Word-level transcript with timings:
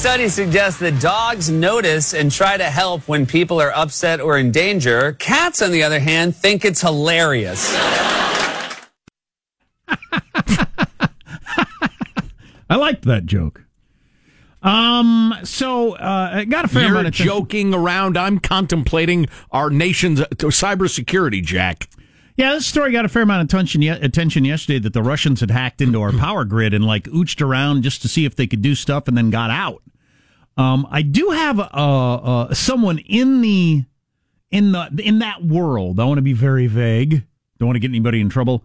new 0.00 0.08
study 0.08 0.28
suggests 0.30 0.80
that 0.80 0.98
dogs 0.98 1.50
notice 1.50 2.14
and 2.14 2.32
try 2.32 2.56
to 2.56 2.64
help 2.64 3.06
when 3.06 3.26
people 3.26 3.60
are 3.60 3.70
upset 3.72 4.18
or 4.18 4.38
in 4.38 4.50
danger. 4.50 5.12
Cats, 5.18 5.60
on 5.60 5.72
the 5.72 5.82
other 5.82 6.00
hand, 6.00 6.34
think 6.34 6.64
it's 6.64 6.80
hilarious. 6.80 7.74
I 12.70 12.76
liked 12.76 13.02
that 13.04 13.26
joke. 13.26 13.62
Um, 14.62 15.34
so 15.44 15.96
uh, 15.96 16.30
I 16.32 16.44
got 16.46 16.64
a 16.64 16.68
fair 16.68 16.82
You're 16.82 16.92
amount 16.92 17.08
of 17.08 17.14
attention- 17.14 17.26
joking 17.26 17.74
around. 17.74 18.16
I'm 18.16 18.38
contemplating 18.38 19.26
our 19.50 19.68
nation's 19.68 20.20
cybersecurity, 20.20 21.44
Jack. 21.44 21.90
Yeah, 22.38 22.52
this 22.54 22.66
story 22.66 22.90
got 22.92 23.04
a 23.04 23.08
fair 23.08 23.22
amount 23.22 23.42
of 23.42 23.46
attention, 23.54 23.82
ye- 23.82 23.88
attention 23.90 24.46
yesterday 24.46 24.78
that 24.78 24.94
the 24.94 25.02
Russians 25.02 25.40
had 25.40 25.50
hacked 25.50 25.82
into 25.82 26.00
our 26.00 26.12
power 26.12 26.46
grid 26.46 26.72
and 26.72 26.86
like 26.86 27.04
ooched 27.04 27.42
around 27.46 27.82
just 27.82 28.00
to 28.00 28.08
see 28.08 28.24
if 28.24 28.34
they 28.34 28.46
could 28.46 28.62
do 28.62 28.74
stuff 28.74 29.06
and 29.08 29.14
then 29.18 29.28
got 29.28 29.50
out. 29.50 29.82
Um, 30.56 30.86
I 30.90 31.02
do 31.02 31.30
have 31.30 31.58
uh, 31.58 31.64
uh, 31.64 32.54
someone 32.54 32.98
in 32.98 33.40
the 33.40 33.84
in 34.50 34.72
the 34.72 34.90
in 35.02 35.20
that 35.20 35.44
world. 35.44 36.00
I 36.00 36.04
want 36.04 36.18
to 36.18 36.22
be 36.22 36.32
very 36.32 36.66
vague. 36.66 37.24
Don't 37.58 37.68
want 37.68 37.76
to 37.76 37.80
get 37.80 37.90
anybody 37.90 38.20
in 38.20 38.28
trouble. 38.28 38.64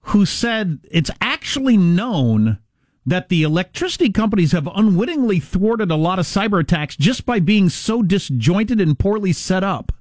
Who 0.00 0.26
said 0.26 0.80
it's 0.90 1.10
actually 1.20 1.76
known 1.76 2.58
that 3.04 3.28
the 3.28 3.44
electricity 3.44 4.10
companies 4.10 4.52
have 4.52 4.68
unwittingly 4.74 5.38
thwarted 5.38 5.90
a 5.90 5.96
lot 5.96 6.18
of 6.18 6.26
cyber 6.26 6.60
attacks 6.60 6.96
just 6.96 7.24
by 7.24 7.38
being 7.38 7.68
so 7.68 8.02
disjointed 8.02 8.80
and 8.80 8.98
poorly 8.98 9.32
set 9.32 9.62
up 9.62 9.92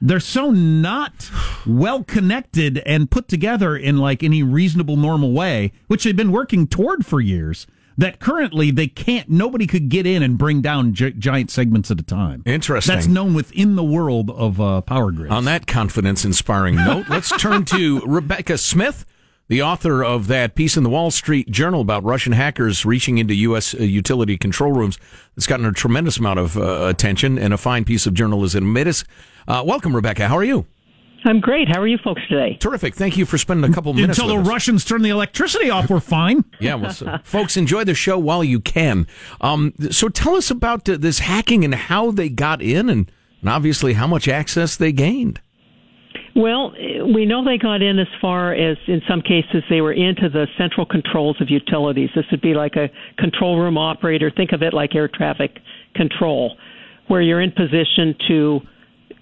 they're 0.00 0.18
so 0.18 0.50
not 0.50 1.30
well 1.66 2.02
connected 2.02 2.78
and 2.78 3.10
put 3.10 3.28
together 3.28 3.76
in 3.76 3.98
like 3.98 4.22
any 4.22 4.42
reasonable 4.42 4.96
normal 4.96 5.32
way 5.32 5.72
which 5.88 6.04
they've 6.04 6.16
been 6.16 6.32
working 6.32 6.66
toward 6.66 7.04
for 7.04 7.20
years 7.20 7.66
that 8.00 8.18
currently 8.18 8.70
they 8.70 8.86
can't 8.86 9.28
nobody 9.28 9.66
could 9.66 9.88
get 9.88 10.06
in 10.06 10.22
and 10.22 10.36
bring 10.38 10.60
down 10.60 10.92
gi- 10.94 11.12
giant 11.12 11.50
segments 11.50 11.90
at 11.90 12.00
a 12.00 12.02
time 12.02 12.42
Interesting. 12.46 12.94
that's 12.94 13.06
known 13.06 13.34
within 13.34 13.76
the 13.76 13.84
world 13.84 14.30
of 14.30 14.60
uh, 14.60 14.80
power 14.80 15.10
grids 15.12 15.32
On 15.32 15.44
that 15.44 15.66
confidence 15.66 16.24
inspiring 16.24 16.74
note, 16.90 17.08
let's 17.08 17.30
turn 17.38 17.64
to 17.66 18.00
Rebecca 18.00 18.56
Smith, 18.58 19.04
the 19.48 19.62
author 19.62 20.02
of 20.04 20.28
that 20.28 20.54
piece 20.54 20.76
in 20.76 20.82
the 20.84 20.90
Wall 20.90 21.10
Street 21.10 21.50
Journal 21.50 21.80
about 21.80 22.04
Russian 22.04 22.32
hackers 22.32 22.84
reaching 22.86 23.18
into 23.18 23.34
U.S. 23.34 23.74
uh, 23.74 23.78
utility 23.82 24.36
control 24.38 24.72
rooms. 24.72 24.98
It's 25.36 25.46
gotten 25.46 25.66
a 25.66 25.72
tremendous 25.72 26.18
amount 26.18 26.38
of 26.38 26.56
uh, 26.56 26.86
attention 26.86 27.38
and 27.38 27.52
a 27.52 27.58
fine 27.58 27.84
piece 27.84 28.06
of 28.06 28.14
journalism. 28.14 28.76
It 28.76 28.86
is. 28.86 29.04
Uh, 29.48 29.62
welcome, 29.66 29.94
Rebecca. 29.94 30.28
How 30.28 30.36
are 30.36 30.44
you? 30.44 30.66
I'm 31.24 31.40
great. 31.40 31.68
How 31.68 31.80
are 31.80 31.86
you 31.86 31.98
folks 31.98 32.22
today? 32.28 32.56
Terrific. 32.56 32.94
Thank 32.94 33.16
you 33.16 33.26
for 33.26 33.38
spending 33.38 33.70
a 33.70 33.74
couple 33.74 33.92
minutes 33.92 34.18
until 34.18 34.28
the 34.28 34.36
with 34.36 34.46
us. 34.46 34.52
russians 34.52 34.84
turn 34.84 35.02
the 35.02 35.10
electricity 35.10 35.70
off 35.70 35.90
we're 35.90 36.00
fine 36.00 36.44
Yeah, 36.60 36.76
well, 36.76 36.92
so, 36.92 37.18
folks, 37.24 37.56
enjoy 37.56 37.84
the 37.84 37.94
show 37.94 38.18
while 38.18 38.42
you 38.44 38.60
can. 38.60 39.06
Um, 39.40 39.74
so 39.90 40.08
tell 40.08 40.36
us 40.36 40.50
about 40.50 40.88
uh, 40.88 40.96
this 40.98 41.20
hacking 41.20 41.64
and 41.64 41.74
how 41.74 42.10
they 42.10 42.28
got 42.28 42.62
in 42.62 42.88
and, 42.88 43.10
and 43.40 43.50
obviously 43.50 43.94
how 43.94 44.06
much 44.06 44.28
access 44.28 44.76
they 44.76 44.92
gained. 44.92 45.40
Well, 46.36 46.74
eh, 46.78 47.02
we 47.02 47.26
know 47.26 47.44
they 47.44 47.58
got 47.58 47.82
in 47.82 47.98
as 47.98 48.06
far 48.20 48.52
as, 48.52 48.76
in 48.86 49.02
some 49.08 49.20
cases, 49.20 49.62
they 49.68 49.80
were 49.80 49.92
into 49.92 50.28
the 50.28 50.46
central 50.56 50.86
controls 50.86 51.40
of 51.40 51.50
utilities. 51.50 52.10
This 52.14 52.24
would 52.30 52.40
be 52.40 52.54
like 52.54 52.76
a 52.76 52.90
control 53.18 53.58
room 53.58 53.76
operator. 53.76 54.30
Think 54.30 54.52
of 54.52 54.62
it 54.62 54.72
like 54.72 54.94
air 54.94 55.08
traffic 55.08 55.58
control, 55.94 56.56
where 57.08 57.20
you're 57.20 57.40
in 57.40 57.52
position 57.52 58.14
to 58.28 58.60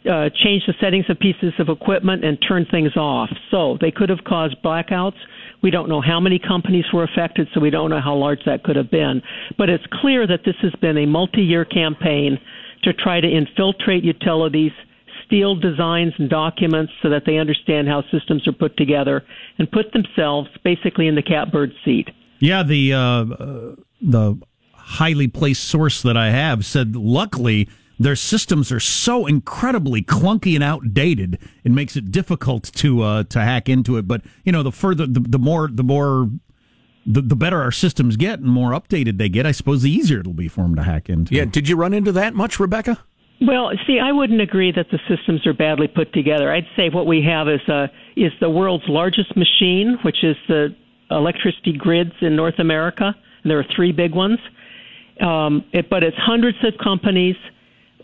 uh, 0.09 0.31
change 0.35 0.65
the 0.67 0.75
settings 0.81 1.07
of 1.09 1.19
pieces 1.19 1.53
of 1.59 1.69
equipment 1.69 2.25
and 2.25 2.39
turn 2.47 2.67
things 2.71 2.97
off. 2.97 3.31
So 3.51 3.77
they 3.81 3.91
could 3.91 4.09
have 4.09 4.25
caused 4.25 4.57
blackouts. 4.63 5.17
We 5.63 5.71
don't 5.71 5.89
know 5.89 6.01
how 6.01 6.21
many 6.21 6.39
companies 6.39 6.85
were 6.93 7.05
affected, 7.05 7.49
so 7.53 7.61
we 7.61 7.71
don't 7.71 7.91
know 7.91 8.01
how 8.01 8.15
large 8.15 8.41
that 8.47 8.63
could 8.63 8.77
have 8.77 8.91
been. 8.91 9.23
But 9.57 9.69
it's 9.69 9.85
clear 10.01 10.27
that 10.27 10.41
this 10.45 10.55
has 10.63 10.73
been 10.81 10.97
a 10.97 11.07
multi 11.07 11.43
year 11.43 11.65
campaign 11.65 12.39
to 12.85 12.93
try 12.93 13.21
to 13.21 13.29
infiltrate 13.29 14.05
utilities, 14.05 14.73
steal 15.27 15.57
designs 15.57 16.15
and 16.19 16.31
documents 16.31 16.93
so 17.03 17.11
that 17.11 17.25
they 17.27 17.37
understand 17.37 17.89
how 17.89 18.03
systems 18.11 18.47
are 18.47 18.53
put 18.53 18.77
together, 18.77 19.25
and 19.59 19.71
put 19.71 19.93
themselves 19.93 20.49
basically 20.65 21.09
in 21.09 21.17
the 21.17 21.23
catbird 21.23 21.73
seat. 21.85 22.09
Yeah, 22.39 22.63
the 22.63 22.95
uh, 22.95 23.01
uh, 23.01 23.75
the 24.01 24.41
highly 24.73 25.29
placed 25.29 25.65
source 25.65 26.03
that 26.03 26.17
I 26.17 26.31
have 26.31 26.65
said, 26.65 26.97
luckily, 26.97 27.69
their 27.99 28.17
systems 28.17 28.71
are 28.71 28.81
so 28.81 29.27
incredibly 29.27 30.03
clunky 30.03 30.55
and 30.55 30.65
outdated, 30.65 31.39
it 31.65 31.73
makes 31.73 31.97
it 31.97 32.11
difficult 32.11 32.65
to 32.75 33.03
uh, 33.03 33.25
to 33.25 33.41
hack 33.41 33.69
into 33.69 33.97
it. 33.97 34.07
But 34.07 34.23
you 34.45 34.53
know, 34.53 34.63
the 34.63 34.73
further, 34.73 35.07
the, 35.07 35.21
the 35.21 35.39
more, 35.39 35.69
the 35.69 35.85
more. 35.85 36.31
The, 37.11 37.23
the 37.23 37.37
better 37.37 37.63
our 37.63 37.73
systems 37.73 38.19
get 38.19 38.41
and 38.41 38.51
more 38.51 38.73
updated 38.73 39.17
they 39.17 39.31
get, 39.31 39.47
I 39.47 39.53
suppose 39.53 39.81
the 39.81 39.91
easier 39.91 40.21
it'll 40.21 40.35
be 40.35 40.47
for 40.47 40.61
them 40.61 40.77
to 40.77 40.83
hack 40.83 41.09
into. 41.09 41.35
Yeah, 41.35 41.47
did 41.47 41.67
you 41.67 41.75
run 41.75 41.95
into 41.95 42.13
that 42.13 42.35
much, 42.35 42.61
Rebecca? 42.61 42.99
Well, 43.41 43.71
see, 43.87 43.99
I 43.99 44.13
wouldn't 44.13 44.43
agree 44.43 44.73
that 44.73 44.89
the 44.91 44.99
systems 45.09 45.47
are 45.47 45.55
badly 45.55 45.87
put 45.87 46.13
together. 46.13 46.53
I'd 46.53 46.67
say 46.77 46.91
what 46.91 47.07
we 47.07 47.23
have 47.23 47.49
is 47.49 47.67
uh, 47.67 47.87
is 48.15 48.33
the 48.41 48.51
world's 48.51 48.85
largest 48.89 49.35
machine, 49.37 49.97
which 50.03 50.23
is 50.23 50.37
the 50.49 50.75
electricity 51.11 51.73
grids 51.73 52.13
in 52.21 52.37
North 52.37 52.59
America. 52.59 53.15
And 53.43 53.51
there 53.51 53.59
are 53.59 53.67
three 53.75 53.93
big 53.93 54.15
ones, 54.15 54.39
um, 55.21 55.65
it, 55.73 55.89
but 55.89 56.03
it's 56.03 56.17
hundreds 56.19 56.59
of 56.65 56.75
companies 56.83 57.37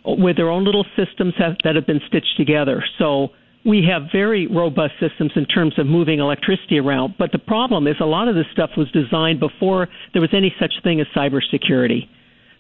with 0.05 0.37
their 0.37 0.51
own 0.51 0.65
little 0.65 0.85
systems 0.97 1.35
have, 1.39 1.57
that 1.65 1.75
have 1.75 1.87
been 1.87 2.01
stitched 2.09 2.37
together. 2.37 2.85
So 2.99 3.29
we 3.65 3.87
have 3.91 4.11
very 4.13 4.47
robust 4.47 4.93
systems 5.01 5.33
in 5.37 5.47
terms 5.47 5.79
of 5.79 5.87
moving 5.87 6.19
electricity 6.19 6.79
around. 6.79 7.15
But 7.19 7.33
the 7.33 7.39
problem 7.39 7.87
is 7.87 7.97
a 8.01 8.05
lot 8.05 8.29
of 8.29 8.35
this 8.35 8.47
stuff 8.53 8.71
was 8.77 8.91
designed 8.93 9.41
before 9.41 9.89
there 10.13 10.21
was 10.21 10.35
any 10.35 10.55
such 10.61 10.73
thing 10.83 11.01
as 11.01 11.07
cybersecurity. 11.17 12.09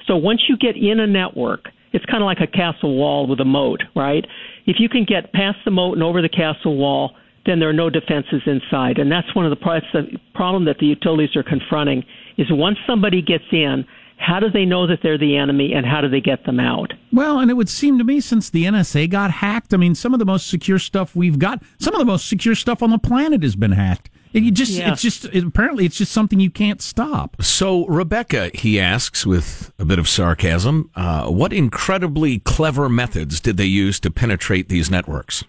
So 0.06 0.16
once 0.16 0.42
you 0.48 0.56
get 0.56 0.76
in 0.76 1.00
a 1.00 1.06
network, 1.06 1.68
it's 1.92 2.04
kind 2.06 2.22
of 2.22 2.26
like 2.26 2.40
a 2.40 2.46
castle 2.46 2.96
wall 2.96 3.26
with 3.26 3.40
a 3.40 3.44
moat, 3.44 3.82
right? 3.94 4.24
If 4.66 4.76
you 4.78 4.88
can 4.88 5.04
get 5.04 5.32
past 5.32 5.58
the 5.64 5.70
moat 5.70 5.94
and 5.94 6.02
over 6.02 6.22
the 6.22 6.28
castle 6.28 6.76
wall, 6.76 7.14
then 7.46 7.60
there 7.60 7.68
are 7.68 7.74
no 7.74 7.90
defenses 7.90 8.42
inside. 8.46 8.98
And 8.98 9.12
that's 9.12 9.34
one 9.34 9.44
of 9.44 9.50
the, 9.50 9.64
that's 9.64 9.86
the 9.92 10.18
problem 10.34 10.64
that 10.64 10.78
the 10.78 10.86
utilities 10.86 11.36
are 11.36 11.42
confronting 11.42 12.02
is 12.38 12.46
once 12.50 12.78
somebody 12.86 13.22
gets 13.22 13.44
in, 13.52 13.84
how 14.16 14.40
do 14.40 14.48
they 14.50 14.64
know 14.64 14.86
that 14.86 15.00
they're 15.02 15.18
the 15.18 15.36
enemy 15.36 15.72
and 15.74 15.84
how 15.84 16.00
do 16.00 16.08
they 16.08 16.20
get 16.20 16.44
them 16.46 16.58
out? 16.60 16.92
Well, 17.12 17.40
and 17.40 17.50
it 17.50 17.54
would 17.54 17.68
seem 17.68 17.98
to 17.98 18.04
me 18.04 18.20
since 18.20 18.48
the 18.50 18.64
NSA 18.64 19.10
got 19.10 19.30
hacked, 19.30 19.74
I 19.74 19.76
mean, 19.76 19.94
some 19.94 20.12
of 20.14 20.18
the 20.18 20.24
most 20.24 20.46
secure 20.48 20.78
stuff 20.78 21.14
we've 21.14 21.38
got, 21.38 21.62
some 21.78 21.94
of 21.94 21.98
the 21.98 22.04
most 22.06 22.26
secure 22.28 22.54
stuff 22.54 22.82
on 22.82 22.90
the 22.90 22.98
planet 22.98 23.42
has 23.42 23.56
been 23.56 23.72
hacked. 23.72 24.10
It, 24.32 24.42
you 24.42 24.50
just, 24.50 24.72
Yeah. 24.72 24.92
it's 24.92 25.02
just, 25.02 25.26
it, 25.26 25.44
apparently, 25.44 25.84
it's 25.84 25.96
just 25.98 26.10
something 26.10 26.40
you 26.40 26.50
can't 26.50 26.80
stop. 26.82 27.36
So, 27.42 27.86
Rebecca, 27.86 28.50
he 28.54 28.80
asks 28.80 29.24
with 29.26 29.72
a 29.78 29.84
bit 29.84 29.98
of 29.98 30.08
sarcasm, 30.08 30.90
uh, 30.96 31.28
what 31.28 31.52
incredibly 31.52 32.40
clever 32.40 32.88
methods 32.88 33.40
did 33.40 33.56
they 33.58 33.66
use 33.66 34.00
to 34.00 34.10
penetrate 34.10 34.68
these 34.68 34.90
networks? 34.90 35.44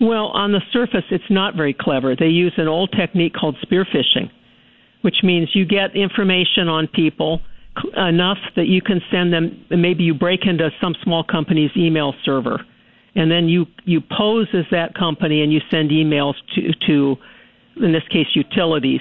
Well, 0.00 0.28
on 0.28 0.52
the 0.52 0.62
surface, 0.72 1.04
it's 1.10 1.28
not 1.28 1.54
very 1.56 1.74
clever. 1.74 2.14
They 2.14 2.28
use 2.28 2.52
an 2.56 2.68
old 2.68 2.92
technique 2.92 3.34
called 3.34 3.56
spear 3.62 3.84
phishing, 3.84 4.30
which 5.02 5.16
means 5.24 5.50
you 5.54 5.64
get 5.66 5.94
information 5.96 6.68
on 6.68 6.86
people 6.86 7.38
c- 7.38 7.44
enough 7.96 8.38
that 8.56 8.66
you 8.66 8.80
can 8.82 9.00
send 9.10 9.32
them. 9.32 9.64
Maybe 9.70 10.04
you 10.04 10.14
break 10.14 10.46
into 10.46 10.70
some 10.80 10.94
small 11.02 11.24
company's 11.24 11.70
email 11.76 12.14
server, 12.24 12.64
and 13.14 13.30
then 13.30 13.48
you 13.48 13.66
you 13.84 14.00
pose 14.00 14.48
as 14.52 14.64
that 14.70 14.94
company 14.94 15.42
and 15.42 15.52
you 15.52 15.60
send 15.70 15.90
emails 15.90 16.34
to 16.54 16.72
to, 16.86 17.16
in 17.84 17.92
this 17.92 18.06
case, 18.10 18.26
utilities, 18.34 19.00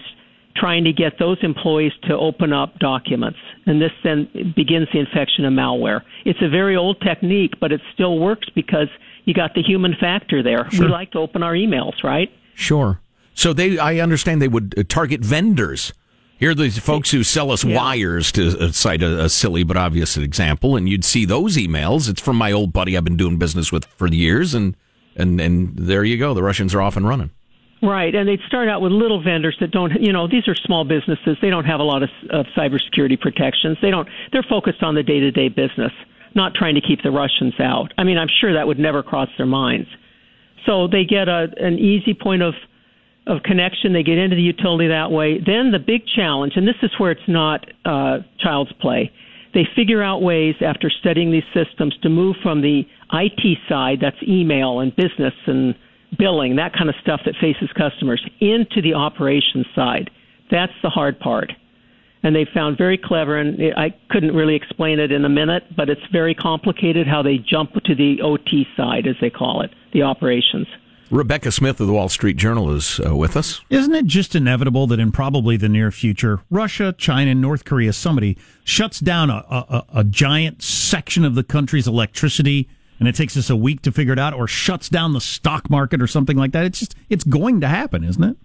trying 0.56 0.84
to 0.84 0.94
get 0.94 1.19
those 1.19 1.38
employees 1.42 1.94
to 2.04 2.18
open 2.18 2.54
up 2.54 2.78
documents, 2.80 3.40
and 3.66 3.81
this 3.81 3.92
then 4.04 4.54
begins 4.56 4.88
the 4.94 5.00
infection 5.00 5.46
of 5.46 5.54
malware. 5.54 6.02
It's 6.25 6.42
a 6.42 6.50
very 6.50 6.75
old 6.75 7.00
technique, 7.02 7.54
but 7.60 7.72
it 7.72 7.81
still 7.94 8.19
works 8.19 8.50
because 8.56 8.88
you 9.25 9.34
got 9.34 9.54
the 9.54 9.62
human 9.62 9.96
factor 10.00 10.42
there. 10.42 10.68
We 10.72 10.88
like 10.88 11.12
to 11.12 11.19
open 11.19 11.44
our 11.44 11.54
emails, 11.54 12.04
right? 12.04 12.31
Sure. 12.56 13.02
So 13.34 13.54
they, 13.54 13.78
I 13.78 14.00
understand 14.00 14.42
they 14.42 14.48
would 14.48 14.74
uh, 14.78 14.84
target 14.88 15.22
vendors. 15.22 15.94
Here 16.39 16.51
are 16.51 16.56
these 16.56 16.78
folks 16.78 17.10
who 17.12 17.24
sell 17.24 17.51
us 17.51 17.63
Yeah. 17.63 17.78
wires 17.78 18.31
to 18.34 18.60
uh, 18.60 18.72
cite 18.72 19.01
a, 19.01 19.24
a 19.25 19.30
silly 19.30 19.63
but 19.63 19.75
obvious 19.78 20.18
example, 20.18 20.75
and 20.75 20.88
you'd 20.88 21.04
see 21.06 21.25
those 21.25 21.57
emails. 21.57 22.10
It's 22.10 22.22
from 22.22 22.36
my 22.36 22.51
old 22.51 22.72
buddy 22.74 22.95
I've 22.95 23.04
been 23.04 23.18
doing 23.18 23.38
business 23.38 23.72
with 23.72 23.86
for 23.86 24.07
years, 24.07 24.54
and 24.54 24.75
and 25.16 25.42
and 25.42 25.74
there 25.75 26.04
you 26.04 26.18
go. 26.18 26.34
The 26.34 26.44
Russians 26.44 26.75
are 26.75 26.81
off 26.81 26.95
and 26.95 27.07
running. 27.07 27.31
Right, 27.81 28.13
and 28.16 28.28
they'd 28.28 28.42
start 28.48 28.69
out 28.69 28.81
with 28.81 28.92
little 28.92 29.22
vendors 29.22 29.56
that 29.60 29.69
don't, 29.69 30.01
you 30.01 30.12
know, 30.12 30.28
these 30.28 30.48
are 30.48 30.56
small 30.56 30.84
businesses. 30.84 31.38
They 31.44 31.51
don't 31.51 31.66
have 31.66 31.80
a 31.80 31.84
lot 31.84 32.01
of, 32.01 32.10
of 32.31 32.48
cybersecurity 32.57 33.22
protections. 33.22 33.78
They 33.83 33.92
don't. 33.92 34.07
They're 34.31 34.42
focused 34.50 34.81
on 34.81 34.95
the 34.95 35.04
day-to-day 35.04 35.50
business, 35.50 35.92
not 36.33 36.56
trying 36.56 36.74
to 36.74 36.81
keep 36.81 37.04
the 37.04 37.12
Russians 37.12 37.54
out. 37.60 37.94
I 38.00 38.04
mean, 38.04 38.18
I'm 38.18 38.30
sure 38.42 38.51
that 38.54 38.66
would 38.66 38.80
never 38.80 39.04
cross 39.04 39.30
their 39.38 39.45
minds. 39.45 39.88
So 40.66 40.88
they 40.88 41.04
get 41.06 41.28
a 41.30 41.48
an 41.57 41.78
easy 41.78 42.16
point 42.16 42.42
of 42.42 42.56
of 43.28 43.44
connection. 43.44 43.94
They 43.94 44.04
get 44.04 44.18
into 44.18 44.36
the 44.36 44.42
utility 44.42 44.88
that 44.88 45.12
way. 45.12 45.40
Then 45.40 45.72
the 45.72 45.80
big 45.80 46.02
challenge, 46.16 46.54
and 46.56 46.68
this 46.68 46.76
is 46.82 46.92
where 46.98 47.12
it's 47.12 47.28
not 47.28 47.66
uh, 47.86 48.20
child's 48.40 48.72
play. 48.74 49.12
They 49.54 49.68
figure 49.76 50.04
out 50.04 50.22
ways 50.22 50.56
after 50.62 50.90
studying 50.90 51.32
these 51.32 51.48
systems 51.54 51.98
to 52.04 52.10
move 52.10 52.36
from 52.44 52.62
the 52.62 52.84
IT 53.14 53.58
side, 53.70 54.00
that's 54.02 54.18
email 54.28 54.80
and 54.80 54.96
business 54.96 55.34
and 55.46 55.74
billing, 56.18 56.56
that 56.58 56.74
kind 56.74 56.90
of 56.90 56.96
stuff 57.02 57.22
that 57.26 57.36
faces 57.42 57.70
customers, 57.78 58.24
into 58.40 58.82
the 58.82 58.94
operations 58.94 59.66
side. 59.76 60.10
That's 60.52 60.74
the 60.84 60.90
hard 60.90 61.20
part. 61.20 61.52
and 62.24 62.36
they 62.36 62.46
found 62.52 62.78
very 62.78 62.98
clever, 62.98 63.38
and 63.38 63.58
I 63.78 63.94
couldn't 64.10 64.36
really 64.36 64.56
explain 64.56 65.00
it 65.00 65.12
in 65.12 65.24
a 65.24 65.30
minute, 65.30 65.64
but 65.76 65.90
it's 65.90 66.02
very 66.12 66.34
complicated 66.34 67.08
how 67.08 67.22
they 67.22 67.38
jump 67.38 67.74
to 67.74 67.96
the 67.96 68.22
OT 68.22 68.66
side, 68.76 69.08
as 69.08 69.16
they 69.22 69.30
call 69.30 69.62
it, 69.62 69.72
the 69.94 70.02
operations. 70.02 70.68
Rebecca 71.09 71.51
Smith 71.51 71.80
of 71.80 71.88
the 71.88 71.94
Wall 71.94 72.09
Street 72.09 72.38
Journal 72.38 72.74
is 72.74 73.00
uh, 73.06 73.15
with 73.15 73.38
us. 73.38 73.62
Isn't 73.69 73.95
it 73.95 74.06
just 74.06 74.36
inevitable 74.36 74.88
that 74.88 75.00
in 75.00 75.12
probably 75.12 75.56
the 75.56 75.69
near 75.69 75.92
future, 75.92 76.42
Russia, 76.50 76.94
China, 76.98 77.33
North 77.33 77.63
Korea, 77.63 77.94
somebody 77.94 78.38
shuts 78.63 79.00
down 79.00 79.30
a, 79.30 79.44
a, 79.50 79.86
a 79.95 80.04
giant 80.04 80.62
section 80.62 81.24
of 81.24 81.36
the 81.36 81.44
country's 81.44 81.88
electricity 81.88 82.68
and 83.00 83.07
it 83.07 83.15
takes 83.15 83.38
us 83.38 83.50
a 83.50 83.56
week 83.56 83.81
to 83.83 83.92
figure 83.92 84.13
it 84.13 84.19
out, 84.19 84.33
or 84.33 84.48
shuts 84.48 84.89
down 84.89 85.13
the 85.13 85.21
stock 85.21 85.69
market 85.69 86.01
or 86.01 86.07
something 86.07 86.38
like 86.38 86.51
that? 86.51 86.65
It's 86.65 86.80
just 86.80 86.95
it's 87.09 87.24
going 87.24 87.62
to 87.62 87.68
happen, 87.68 88.04
isn't 88.04 88.24
it? 88.24 88.38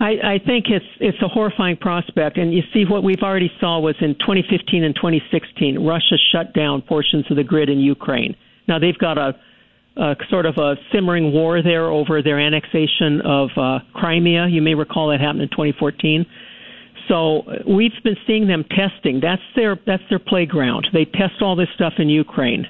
I, 0.00 0.34
I 0.34 0.38
think 0.44 0.66
it's 0.68 0.86
it's 0.98 1.20
a 1.22 1.28
horrifying 1.28 1.76
prospect, 1.76 2.38
and 2.38 2.52
you 2.52 2.62
see 2.72 2.84
what 2.84 3.02
we've 3.02 3.22
already 3.22 3.52
saw 3.60 3.78
was 3.78 3.96
in 4.00 4.14
2015 4.14 4.82
and 4.82 4.94
2016, 4.94 5.84
Russia 5.84 6.16
shut 6.32 6.54
down 6.54 6.82
portions 6.82 7.30
of 7.30 7.36
the 7.36 7.44
grid 7.44 7.68
in 7.68 7.78
Ukraine. 7.78 8.34
Now 8.66 8.78
they've 8.78 8.96
got 8.96 9.18
a, 9.18 9.38
a 10.00 10.16
sort 10.30 10.46
of 10.46 10.56
a 10.56 10.76
simmering 10.92 11.32
war 11.32 11.62
there 11.62 11.90
over 11.90 12.22
their 12.22 12.40
annexation 12.40 13.20
of 13.20 13.50
uh, 13.56 13.78
Crimea. 13.94 14.48
You 14.48 14.62
may 14.62 14.74
recall 14.74 15.08
that 15.10 15.20
happened 15.20 15.42
in 15.42 15.48
2014. 15.50 16.24
So 17.08 17.40
uh, 17.40 17.56
we've 17.68 17.92
been 18.02 18.16
seeing 18.26 18.46
them 18.46 18.64
testing. 18.64 19.20
That's 19.20 19.42
their 19.54 19.78
that's 19.86 20.02
their 20.08 20.18
playground. 20.18 20.88
They 20.92 21.04
test 21.04 21.42
all 21.42 21.54
this 21.54 21.68
stuff 21.74 21.94
in 21.98 22.08
Ukraine, 22.08 22.66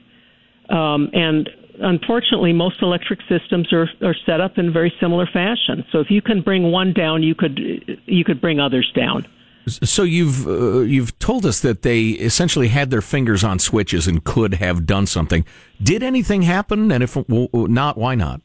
um, 0.71 1.11
and 1.13 1.49
unfortunately, 1.79 2.53
most 2.53 2.83
electric 2.83 3.21
systems 3.29 3.73
are, 3.73 3.89
are 4.03 4.17
set 4.27 4.41
up 4.41 4.59
in 4.59 4.73
very 4.73 4.93
similar 5.01 5.27
fashion. 5.27 5.85
So 5.93 6.01
if 6.01 6.11
you 6.11 6.23
can 6.23 6.43
bring 6.43 6.71
one 6.73 6.93
down, 6.93 7.23
you 7.23 7.35
could 7.35 7.61
you 8.07 8.25
could 8.25 8.41
bring 8.41 8.61
others 8.61 8.91
down. 8.95 9.27
So 9.67 10.03
you've 10.03 10.47
uh, 10.47 10.81
you've 10.81 11.19
told 11.19 11.45
us 11.45 11.61
that 11.61 11.83
they 11.83 12.09
essentially 12.09 12.69
had 12.69 12.91
their 12.91 13.03
fingers 13.03 13.45
on 13.45 13.59
switches 13.59 14.07
and 14.07 14.25
could 14.25 14.55
have 14.55 14.87
done 14.87 15.07
something. 15.07 15.45
Did 15.83 16.03
anything 16.03 16.43
happen? 16.43 16.91
And 16.91 17.03
if 17.03 17.17
not, 17.29 17.99
why 17.99 18.15
not? 18.15 18.41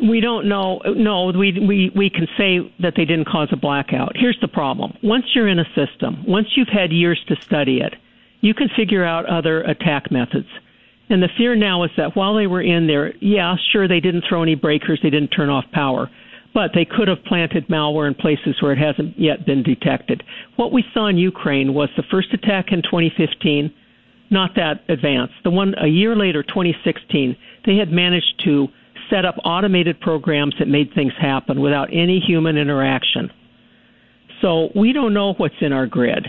We 0.00 0.20
don't 0.20 0.48
know. 0.48 0.80
No, 0.96 1.26
we 1.26 1.58
we 1.58 1.90
we 1.94 2.10
can 2.10 2.26
say 2.36 2.72
that 2.80 2.94
they 2.96 3.04
didn't 3.04 3.26
cause 3.26 3.48
a 3.52 3.56
blackout. 3.56 4.12
Here's 4.16 4.38
the 4.40 4.48
problem: 4.48 4.96
once 5.02 5.24
you're 5.34 5.48
in 5.48 5.58
a 5.58 5.66
system, 5.74 6.24
once 6.26 6.48
you've 6.56 6.68
had 6.68 6.92
years 6.92 7.22
to 7.28 7.36
study 7.36 7.80
it, 7.80 7.94
you 8.40 8.54
can 8.54 8.68
figure 8.76 9.04
out 9.04 9.26
other 9.26 9.62
attack 9.62 10.10
methods. 10.10 10.48
And 11.10 11.22
the 11.22 11.28
fear 11.36 11.54
now 11.54 11.84
is 11.84 11.90
that 11.96 12.16
while 12.16 12.34
they 12.34 12.46
were 12.46 12.62
in 12.62 12.86
there, 12.86 13.14
yeah, 13.20 13.56
sure, 13.72 13.86
they 13.86 14.00
didn't 14.00 14.24
throw 14.28 14.42
any 14.42 14.54
breakers, 14.54 15.00
they 15.02 15.10
didn't 15.10 15.28
turn 15.28 15.50
off 15.50 15.64
power, 15.72 16.10
but 16.54 16.70
they 16.72 16.84
could 16.84 17.08
have 17.08 17.22
planted 17.24 17.66
malware 17.66 18.06
in 18.06 18.14
places 18.14 18.62
where 18.62 18.72
it 18.72 18.78
hasn't 18.78 19.18
yet 19.18 19.44
been 19.44 19.62
detected. 19.62 20.22
What 20.56 20.72
we 20.72 20.84
saw 20.94 21.08
in 21.08 21.18
Ukraine 21.18 21.74
was 21.74 21.88
the 21.96 22.04
first 22.10 22.32
attack 22.32 22.66
in 22.70 22.80
2015, 22.82 23.74
not 24.30 24.54
that 24.54 24.84
advanced. 24.88 25.34
The 25.42 25.50
one 25.50 25.74
a 25.76 25.88
year 25.88 26.14
later, 26.14 26.42
2016, 26.44 27.36
they 27.66 27.76
had 27.76 27.90
managed 27.90 28.40
to 28.44 28.68
set 29.10 29.24
up 29.24 29.34
automated 29.44 30.00
programs 30.00 30.54
that 30.58 30.68
made 30.68 30.94
things 30.94 31.12
happen 31.20 31.60
without 31.60 31.88
any 31.92 32.20
human 32.20 32.56
interaction. 32.56 33.30
So 34.40 34.70
we 34.74 34.92
don't 34.92 35.12
know 35.12 35.34
what's 35.34 35.54
in 35.60 35.72
our 35.72 35.86
grid. 35.86 36.26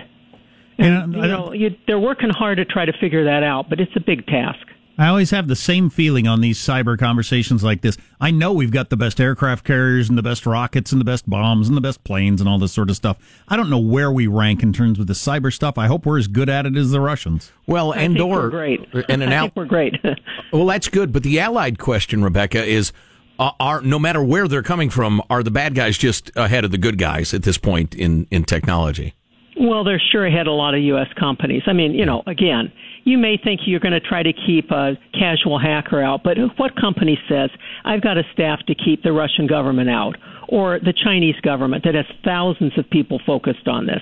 And, 0.77 1.13
you 1.13 1.21
know, 1.21 1.53
you, 1.53 1.69
they're 1.87 1.99
working 1.99 2.29
hard 2.29 2.57
to 2.57 2.65
try 2.65 2.85
to 2.85 2.93
figure 2.99 3.25
that 3.25 3.43
out, 3.43 3.69
but 3.69 3.79
it's 3.79 3.95
a 3.95 4.01
big 4.01 4.25
task. 4.25 4.65
I 4.97 5.07
always 5.07 5.31
have 5.31 5.47
the 5.49 5.55
same 5.57 5.89
feeling 5.89 6.25
on 6.25 6.39
these 6.39 6.57
cyber 6.57 6.97
conversations 6.97 7.63
like 7.63 7.81
this. 7.81 7.97
I 8.21 8.31
know 8.31 8.53
we've 8.53 8.71
got 8.71 8.89
the 8.89 8.95
best 8.95 9.19
aircraft 9.19 9.65
carriers 9.65 10.07
and 10.07 10.17
the 10.17 10.23
best 10.23 10.45
rockets 10.45 10.91
and 10.93 11.01
the 11.01 11.05
best 11.05 11.29
bombs 11.29 11.67
and 11.67 11.75
the 11.75 11.81
best 11.81 12.03
planes 12.05 12.39
and 12.39 12.49
all 12.49 12.57
this 12.59 12.71
sort 12.71 12.89
of 12.89 12.95
stuff. 12.95 13.17
I 13.49 13.57
don't 13.57 13.69
know 13.69 13.77
where 13.79 14.09
we 14.11 14.27
rank 14.27 14.63
in 14.63 14.71
terms 14.71 14.97
of 14.97 15.07
the 15.07 15.13
cyber 15.13 15.51
stuff. 15.53 15.77
I 15.77 15.87
hope 15.87 16.05
we're 16.05 16.17
as 16.17 16.27
good 16.27 16.47
at 16.49 16.65
it 16.65 16.77
as 16.77 16.91
the 16.91 17.01
Russians. 17.01 17.51
Well, 17.67 17.93
I 17.93 17.97
and 17.97 18.13
think 18.17 18.25
or 18.25 18.43
we're 18.43 18.49
great. 18.49 18.87
and 19.09 19.21
an 19.21 19.33
I 19.33 19.35
out- 19.35 19.41
think 19.47 19.55
we're 19.57 19.65
great. 19.65 19.95
well, 20.53 20.65
that's 20.65 20.87
good. 20.87 21.11
But 21.11 21.23
the 21.23 21.39
allied 21.39 21.77
question, 21.79 22.23
Rebecca, 22.23 22.63
is. 22.63 22.91
Uh, 23.37 23.51
are 23.59 23.81
no 23.81 23.99
matter 23.99 24.23
where 24.23 24.47
they're 24.47 24.63
coming 24.63 24.89
from, 24.89 25.21
are 25.29 25.43
the 25.43 25.51
bad 25.51 25.75
guys 25.75 25.97
just 25.97 26.31
ahead 26.37 26.63
of 26.63 26.71
the 26.71 26.77
good 26.77 26.97
guys 26.97 27.33
at 27.33 27.43
this 27.43 27.57
point 27.57 27.93
in, 27.93 28.25
in 28.31 28.45
technology? 28.45 29.13
Well, 29.59 29.83
they're 29.83 30.01
sure 30.13 30.25
ahead 30.25 30.47
of 30.47 30.53
a 30.53 30.55
lot 30.55 30.73
of 30.73 30.79
U.S. 30.79 31.09
companies. 31.19 31.61
I 31.67 31.73
mean, 31.73 31.91
you 31.91 32.05
know, 32.05 32.23
again, 32.27 32.71
you 33.05 33.17
may 33.19 33.37
think 33.41 33.61
you're 33.65 33.79
going 33.79 33.93
to 33.93 33.99
try 33.99 34.23
to 34.23 34.33
keep 34.33 34.71
a 34.71 34.97
casual 35.13 35.59
hacker 35.59 36.01
out, 36.01 36.23
but 36.23 36.37
what 36.57 36.75
company 36.75 37.17
says, 37.29 37.51
I've 37.85 38.01
got 38.01 38.17
a 38.17 38.23
staff 38.33 38.59
to 38.67 38.75
keep 38.75 39.03
the 39.03 39.13
Russian 39.13 39.47
government 39.47 39.89
out, 39.89 40.17
or 40.49 40.79
the 40.79 40.93
Chinese 40.93 41.39
government 41.41 41.83
that 41.85 41.95
has 41.95 42.05
thousands 42.23 42.77
of 42.77 42.89
people 42.89 43.21
focused 43.25 43.67
on 43.67 43.85
this? 43.85 44.01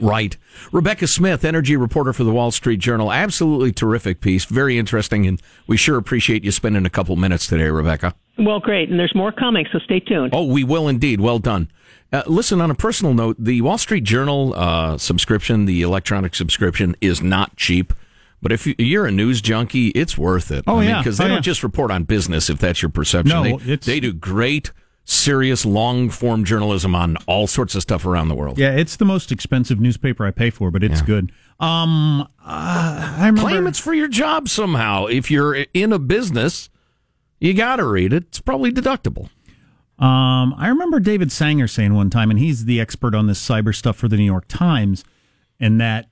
Right. 0.00 0.36
Rebecca 0.72 1.06
Smith, 1.06 1.44
energy 1.44 1.76
reporter 1.76 2.12
for 2.12 2.24
the 2.24 2.30
Wall 2.30 2.50
Street 2.50 2.78
Journal. 2.78 3.12
Absolutely 3.12 3.72
terrific 3.72 4.20
piece. 4.20 4.44
Very 4.44 4.78
interesting. 4.78 5.26
And 5.26 5.42
we 5.66 5.76
sure 5.76 5.98
appreciate 5.98 6.44
you 6.44 6.52
spending 6.52 6.86
a 6.86 6.90
couple 6.90 7.16
minutes 7.16 7.48
today, 7.48 7.68
Rebecca. 7.68 8.14
Well, 8.38 8.60
great. 8.60 8.88
And 8.90 8.98
there's 8.98 9.14
more 9.14 9.32
coming, 9.32 9.66
so 9.72 9.80
stay 9.80 9.98
tuned. 9.98 10.30
Oh, 10.32 10.44
we 10.44 10.62
will 10.62 10.88
indeed. 10.88 11.20
Well 11.20 11.40
done. 11.40 11.68
Uh, 12.12 12.22
listen, 12.26 12.60
on 12.60 12.70
a 12.70 12.74
personal 12.74 13.12
note, 13.12 13.36
the 13.38 13.60
Wall 13.60 13.76
Street 13.76 14.04
Journal 14.04 14.54
uh, 14.54 14.96
subscription, 14.98 15.64
the 15.64 15.82
electronic 15.82 16.34
subscription, 16.34 16.94
is 17.00 17.20
not 17.20 17.56
cheap. 17.56 17.92
But 18.40 18.52
if 18.52 18.66
you're 18.78 19.06
a 19.06 19.10
news 19.10 19.40
junkie, 19.40 19.88
it's 19.88 20.16
worth 20.16 20.50
it. 20.52 20.64
Oh, 20.66 20.78
I 20.78 20.84
yeah. 20.84 20.98
Because 20.98 21.18
they 21.18 21.24
Oh, 21.24 21.28
don't 21.28 21.36
yeah. 21.38 21.40
just 21.42 21.62
report 21.62 21.90
on 21.90 22.04
business, 22.04 22.48
if 22.48 22.58
that's 22.58 22.80
your 22.82 22.88
perception. 22.90 23.42
No, 23.42 23.58
they, 23.58 23.76
they 23.76 23.98
do 24.00 24.12
great, 24.12 24.70
serious, 25.04 25.64
long 25.66 26.08
form 26.08 26.44
journalism 26.44 26.94
on 26.94 27.16
all 27.26 27.46
sorts 27.48 27.74
of 27.74 27.82
stuff 27.82 28.06
around 28.06 28.28
the 28.28 28.36
world. 28.36 28.56
Yeah, 28.58 28.76
it's 28.76 28.94
the 28.96 29.04
most 29.04 29.32
expensive 29.32 29.80
newspaper 29.80 30.24
I 30.24 30.30
pay 30.30 30.50
for, 30.50 30.70
but 30.70 30.84
it's 30.84 31.02
good. 31.02 31.32
Um, 31.58 32.20
uh, 32.22 32.26
I 32.44 33.26
remember. 33.26 33.40
Claim 33.40 33.66
it's 33.66 33.80
for 33.80 33.92
your 33.92 34.06
job 34.08 34.48
somehow. 34.48 35.06
If 35.06 35.30
you're 35.30 35.56
in 35.74 35.92
a 35.92 35.98
business, 35.98 36.70
you 37.40 37.54
got 37.54 37.76
to 37.76 37.84
read 37.84 38.12
it. 38.12 38.24
It's 38.28 38.40
probably 38.40 38.70
deductible. 38.70 39.30
Um, 39.98 40.54
I 40.56 40.68
remember 40.68 41.00
David 41.00 41.32
Sanger 41.32 41.66
saying 41.66 41.92
one 41.94 42.08
time, 42.10 42.30
and 42.30 42.38
he's 42.38 42.66
the 42.66 42.80
expert 42.80 43.16
on 43.16 43.26
this 43.26 43.44
cyber 43.44 43.74
stuff 43.74 43.96
for 43.96 44.06
the 44.06 44.16
New 44.16 44.24
York 44.24 44.44
Times, 44.46 45.04
and 45.58 45.80
that 45.80 46.08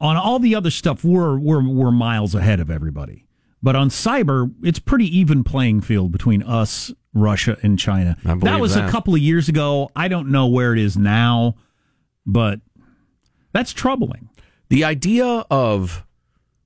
on 0.00 0.16
all 0.16 0.38
the 0.38 0.54
other 0.54 0.70
stuff, 0.70 1.04
we're 1.04 1.38
we're 1.38 1.66
we're 1.66 1.90
miles 1.90 2.34
ahead 2.34 2.60
of 2.60 2.70
everybody. 2.70 3.26
But 3.62 3.76
on 3.76 3.90
cyber, 3.90 4.52
it's 4.62 4.80
pretty 4.80 5.06
even 5.16 5.44
playing 5.44 5.82
field 5.82 6.10
between 6.10 6.42
us, 6.42 6.92
Russia, 7.14 7.56
and 7.62 7.78
China. 7.78 8.16
That 8.24 8.60
was 8.60 8.74
that. 8.74 8.88
a 8.88 8.90
couple 8.90 9.14
of 9.14 9.20
years 9.20 9.48
ago. 9.48 9.90
I 9.94 10.08
don't 10.08 10.30
know 10.30 10.48
where 10.48 10.72
it 10.72 10.80
is 10.80 10.96
now, 10.96 11.54
but 12.26 12.60
that's 13.52 13.72
troubling. 13.72 14.30
The 14.68 14.82
idea 14.84 15.44
of 15.50 16.04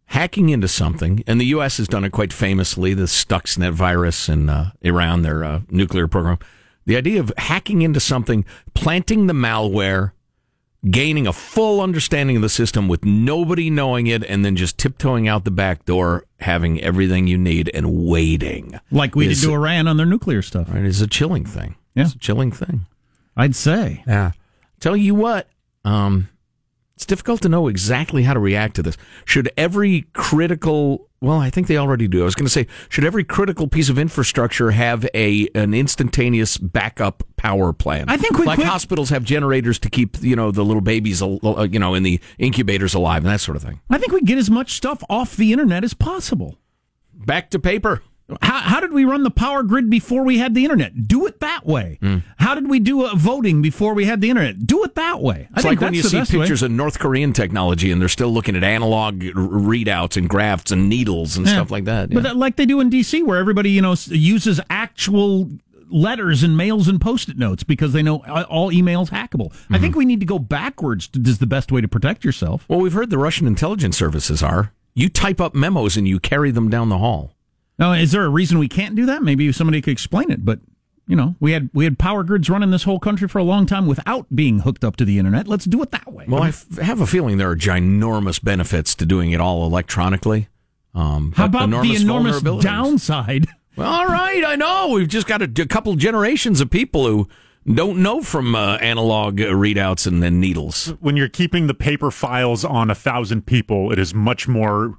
hacking 0.06 0.48
into 0.48 0.68
something, 0.68 1.22
and 1.26 1.40
the 1.40 1.46
U.S. 1.46 1.76
has 1.76 1.88
done 1.88 2.04
it 2.04 2.12
quite 2.12 2.32
famously, 2.32 2.94
the 2.94 3.04
Stuxnet 3.04 3.72
virus 3.72 4.28
in 4.28 4.48
uh, 4.48 4.70
Iran, 4.80 5.22
their 5.22 5.44
uh, 5.44 5.60
nuclear 5.68 6.06
program. 6.06 6.38
The 6.86 6.96
idea 6.96 7.20
of 7.20 7.32
hacking 7.36 7.82
into 7.82 8.00
something, 8.00 8.44
planting 8.74 9.26
the 9.26 9.32
malware, 9.34 10.12
gaining 10.90 11.26
a 11.26 11.32
full 11.32 11.80
understanding 11.80 12.36
of 12.36 12.42
the 12.42 12.48
system 12.48 12.88
with 12.88 13.04
nobody 13.04 13.70
knowing 13.70 14.06
it, 14.06 14.24
and 14.24 14.44
then 14.44 14.56
just 14.56 14.78
tiptoeing 14.78 15.28
out 15.28 15.44
the 15.44 15.50
back 15.50 15.84
door, 15.84 16.24
having 16.40 16.80
everything 16.82 17.26
you 17.26 17.38
need, 17.38 17.70
and 17.74 18.06
waiting. 18.06 18.78
Like 18.90 19.14
we 19.14 19.28
is, 19.28 19.40
did 19.40 19.48
to 19.48 19.54
Iran 19.54 19.88
on 19.88 19.96
their 19.96 20.06
nuclear 20.06 20.42
stuff. 20.42 20.68
Right, 20.70 20.84
is 20.84 21.00
a 21.00 21.06
chilling 21.06 21.44
thing. 21.44 21.76
Yeah. 21.94 22.04
It's 22.04 22.14
a 22.14 22.18
chilling 22.18 22.52
thing. 22.52 22.86
I'd 23.36 23.56
say. 23.56 24.02
Yeah. 24.06 24.32
Tell 24.80 24.96
you 24.96 25.14
what, 25.14 25.48
um, 25.84 26.28
it's 26.96 27.04
difficult 27.04 27.42
to 27.42 27.48
know 27.50 27.68
exactly 27.68 28.22
how 28.22 28.32
to 28.32 28.40
react 28.40 28.76
to 28.76 28.82
this. 28.82 28.96
Should 29.26 29.50
every 29.58 30.06
critical, 30.14 31.10
well, 31.20 31.38
I 31.38 31.50
think 31.50 31.66
they 31.66 31.76
already 31.76 32.08
do. 32.08 32.22
I 32.22 32.24
was 32.24 32.34
going 32.34 32.46
to 32.46 32.50
say, 32.50 32.66
should 32.88 33.04
every 33.04 33.22
critical 33.22 33.68
piece 33.68 33.90
of 33.90 33.98
infrastructure 33.98 34.70
have 34.70 35.06
a 35.12 35.46
an 35.54 35.74
instantaneous 35.74 36.56
backup 36.56 37.22
power 37.36 37.74
plan? 37.74 38.06
I 38.08 38.16
think 38.16 38.38
we 38.38 38.46
like 38.46 38.56
quit- 38.56 38.66
hospitals 38.66 39.10
have 39.10 39.24
generators 39.24 39.78
to 39.80 39.90
keep 39.90 40.16
you 40.22 40.34
know 40.34 40.50
the 40.50 40.64
little 40.64 40.80
babies, 40.80 41.20
uh, 41.22 41.68
you 41.70 41.78
know, 41.78 41.92
in 41.92 42.02
the 42.02 42.18
incubators 42.38 42.94
alive 42.94 43.24
and 43.24 43.30
that 43.30 43.40
sort 43.42 43.56
of 43.56 43.62
thing. 43.62 43.78
I 43.90 43.98
think 43.98 44.12
we 44.12 44.22
get 44.22 44.38
as 44.38 44.48
much 44.48 44.72
stuff 44.72 45.04
off 45.10 45.36
the 45.36 45.52
internet 45.52 45.84
as 45.84 45.92
possible. 45.92 46.58
Back 47.12 47.50
to 47.50 47.58
paper. 47.58 48.02
How, 48.42 48.58
how 48.60 48.80
did 48.80 48.92
we 48.92 49.04
run 49.04 49.22
the 49.22 49.30
power 49.30 49.62
grid 49.62 49.88
before 49.88 50.24
we 50.24 50.38
had 50.38 50.52
the 50.54 50.64
internet? 50.64 51.06
Do 51.06 51.26
it 51.26 51.38
that 51.40 51.64
way. 51.64 51.98
Hmm. 52.02 52.18
How 52.38 52.56
did 52.56 52.68
we 52.68 52.80
do 52.80 53.06
uh, 53.06 53.14
voting 53.14 53.62
before 53.62 53.94
we 53.94 54.04
had 54.06 54.20
the 54.20 54.30
internet? 54.30 54.66
Do 54.66 54.82
it 54.82 54.96
that 54.96 55.20
way. 55.20 55.46
I 55.52 55.60
It's 55.60 55.62
think 55.62 55.64
like 55.64 55.80
when 55.80 55.94
you 55.94 56.02
see 56.02 56.18
best 56.18 56.32
way. 56.32 56.40
pictures 56.40 56.62
of 56.62 56.72
North 56.72 56.98
Korean 56.98 57.32
technology 57.32 57.92
and 57.92 58.00
they're 58.00 58.08
still 58.08 58.30
looking 58.32 58.56
at 58.56 58.64
analog 58.64 59.20
readouts 59.20 60.16
and 60.16 60.28
graphs 60.28 60.72
and 60.72 60.88
needles 60.88 61.36
and 61.36 61.46
Yeah. 61.46 61.52
stuff 61.52 61.70
like 61.70 61.84
that. 61.84 62.10
But 62.10 62.24
yeah. 62.24 62.30
uh, 62.30 62.34
like 62.34 62.56
they 62.56 62.66
do 62.66 62.80
in 62.80 62.90
DC, 62.90 63.24
where 63.24 63.38
everybody 63.38 63.70
you 63.70 63.80
know 63.82 63.94
uses 64.08 64.60
actual 64.70 65.48
letters 65.88 66.42
and 66.42 66.56
mails 66.56 66.88
and 66.88 67.00
post-it 67.00 67.38
notes 67.38 67.62
because 67.62 67.92
they 67.92 68.02
know 68.02 68.18
uh, 68.26 68.44
all 68.48 68.72
emails 68.72 69.10
hackable. 69.10 69.52
I 69.52 69.74
Mm-hmm. 69.74 69.82
think 69.82 69.94
we 69.94 70.04
need 70.04 70.18
to 70.18 70.26
go 70.26 70.40
backwards. 70.40 71.06
To, 71.08 71.20
is 71.22 71.38
the 71.38 71.46
best 71.46 71.70
way 71.70 71.80
to 71.80 71.86
protect 71.86 72.24
yourself. 72.24 72.64
Well, 72.68 72.80
we've 72.80 72.92
heard 72.92 73.10
the 73.10 73.18
Russian 73.18 73.46
intelligence 73.46 73.96
services 73.96 74.42
are. 74.42 74.72
You 74.94 75.08
type 75.08 75.40
up 75.40 75.54
memos 75.54 75.96
and 75.96 76.08
you 76.08 76.18
carry 76.18 76.50
them 76.50 76.70
down 76.70 76.88
the 76.88 76.98
hall. 76.98 77.34
Now, 77.78 77.92
is 77.92 78.12
there 78.12 78.24
a 78.24 78.28
reason 78.28 78.58
we 78.58 78.68
can't 78.68 78.94
do 78.94 79.06
that? 79.06 79.22
Maybe 79.22 79.50
somebody 79.52 79.80
could 79.82 79.92
explain 79.92 80.30
it. 80.30 80.44
But 80.44 80.60
you 81.06 81.14
know, 81.14 81.36
we 81.40 81.52
had 81.52 81.70
we 81.72 81.84
had 81.84 81.98
power 81.98 82.24
grids 82.24 82.50
running 82.50 82.70
this 82.70 82.82
whole 82.82 82.98
country 82.98 83.28
for 83.28 83.38
a 83.38 83.44
long 83.44 83.66
time 83.66 83.86
without 83.86 84.26
being 84.34 84.60
hooked 84.60 84.84
up 84.84 84.96
to 84.96 85.04
the 85.04 85.18
internet. 85.18 85.46
Let's 85.46 85.64
do 85.64 85.82
it 85.82 85.90
that 85.92 86.12
way. 86.12 86.24
Well, 86.28 86.42
I 86.42 86.48
f- 86.48 86.78
have 86.78 87.00
a 87.00 87.06
feeling 87.06 87.36
there 87.38 87.50
are 87.50 87.56
ginormous 87.56 88.42
benefits 88.42 88.94
to 88.96 89.06
doing 89.06 89.30
it 89.30 89.40
all 89.40 89.64
electronically. 89.66 90.48
Um, 90.94 91.32
How 91.36 91.44
about 91.44 91.64
enormous 91.64 91.98
the 91.98 92.02
enormous 92.02 92.40
downside? 92.62 93.46
Well, 93.76 93.92
all 93.92 94.06
right, 94.06 94.42
I 94.42 94.56
know. 94.56 94.88
We've 94.94 95.06
just 95.06 95.26
got 95.26 95.42
a, 95.42 95.62
a 95.62 95.66
couple 95.66 95.94
generations 95.96 96.62
of 96.62 96.70
people 96.70 97.06
who 97.06 97.28
don't 97.70 97.98
know 97.98 98.22
from 98.22 98.54
uh, 98.54 98.76
analog 98.78 99.38
uh, 99.38 99.48
readouts 99.48 100.06
and 100.06 100.22
then 100.22 100.40
needles. 100.40 100.94
when 101.00 101.14
you're 101.14 101.28
keeping 101.28 101.66
the 101.66 101.74
paper 101.74 102.10
files 102.10 102.64
on 102.64 102.90
a 102.90 102.94
thousand 102.94 103.44
people, 103.44 103.92
it 103.92 103.98
is 103.98 104.14
much 104.14 104.48
more 104.48 104.98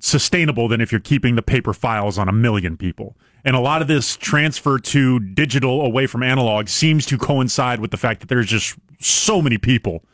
sustainable 0.00 0.68
than 0.68 0.80
if 0.80 0.90
you're 0.92 1.00
keeping 1.00 1.34
the 1.36 1.42
paper 1.42 1.72
files 1.72 2.18
on 2.18 2.28
a 2.28 2.32
million 2.32 2.76
people. 2.76 3.16
And 3.44 3.56
a 3.56 3.60
lot 3.60 3.82
of 3.82 3.88
this 3.88 4.16
transfer 4.16 4.78
to 4.78 5.18
digital 5.18 5.82
away 5.82 6.06
from 6.06 6.22
analog 6.22 6.68
seems 6.68 7.06
to 7.06 7.18
coincide 7.18 7.80
with 7.80 7.90
the 7.90 7.96
fact 7.96 8.20
that 8.20 8.28
there's 8.28 8.46
just 8.46 8.76
so 9.00 9.42
many 9.42 9.58
people 9.58 10.04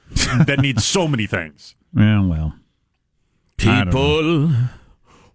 that 0.47 0.59
need 0.61 0.81
so 0.81 1.07
many 1.09 1.27
things. 1.27 1.75
Yeah, 1.97 2.21
well, 2.27 2.55
People 3.57 4.53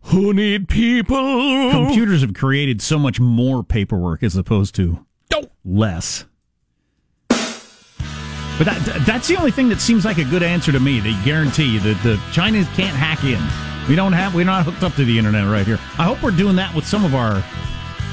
who 0.04 0.34
need 0.34 0.70
people. 0.70 1.72
computers 1.72 2.22
have 2.22 2.36
created 2.36 2.80
so 2.82 3.00
much 3.00 3.20
more 3.20 3.63
paperwork 3.63 4.22
as 4.22 4.36
opposed 4.36 4.75
to 4.75 5.04
Don't. 5.30 5.52
less. 5.66 6.25
But 7.30 8.66
that, 8.66 9.04
that's 9.08 9.28
the 9.28 9.36
only 9.36 9.50
thing 9.52 9.68
that 9.70 9.82
seems 9.82 10.06
like 10.06 10.20
a 10.20 10.25
good 10.25 10.44
answer 10.44 10.72
to 10.72 10.80
me. 10.80 11.00
They 11.00 11.13
guarantee 11.25 11.80
that 11.80 12.02
the 12.04 12.22
Chinese 12.32 12.68
can't 12.75 12.96
hack 12.96 13.24
in. 13.24 13.42
We 13.88 13.96
don't 13.96 14.13
have. 14.13 14.34
We're 14.34 14.46
not 14.46 14.66
hooked 14.66 14.84
up 14.84 14.94
to 14.96 15.06
the 15.06 15.18
internet 15.18 15.46
right 15.46 15.66
here. 15.66 15.80
I 15.98 16.06
hope 16.06 16.24
we're 16.24 16.32
doing 16.32 16.56
that 16.56 16.74
with 16.74 16.86
some 16.86 17.04
of 17.04 17.16
our 17.16 17.44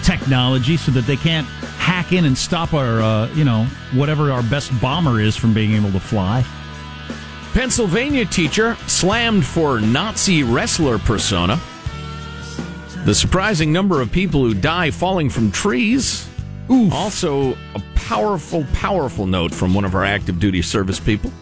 technology 0.02 0.76
so 0.76 0.90
that 0.92 1.06
they 1.06 1.16
can't 1.16 1.46
hack 1.78 2.12
in 2.12 2.24
and 2.24 2.36
stop 2.36 2.74
our, 2.74 3.00
uh, 3.00 3.32
you 3.34 3.44
know, 3.44 3.64
whatever 3.92 4.32
our 4.32 4.42
best 4.42 4.78
bomber 4.80 5.20
is 5.20 5.36
from 5.36 5.54
being 5.54 5.72
able 5.74 5.92
to 5.92 6.00
fly. 6.00 6.44
Pennsylvania 7.52 8.24
teacher 8.24 8.76
slammed 8.86 9.44
for 9.44 9.80
Nazi 9.80 10.42
wrestler 10.42 10.98
persona. 10.98 11.60
The 13.04 13.14
surprising 13.14 13.72
number 13.72 14.00
of 14.00 14.12
people 14.12 14.44
who 14.44 14.54
die 14.54 14.90
falling 14.90 15.30
from 15.30 15.50
trees. 15.50 16.28
Oof. 16.70 16.92
Also, 16.92 17.52
a 17.74 17.82
powerful, 17.94 18.64
powerful 18.74 19.26
note 19.26 19.52
from 19.52 19.74
one 19.74 19.84
of 19.84 19.94
our 19.94 20.04
active 20.04 20.38
duty 20.38 20.62
service 20.62 21.00
people. 21.00 21.32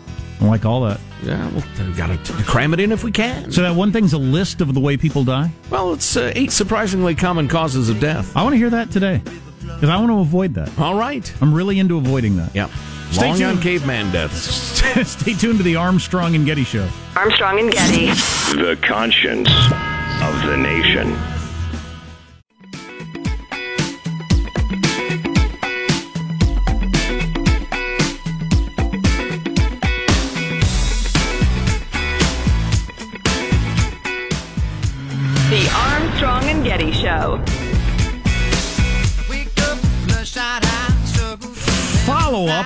I 0.41 0.47
like 0.47 0.65
all 0.65 0.83
that. 0.83 1.01
Yeah, 1.23 1.49
well, 1.51 1.65
we've 1.81 1.97
got 1.97 2.25
to 2.25 2.33
cram 2.45 2.73
it 2.75 2.81
in 2.81 2.93
if 2.93 3.03
we 3.03 3.11
can. 3.11 3.51
So 3.51 3.63
that 3.63 3.75
one 3.75 3.91
thing's 3.93 4.13
a 4.13 4.19
list 4.19 4.61
of 4.61 4.73
the 4.73 4.81
way 4.81 4.97
people 4.97 5.25
die. 5.25 5.51
Well, 5.69 5.93
it's 5.93 6.17
uh, 6.17 6.33
eight 6.37 6.53
surprisingly 6.53 7.15
common 7.15 7.49
causes 7.49 7.89
of 7.91 7.99
death. 8.01 8.37
I 8.37 8.43
want 8.45 8.53
to 8.55 8.59
hear 8.59 8.71
that 8.71 8.91
today 8.91 9.21
because 9.61 9.89
I 9.89 9.97
want 9.99 10.11
to 10.11 10.21
avoid 10.21 10.55
that. 10.55 10.79
All 10.79 10.95
right. 10.97 11.31
I'm 11.43 11.53
really 11.53 11.79
into 11.81 11.97
avoiding 11.99 12.37
that. 12.37 12.55
Yeah. 12.55 12.69
Stay 13.11 13.27
Long 13.27 13.43
on 13.43 13.53
tuned. 13.55 13.63
caveman 13.63 14.13
deaths. 14.13 14.39
Stay 15.11 15.33
tuned 15.35 15.59
to 15.59 15.63
the 15.65 15.77
Armstrong 15.77 16.35
and 16.35 16.45
Getty 16.47 16.65
Show. 16.65 16.89
Armstrong 17.17 17.59
and 17.59 17.73
Getty. 17.73 18.07
The 18.07 18.79
conscience 18.83 19.49
of 19.49 20.47
the 20.47 20.57
nation. 20.57 21.17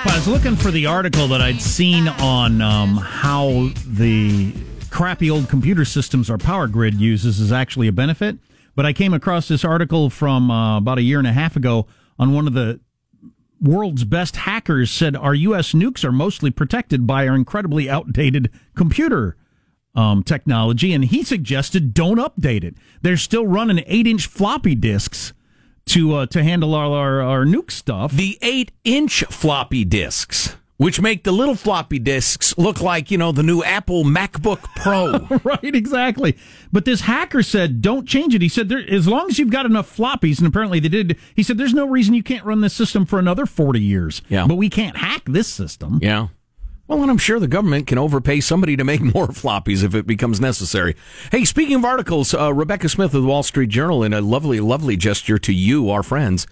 Up. 0.05 0.11
I 0.11 0.15
was 0.15 0.27
looking 0.27 0.55
for 0.55 0.71
the 0.71 0.85
article 0.85 1.27
that 1.29 1.41
I'd 1.41 1.61
seen 1.61 2.07
on 2.07 2.61
um, 2.61 2.95
how 2.97 3.69
the 3.87 4.53
crappy 4.89 5.29
old 5.29 5.49
computer 5.49 5.85
systems 5.85 6.29
our 6.29 6.37
power 6.37 6.67
grid 6.67 6.95
uses 6.95 7.39
is 7.39 7.51
actually 7.51 7.87
a 7.87 7.91
benefit. 7.91 8.37
But 8.75 8.85
I 8.85 8.93
came 8.93 9.13
across 9.13 9.47
this 9.47 9.63
article 9.63 10.09
from 10.09 10.49
uh, 10.49 10.77
about 10.77 10.97
a 10.97 11.03
year 11.03 11.19
and 11.19 11.27
a 11.27 11.33
half 11.33 11.55
ago 11.55 11.87
on 12.17 12.33
one 12.33 12.47
of 12.47 12.53
the 12.53 12.79
world's 13.61 14.03
best 14.03 14.35
hackers 14.35 14.91
said 14.91 15.15
our 15.15 15.35
U.S. 15.35 15.73
nukes 15.73 16.03
are 16.03 16.11
mostly 16.11 16.51
protected 16.51 17.07
by 17.07 17.27
our 17.27 17.35
incredibly 17.35 17.89
outdated 17.89 18.49
computer 18.75 19.37
um, 19.95 20.23
technology, 20.23 20.91
and 20.91 21.05
he 21.05 21.23
suggested 21.23 21.93
don't 21.93 22.17
update 22.17 22.63
it. 22.63 22.75
They're 23.01 23.15
still 23.15 23.45
running 23.45 23.83
eight-inch 23.87 24.27
floppy 24.27 24.75
disks 24.75 25.33
to 25.87 26.15
uh, 26.15 26.25
to 26.27 26.43
handle 26.43 26.73
all 26.75 26.93
our, 26.93 27.21
our 27.21 27.45
nuke 27.45 27.71
stuff. 27.71 28.11
The 28.11 28.37
eight 28.41 28.71
inch 28.83 29.23
floppy 29.29 29.83
disks, 29.85 30.55
which 30.77 31.01
make 31.01 31.23
the 31.23 31.31
little 31.31 31.55
floppy 31.55 31.99
disks 31.99 32.57
look 32.57 32.81
like, 32.81 33.11
you 33.11 33.17
know, 33.17 33.31
the 33.31 33.43
new 33.43 33.63
Apple 33.63 34.03
MacBook 34.03 34.61
Pro. 34.75 35.27
right, 35.43 35.75
exactly. 35.75 36.37
But 36.71 36.85
this 36.85 37.01
hacker 37.01 37.43
said, 37.43 37.81
"Don't 37.81 38.07
change 38.07 38.33
it." 38.33 38.41
He 38.41 38.49
said, 38.49 38.69
there, 38.69 38.83
"As 38.89 39.07
long 39.07 39.27
as 39.29 39.37
you've 39.39 39.49
got 39.51 39.65
enough 39.65 39.95
floppies," 39.95 40.39
and 40.39 40.47
apparently 40.47 40.79
they 40.79 40.89
did. 40.89 41.17
He 41.35 41.43
said, 41.43 41.57
"There's 41.57 41.73
no 41.73 41.87
reason 41.87 42.13
you 42.13 42.23
can't 42.23 42.45
run 42.45 42.61
this 42.61 42.73
system 42.73 43.05
for 43.05 43.19
another 43.19 43.45
forty 43.45 43.81
years." 43.81 44.21
Yeah. 44.29 44.47
but 44.47 44.55
we 44.55 44.69
can't 44.69 44.97
hack 44.97 45.23
this 45.25 45.47
system. 45.47 45.99
yeah. 46.01 46.27
Well, 46.87 47.01
and 47.01 47.09
I'm 47.09 47.17
sure 47.17 47.39
the 47.39 47.47
government 47.47 47.87
can 47.87 47.97
overpay 47.97 48.41
somebody 48.41 48.75
to 48.75 48.83
make 48.83 49.01
more 49.15 49.27
floppies 49.27 49.83
if 49.83 49.95
it 49.95 50.05
becomes 50.05 50.41
necessary. 50.41 50.95
Hey, 51.31 51.45
speaking 51.45 51.77
of 51.77 51.85
articles, 51.85 52.33
uh, 52.33 52.53
Rebecca 52.53 52.89
Smith 52.89 53.13
of 53.13 53.21
the 53.21 53.27
Wall 53.27 53.43
Street 53.43 53.69
Journal, 53.69 54.03
in 54.03 54.13
a 54.13 54.21
lovely, 54.21 54.59
lovely 54.59 54.97
gesture 54.97 55.37
to 55.39 55.53
you, 55.53 55.89
our 55.89 56.03
friends, 56.03 56.45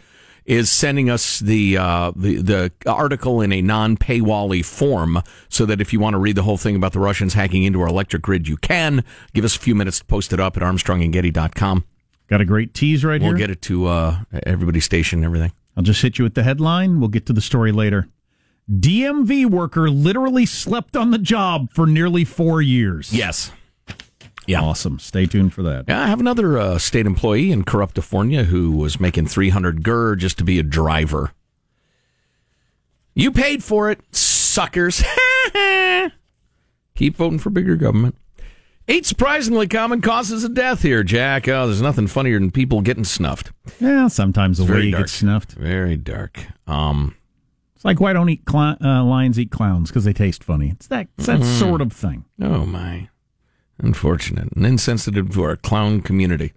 is 0.45 0.71
sending 0.71 1.09
us 1.09 1.39
the 1.39 1.77
uh, 1.77 2.11
the 2.15 2.37
the 2.37 2.71
article 2.87 3.41
in 3.41 3.51
a 3.51 3.61
non-paywally 3.61 4.65
form, 4.65 5.21
so 5.49 5.65
that 5.65 5.79
if 5.79 5.93
you 5.93 5.99
want 5.99 6.15
to 6.15 6.17
read 6.17 6.35
the 6.35 6.43
whole 6.43 6.57
thing 6.57 6.75
about 6.75 6.93
the 6.93 6.99
Russians 6.99 7.33
hacking 7.33 7.63
into 7.63 7.81
our 7.81 7.87
electric 7.87 8.23
grid, 8.23 8.47
you 8.47 8.57
can. 8.57 9.03
Give 9.33 9.45
us 9.45 9.55
a 9.55 9.59
few 9.59 9.75
minutes 9.75 9.99
to 9.99 10.05
post 10.05 10.33
it 10.33 10.39
up 10.39 10.57
at 10.57 10.63
ArmstrongandGetty.com. 10.63 11.85
Got 12.27 12.41
a 12.41 12.45
great 12.45 12.73
tease 12.73 13.03
right 13.03 13.21
here. 13.21 13.31
We'll 13.31 13.37
get 13.37 13.51
it 13.51 13.61
to 13.63 13.87
uh, 13.87 14.19
everybody's 14.43 14.85
station 14.85 15.19
and 15.19 15.25
everything. 15.25 15.51
I'll 15.75 15.83
just 15.83 16.01
hit 16.01 16.17
you 16.17 16.23
with 16.23 16.33
the 16.33 16.43
headline. 16.43 16.99
We'll 16.99 17.09
get 17.09 17.25
to 17.27 17.33
the 17.33 17.41
story 17.41 17.71
later. 17.71 18.07
DMV 18.71 19.47
worker 19.47 19.89
literally 19.89 20.45
slept 20.45 20.95
on 20.95 21.11
the 21.11 21.17
job 21.17 21.71
for 21.73 21.85
nearly 21.85 22.23
four 22.23 22.61
years. 22.61 23.13
Yes. 23.13 23.51
Yeah. 24.47 24.61
Awesome. 24.61 24.97
Stay 24.99 25.25
tuned 25.25 25.53
for 25.53 25.61
that. 25.63 25.85
Yeah, 25.87 26.01
I 26.03 26.07
have 26.07 26.19
another 26.19 26.57
uh, 26.57 26.77
state 26.77 27.05
employee 27.05 27.51
in 27.51 27.63
Corruptifornia 27.63 28.45
who 28.45 28.71
was 28.71 28.99
making 28.99 29.27
300 29.27 29.83
gur 29.83 30.15
just 30.15 30.37
to 30.37 30.43
be 30.43 30.57
a 30.57 30.63
driver. 30.63 31.31
You 33.13 33.31
paid 33.31 33.63
for 33.63 33.91
it, 33.91 33.99
suckers. 34.15 35.03
Keep 36.95 37.15
voting 37.17 37.39
for 37.39 37.49
bigger 37.49 37.75
government. 37.75 38.15
Eight 38.87 39.05
surprisingly 39.05 39.67
common 39.67 40.01
causes 40.01 40.43
of 40.43 40.53
death 40.53 40.81
here, 40.81 41.03
Jack. 41.03 41.47
Oh, 41.47 41.67
there's 41.67 41.81
nothing 41.81 42.07
funnier 42.07 42.39
than 42.39 42.51
people 42.51 42.81
getting 42.81 43.03
snuffed. 43.03 43.51
Yeah, 43.79 44.07
sometimes 44.07 44.57
the 44.57 44.71
way 44.71 44.83
you 44.83 44.91
dark. 44.91 45.03
get 45.03 45.09
snuffed. 45.09 45.51
Very 45.53 45.97
dark. 45.97 46.39
Um, 46.67 47.15
It's 47.81 47.85
like 47.85 47.99
why 47.99 48.13
don't 48.13 48.29
eat 48.29 48.43
cl- 48.47 48.77
uh, 48.79 49.03
lions 49.03 49.39
eat 49.39 49.49
clowns 49.49 49.89
because 49.89 50.03
they 50.03 50.13
taste 50.13 50.43
funny. 50.43 50.69
It's 50.69 50.85
that 50.87 51.07
it's 51.17 51.25
that 51.25 51.39
Mm-hmm. 51.39 51.59
sort 51.59 51.81
of 51.81 51.91
thing. 51.91 52.25
oh 52.39 52.63
my, 52.67 53.09
unfortunate 53.79 54.49
and 54.55 54.63
insensitive 54.67 55.33
to 55.33 55.41
our 55.41 55.55
clown 55.55 56.01
community. 56.01 56.53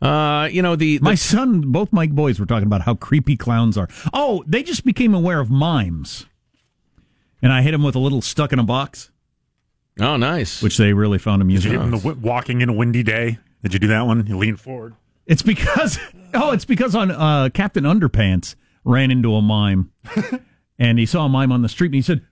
Uh, 0.00 0.48
you 0.52 0.62
know 0.62 0.76
the, 0.76 0.98
the 0.98 1.02
My 1.04 1.16
son, 1.16 1.72
both 1.72 1.92
my 1.92 2.06
boys 2.06 2.38
were 2.38 2.46
talking 2.46 2.66
about 2.68 2.82
how 2.82 2.94
creepy 2.94 3.36
clowns 3.36 3.76
are. 3.76 3.88
Oh, 4.12 4.44
they 4.46 4.62
just 4.62 4.84
became 4.84 5.14
aware 5.14 5.40
of 5.40 5.50
mimes, 5.50 6.26
and 7.42 7.52
I 7.52 7.62
hit 7.62 7.72
them 7.72 7.82
with 7.82 7.96
a 7.96 7.98
little 7.98 8.22
stuck 8.22 8.52
in 8.52 8.60
a 8.60 8.62
box, 8.62 9.10
oh 9.98 10.16
nice. 10.16 10.62
which 10.62 10.76
they 10.76 10.92
really 10.92 11.18
found 11.18 11.40
Did 11.40 11.64
you 11.64 11.70
amusing. 11.72 11.90
get 11.90 12.02
the 12.02 12.14
walking 12.20 12.60
in 12.60 12.68
a 12.68 12.72
windy 12.72 13.02
day? 13.02 13.38
Did 13.64 13.72
you 13.74 13.80
do 13.80 13.88
that 13.88 14.02
one? 14.06 14.24
You 14.28 14.36
lean 14.38 14.54
forward. 14.54 14.94
It's 15.26 15.42
because 15.42 15.98
oh, 16.34 16.52
it's 16.52 16.64
because 16.66 16.94
on 16.94 17.10
uh, 17.10 17.48
Captain 17.52 17.82
Underpants 17.82 18.54
ran 18.86 19.10
into 19.10 19.34
a 19.34 19.42
mime, 19.42 19.90
and 20.78 20.98
he 20.98 21.04
saw 21.04 21.26
a 21.26 21.28
mime 21.28 21.52
on 21.52 21.60
the 21.60 21.68
street, 21.68 21.88
and 21.88 21.96
he 21.96 22.02
said, 22.02 22.22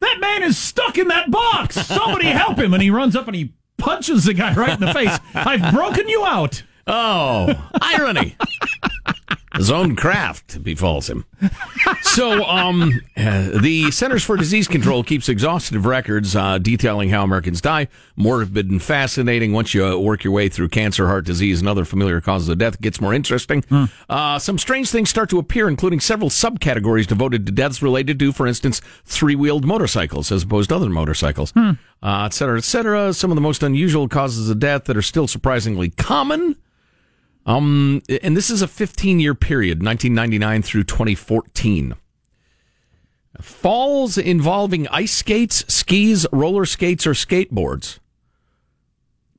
"That 0.00 0.20
man 0.20 0.44
is 0.44 0.56
stuck 0.56 0.96
in 0.98 1.08
that 1.08 1.30
box. 1.30 1.74
Somebody 1.86 2.26
help 2.26 2.58
him!" 2.58 2.72
And 2.74 2.82
he 2.82 2.90
runs 2.90 3.16
up 3.16 3.26
and 3.26 3.34
he 3.34 3.54
punches 3.78 4.24
the 4.24 4.34
guy 4.34 4.54
right 4.54 4.74
in 4.74 4.80
the 4.80 4.94
face. 4.94 5.18
I've 5.34 5.74
broken 5.74 6.08
you 6.08 6.24
out. 6.24 6.62
Oh, 6.86 7.70
irony. 7.80 8.36
His 9.56 9.70
own 9.70 9.94
craft 9.94 10.62
befalls 10.62 11.08
him. 11.08 11.24
So, 12.02 12.44
um, 12.44 13.00
uh, 13.16 13.60
the 13.60 13.90
Centers 13.90 14.24
for 14.24 14.36
Disease 14.36 14.66
Control 14.66 15.04
keeps 15.04 15.28
exhaustive 15.28 15.86
records 15.86 16.34
uh, 16.34 16.58
detailing 16.58 17.10
how 17.10 17.22
Americans 17.24 17.60
die. 17.60 17.88
Morbid 18.16 18.70
and 18.70 18.82
fascinating. 18.82 19.52
Once 19.52 19.72
you 19.72 19.98
work 19.98 20.24
your 20.24 20.32
way 20.32 20.48
through 20.48 20.68
cancer, 20.68 21.06
heart 21.06 21.24
disease, 21.24 21.60
and 21.60 21.68
other 21.68 21.84
familiar 21.84 22.20
causes 22.20 22.48
of 22.48 22.58
death, 22.58 22.74
it 22.74 22.80
gets 22.80 23.00
more 23.00 23.14
interesting. 23.14 23.64
Uh, 24.08 24.38
some 24.38 24.58
strange 24.58 24.90
things 24.90 25.08
start 25.08 25.30
to 25.30 25.38
appear, 25.38 25.68
including 25.68 26.00
several 26.00 26.30
subcategories 26.30 27.06
devoted 27.06 27.46
to 27.46 27.52
deaths 27.52 27.82
related 27.82 28.18
to, 28.18 28.32
for 28.32 28.46
instance, 28.46 28.80
three-wheeled 29.04 29.64
motorcycles 29.64 30.32
as 30.32 30.42
opposed 30.42 30.70
to 30.70 30.76
other 30.76 30.90
motorcycles, 30.90 31.52
uh, 31.56 31.74
et 32.02 32.34
cetera, 32.34 32.58
et 32.58 32.64
cetera. 32.64 33.12
Some 33.12 33.30
of 33.30 33.34
the 33.34 33.40
most 33.40 33.62
unusual 33.62 34.08
causes 34.08 34.50
of 34.50 34.58
death 34.58 34.84
that 34.84 34.96
are 34.96 35.02
still 35.02 35.28
surprisingly 35.28 35.90
common. 35.90 36.56
Um, 37.46 38.02
and 38.22 38.36
this 38.36 38.48
is 38.50 38.62
a 38.62 38.68
15 38.68 39.20
year 39.20 39.34
period, 39.34 39.82
1999 39.82 40.62
through 40.62 40.84
2014. 40.84 41.94
Falls 43.40 44.16
involving 44.16 44.86
ice 44.88 45.12
skates, 45.12 45.64
skis, 45.72 46.26
roller 46.32 46.64
skates, 46.64 47.06
or 47.06 47.12
skateboards. 47.12 47.98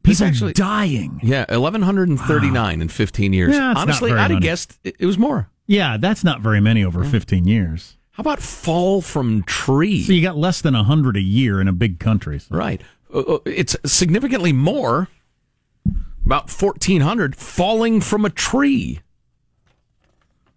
He's 0.04 0.20
People 0.20 0.28
actually 0.28 0.54
dying. 0.54 1.20
yeah, 1.24 1.46
1139 1.50 2.82
in 2.82 2.90
15 2.90 3.34
years. 3.34 3.56
Yeah, 3.56 3.74
Honestly, 3.76 4.12
I'd 4.12 4.32
have 4.32 4.42
guessed 4.42 4.78
it 4.84 4.96
it 5.00 5.06
was 5.06 5.18
more. 5.18 5.50
Yeah, 5.66 5.98
that's 5.98 6.24
not 6.24 6.42
very 6.42 6.60
many 6.62 6.84
over 6.84 7.04
15 7.04 7.48
years. 7.48 7.98
How 8.12 8.22
about 8.22 8.40
fall 8.40 9.02
from 9.02 9.44
tree? 9.44 10.04
So 10.04 10.14
you 10.14 10.22
got 10.22 10.38
less 10.38 10.62
than 10.62 10.74
100 10.76 11.18
a 11.18 11.22
year 11.22 11.60
in 11.60 11.68
a 11.68 11.74
big 11.74 12.00
country. 12.00 12.38
So. 12.40 12.56
Right. 12.56 12.82
Uh, 13.14 13.20
uh, 13.20 13.40
It's 13.46 13.76
significantly 13.86 14.54
more, 14.54 15.08
about 16.26 16.50
1,400, 16.52 17.36
falling 17.36 18.02
from 18.02 18.26
a 18.26 18.30
tree. 18.30 19.00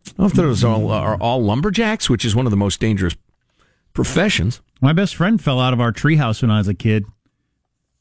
I 0.06 0.10
don't 0.10 0.18
know 0.18 0.26
if 0.26 0.32
those 0.32 0.64
all, 0.64 0.90
are 0.90 1.16
all 1.16 1.42
lumberjacks, 1.42 2.08
which 2.08 2.24
is 2.24 2.34
one 2.34 2.46
of 2.46 2.50
the 2.50 2.56
most 2.56 2.80
dangerous 2.80 3.16
professions. 3.92 4.62
My 4.80 4.92
best 4.92 5.14
friend 5.14 5.42
fell 5.42 5.60
out 5.60 5.72
of 5.72 5.80
our 5.80 5.92
treehouse 5.92 6.40
when 6.40 6.50
I 6.50 6.58
was 6.58 6.68
a 6.68 6.74
kid 6.74 7.04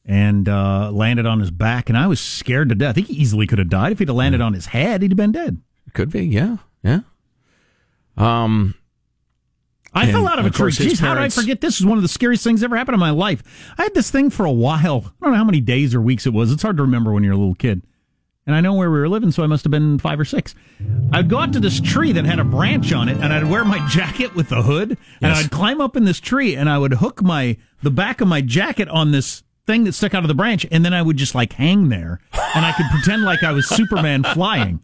and 0.05 0.47
uh, 0.47 0.89
landed 0.91 1.25
on 1.25 1.41
his 1.41 1.51
back, 1.51 1.89
and 1.89 1.97
I 1.97 2.07
was 2.07 2.21
scared 2.21 2.69
to 2.69 2.75
death. 2.75 2.91
I 2.91 2.93
think 2.93 3.07
he 3.07 3.15
easily 3.15 3.45
could 3.45 3.59
have 3.59 3.69
died. 3.69 3.91
If 3.91 3.99
he'd 3.99 4.07
have 4.07 4.15
landed 4.15 4.39
on 4.39 4.53
his 4.53 4.67
head, 4.67 5.01
he'd 5.01 5.11
have 5.11 5.17
been 5.17 5.33
dead. 5.33 5.61
Could 5.93 6.11
be, 6.11 6.25
yeah, 6.25 6.57
yeah. 6.81 7.01
Um, 8.15 8.75
I 9.97 10.03
And, 10.03 10.11
fell 10.11 10.27
out 10.27 10.39
of 10.39 10.45
a 10.45 10.49
tree. 10.49 10.71
Jeez, 10.71 10.99
how 10.99 11.13
did 11.15 11.23
I 11.23 11.29
forget 11.29 11.61
this? 11.61 11.79
is 11.79 11.85
one 11.85 11.97
of 11.97 12.01
the 12.01 12.07
scariest 12.07 12.43
things 12.43 12.63
ever 12.63 12.77
happened 12.77 12.93
in 12.93 12.99
my 12.99 13.09
life. 13.09 13.43
I 13.77 13.83
had 13.83 13.93
this 13.93 14.11
thing 14.11 14.29
for 14.29 14.45
a 14.45 14.51
while. 14.51 15.05
I 15.21 15.25
don't 15.25 15.31
know 15.33 15.37
how 15.37 15.43
many 15.43 15.61
days 15.61 15.95
or 15.95 16.01
weeks 16.01 16.25
it 16.25 16.33
was. 16.33 16.51
It's 16.51 16.61
hard 16.61 16.77
to 16.77 16.83
remember 16.83 17.11
when 17.11 17.23
you're 17.23 17.33
a 17.33 17.37
little 17.37 17.55
kid. 17.55 17.81
And 18.45 18.55
I 18.55 18.61
know 18.61 18.73
where 18.73 18.89
we 18.89 18.97
were 18.97 19.09
living, 19.09 19.31
so 19.31 19.43
I 19.43 19.47
must 19.47 19.65
have 19.65 19.71
been 19.71 19.99
five 19.99 20.17
or 20.19 20.23
six. 20.25 20.55
I'd 21.11 21.27
go 21.29 21.39
out 21.39 21.51
to 21.53 21.59
this 21.59 21.81
tree 21.81 22.13
that 22.13 22.23
had 22.23 22.39
a 22.39 22.45
branch 22.45 22.93
on 22.93 23.09
it, 23.09 23.17
and 23.17 23.33
I'd 23.33 23.49
wear 23.49 23.65
my 23.65 23.85
jacket 23.89 24.35
with 24.35 24.47
the 24.47 24.61
hood, 24.61 24.97
and 25.21 25.33
I'd 25.33 25.51
climb 25.51 25.81
up 25.81 25.97
in 25.97 26.05
this 26.05 26.21
tree, 26.21 26.55
and 26.55 26.69
I 26.69 26.77
would 26.77 26.93
hook 26.93 27.21
my 27.21 27.57
the 27.83 27.91
back 27.91 28.21
of 28.21 28.29
my 28.29 28.39
jacket 28.39 28.87
on 28.87 29.11
this 29.11 29.43
thing 29.65 29.83
that 29.83 29.91
stuck 29.93 30.13
out 30.13 30.23
of 30.23 30.29
the 30.29 30.33
branch, 30.33 30.65
and 30.71 30.85
then 30.85 30.93
I 30.93 31.01
would 31.01 31.17
just 31.17 31.35
like 31.35 31.51
hang 31.53 31.89
there, 31.89 32.21
and 32.55 32.65
I 32.65 32.71
could 32.71 32.85
pretend 32.89 33.23
like 33.23 33.43
I 33.43 33.51
was 33.51 33.67
Superman 33.67 34.23
flying, 34.23 34.79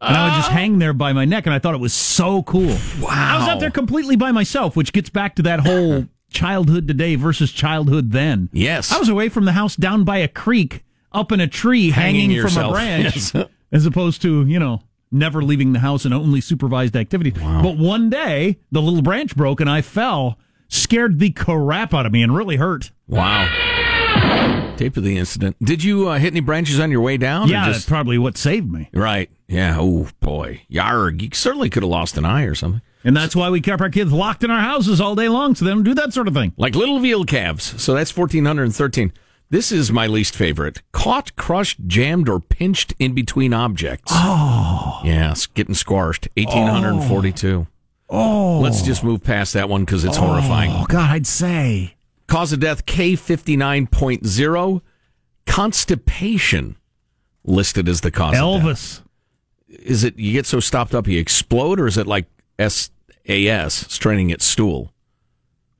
and 0.00 0.16
I 0.16 0.24
would 0.28 0.34
just 0.36 0.50
hang 0.50 0.78
there 0.78 0.92
by 0.92 1.12
my 1.12 1.24
neck, 1.24 1.46
and 1.46 1.54
I 1.54 1.58
thought 1.58 1.74
it 1.74 1.80
was 1.80 1.92
so 1.94 2.42
cool. 2.44 2.76
Wow! 3.00 3.08
I 3.10 3.38
was 3.38 3.48
out 3.48 3.60
there 3.60 3.70
completely 3.70 4.16
by 4.16 4.30
myself, 4.32 4.76
which 4.76 4.92
gets 4.92 5.10
back 5.10 5.34
to 5.36 5.42
that 5.42 5.60
whole 5.60 6.06
childhood 6.30 6.86
today 6.88 7.14
versus 7.16 7.50
childhood 7.52 8.12
then. 8.12 8.48
Yes. 8.52 8.92
I 8.92 8.98
was 8.98 9.08
away 9.08 9.28
from 9.28 9.44
the 9.44 9.52
house 9.52 9.76
down 9.76 10.04
by 10.04 10.18
a 10.18 10.28
creek, 10.28 10.84
up 11.12 11.32
in 11.32 11.40
a 11.40 11.46
tree, 11.46 11.90
Hanging 11.90 12.30
hanging, 12.30 12.36
from 12.36 12.44
yourself. 12.46 12.70
a 12.72 12.74
branch, 12.74 13.16
Yes. 13.34 13.46
as 13.72 13.86
opposed 13.86 14.22
to 14.22 14.44
you 14.46 14.58
know 14.58 14.82
never 15.10 15.42
leaving 15.42 15.72
the 15.72 15.78
house 15.78 16.04
and 16.04 16.12
only 16.12 16.40
supervised 16.40 16.94
activities. 16.94 17.32
But 17.34 17.78
one 17.78 18.10
day 18.10 18.58
the 18.70 18.82
little 18.82 19.00
branch 19.02 19.34
broke 19.34 19.58
and 19.60 19.70
I 19.70 19.80
fell, 19.80 20.38
scared 20.68 21.18
the 21.18 21.30
crap 21.30 21.94
out 21.94 22.04
of 22.04 22.12
me 22.12 22.22
and 22.22 22.36
really 22.36 22.56
hurt. 22.56 22.90
wow. 23.06 24.74
Tape 24.76 24.96
of 24.96 25.02
the 25.02 25.16
incident. 25.18 25.56
Did 25.60 25.82
you 25.82 26.08
uh, 26.08 26.18
hit 26.18 26.32
any 26.32 26.40
branches 26.40 26.78
on 26.78 26.90
your 26.92 27.00
way 27.00 27.16
down? 27.16 27.48
or 27.48 27.52
yeah, 27.52 27.64
just- 27.66 27.80
that's 27.80 27.88
probably 27.88 28.16
what 28.18 28.36
saved 28.36 28.70
me. 28.70 28.88
right. 28.92 29.28
Yeah. 29.48 29.76
Oh 29.78 30.08
boy. 30.20 30.62
Yarg. 30.70 31.22
You 31.22 31.30
certainly 31.32 31.70
could 31.70 31.82
have 31.82 31.90
lost 31.90 32.16
an 32.18 32.24
eye 32.24 32.44
or 32.44 32.54
something. 32.54 32.82
And 33.04 33.16
that's 33.16 33.34
why 33.34 33.48
we 33.48 33.60
kept 33.60 33.80
our 33.80 33.90
kids 33.90 34.12
locked 34.12 34.44
in 34.44 34.50
our 34.50 34.60
houses 34.60 35.00
all 35.00 35.14
day 35.14 35.28
long 35.28 35.54
so 35.54 35.64
they 35.64 35.70
don't 35.70 35.82
do 35.84 35.94
that 35.94 36.12
sort 36.12 36.28
of 36.28 36.34
thing. 36.34 36.52
like 36.56 36.74
little 36.74 36.98
veal 36.98 37.24
calves. 37.24 37.80
So 37.82 37.94
that's 37.94 38.14
1413. 38.14 39.12
This 39.50 39.72
is 39.72 39.90
my 39.90 40.06
least 40.06 40.36
favorite. 40.36 40.82
Caught, 40.92 41.34
crushed, 41.36 41.78
jammed, 41.86 42.28
or 42.28 42.38
pinched 42.38 42.92
in 42.98 43.14
between 43.14 43.54
objects. 43.54 44.12
Oh. 44.14 45.00
Yes, 45.04 45.46
getting 45.46 45.74
squashed. 45.74 46.28
1842. 46.36 47.66
Oh. 48.10 48.60
Let's 48.60 48.82
just 48.82 49.02
move 49.02 49.22
past 49.22 49.54
that 49.54 49.70
one 49.70 49.86
because 49.86 50.04
it's 50.04 50.18
horrifying. 50.18 50.72
Oh 50.74 50.84
God, 50.86 51.10
I'd 51.10 51.26
say. 51.26 51.94
Cause 52.26 52.52
of 52.52 52.60
death 52.60 52.84
K59.0. 52.84 54.82
Constipation 55.46 56.76
listed 57.44 57.88
as 57.88 58.02
the 58.02 58.10
cause 58.10 58.34
of 58.38 58.62
death. 58.62 58.62
Elvis. 58.64 59.02
Is 59.68 60.04
it 60.04 60.18
you 60.18 60.32
get 60.32 60.46
so 60.46 60.60
stopped 60.60 60.94
up 60.94 61.06
you 61.06 61.18
explode, 61.18 61.78
or 61.80 61.86
is 61.86 61.96
it 61.98 62.06
like 62.06 62.26
SAS, 62.58 62.90
straining 63.92 64.32
at 64.32 64.40
stool? 64.42 64.92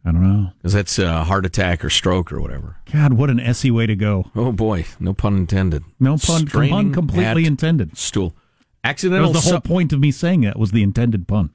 I 0.04 0.12
don't 0.12 0.22
know. 0.22 0.52
Because 0.56 0.72
that's 0.72 0.98
a 0.98 1.24
heart 1.24 1.44
attack 1.44 1.84
or 1.84 1.90
stroke 1.90 2.32
or 2.32 2.40
whatever. 2.40 2.76
God, 2.92 3.14
what 3.14 3.30
an 3.30 3.40
essy 3.40 3.70
way 3.70 3.86
to 3.86 3.96
go. 3.96 4.30
Oh 4.34 4.52
boy, 4.52 4.86
no 5.00 5.12
pun 5.12 5.36
intended. 5.36 5.82
No 6.00 6.12
pun, 6.16 6.46
Straining 6.46 6.70
pun 6.70 6.92
completely 6.92 7.24
at 7.44 7.48
intended. 7.48 7.96
Stool. 7.96 8.30
That 8.84 8.90
Accidental. 8.90 9.32
was 9.32 9.42
the 9.44 9.50
whole 9.50 9.60
su- 9.60 9.68
point 9.68 9.92
of 9.92 10.00
me 10.00 10.10
saying 10.10 10.42
that 10.42 10.58
was 10.58 10.70
the 10.70 10.82
intended 10.82 11.26
pun. 11.28 11.50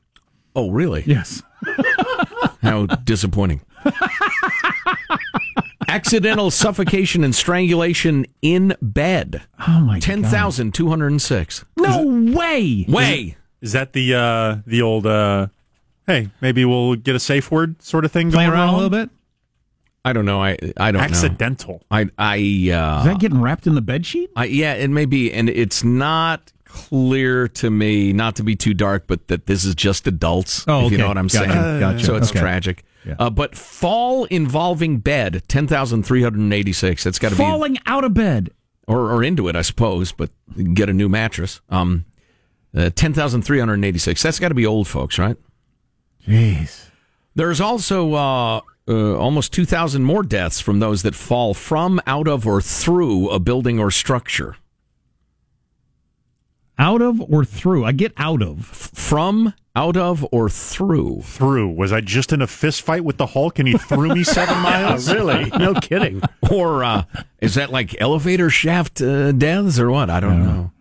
oh 0.56 0.70
really? 0.72 1.04
Yes. 1.08 1.42
How 2.62 2.86
disappointing. 2.86 3.62
Accidental 5.94 6.50
suffocation 6.50 7.24
and 7.24 7.36
strangulation 7.36 8.26
in 8.42 8.76
bed. 8.82 9.44
Oh 9.68 9.80
my 9.82 10.00
Ten 10.00 10.24
God. 10.24 10.32
thousand 10.32 10.74
two 10.74 10.90
hundred 10.90 11.12
and 11.12 11.22
six. 11.22 11.64
No 11.78 12.04
way. 12.36 12.86
Way. 12.90 13.38
Is 13.62 13.74
that 13.74 13.94
the 13.94 14.16
uh 14.16 14.58
the 14.66 14.82
old 14.82 15.06
uh 15.06 15.48
hey, 16.08 16.30
maybe 16.42 16.66
we'll 16.66 16.96
get 16.96 17.16
a 17.16 17.20
safe 17.20 17.52
word 17.52 17.82
sort 17.82 18.06
of 18.06 18.12
thing 18.12 18.32
Playing 18.32 18.50
going 18.50 18.60
around 18.60 18.70
on? 18.70 18.74
a 18.74 18.78
little 18.78 18.90
bit. 18.90 19.10
I 20.04 20.14
don't 20.14 20.26
know. 20.26 20.42
I 20.44 20.58
I 20.78 20.92
don't 20.92 21.00
know. 21.00 21.06
Accidental. 21.06 21.84
I 21.92 22.10
I 22.18 22.36
uh, 22.38 23.00
Is 23.00 23.06
that 23.06 23.20
getting 23.20 23.40
wrapped 23.40 23.68
in 23.68 23.76
the 23.76 23.82
bed 23.82 24.06
sheet? 24.06 24.32
I, 24.36 24.46
yeah, 24.46 24.74
it 24.74 24.90
may 24.90 25.06
be, 25.06 25.32
and 25.32 25.48
it's 25.48 25.84
not 25.84 26.52
clear 26.66 27.48
to 27.48 27.70
me, 27.70 28.12
not 28.14 28.36
to 28.38 28.44
be 28.44 28.56
too 28.56 28.74
dark, 28.74 29.06
but 29.08 29.28
that 29.28 29.46
this 29.46 29.64
is 29.64 29.76
just 29.76 30.08
adults. 30.08 30.66
Oh, 30.68 30.88
if 30.88 30.92
you 30.92 30.98
know 30.98 31.08
what 31.08 31.18
I'm 31.20 31.28
Gotcha. 31.28 31.52
saying. 31.52 31.80
Gotcha. 31.80 32.04
So 32.06 32.16
it's 32.16 32.32
Okay. 32.32 32.40
tragic. 32.40 32.84
Yeah. 33.06 33.16
Uh, 33.20 33.30
but 33.30 33.56
fall 33.56 34.26
involving 34.26 34.98
bed, 35.00 35.44
ten 35.48 35.68
thousand 35.68 36.04
three 36.04 36.24
hundred 36.24 36.40
and 36.40 36.54
eighty 36.54 36.74
six. 36.74 37.04
That's 37.04 37.20
got 37.20 37.30
to 37.30 37.36
be 37.36 37.44
Falling 37.44 37.78
out 37.86 38.04
of 38.04 38.14
bed. 38.14 38.52
or 38.88 39.12
or 39.12 39.24
into 39.24 39.48
it, 39.48 39.56
I 39.56 39.62
suppose. 39.62 40.12
But 40.12 40.30
get 40.74 40.90
a 40.90 40.94
new 40.94 41.10
mattress. 41.10 41.62
Um, 41.70 42.06
uh, 42.76 42.90
ten 42.96 43.14
thousand 43.14 43.42
three 43.44 43.60
hundred 43.60 43.76
and 43.76 43.86
eighty 43.86 44.00
six. 44.00 44.22
That's 44.24 44.40
got 44.40 44.50
to 44.50 44.56
be 44.56 44.66
old 44.66 44.88
folks, 44.88 45.18
right? 45.20 45.38
Jeez. 46.28 46.90
There's 47.36 47.60
also 47.60 48.14
uh, 48.14 48.62
uh, 48.88 49.18
almost 49.18 49.52
2,000 49.54 50.04
more 50.04 50.24
deaths 50.24 50.60
from 50.60 50.80
those 50.80 51.02
that 51.02 51.16
fall 51.16 51.54
from, 51.54 52.00
out 52.06 52.28
of, 52.28 52.46
or 52.46 52.62
through 52.62 53.30
a 53.30 53.40
building 53.40 53.80
or 53.80 53.90
structure. 53.92 54.56
Out 56.78 57.02
of 57.02 57.20
or 57.22 57.46
through? 57.46 57.86
I 57.86 57.92
get 57.92 58.14
out 58.18 58.42
of. 58.42 58.66
From, 58.66 59.54
out 59.76 59.98
of, 59.98 60.26
or 60.32 60.50
through. 60.50 61.22
Through. 61.24 61.70
Was 61.70 61.92
I 61.92 62.02
just 62.02 62.32
in 62.32 62.42
a 62.42 62.48
fist 62.48 62.82
fight 62.84 63.04
with 63.04 63.18
the 63.18 63.26
Hulk 63.28 63.58
and 63.60 63.68
he 63.68 63.78
threw 63.78 64.10
me 64.14 64.24
seven 64.24 64.58
miles? 64.62 65.12
really? 65.12 65.50
No 65.52 65.74
kidding. 65.74 66.22
Or 66.52 66.84
uh, 66.84 67.04
is 67.42 67.56
that 67.56 67.72
like 67.72 68.00
elevator 68.00 68.50
shaft 68.50 69.02
uh, 69.02 69.32
deaths 69.32 69.80
or 69.80 69.90
what? 69.90 70.10
I 70.10 70.20
don't 70.20 70.44
know. 70.44 70.72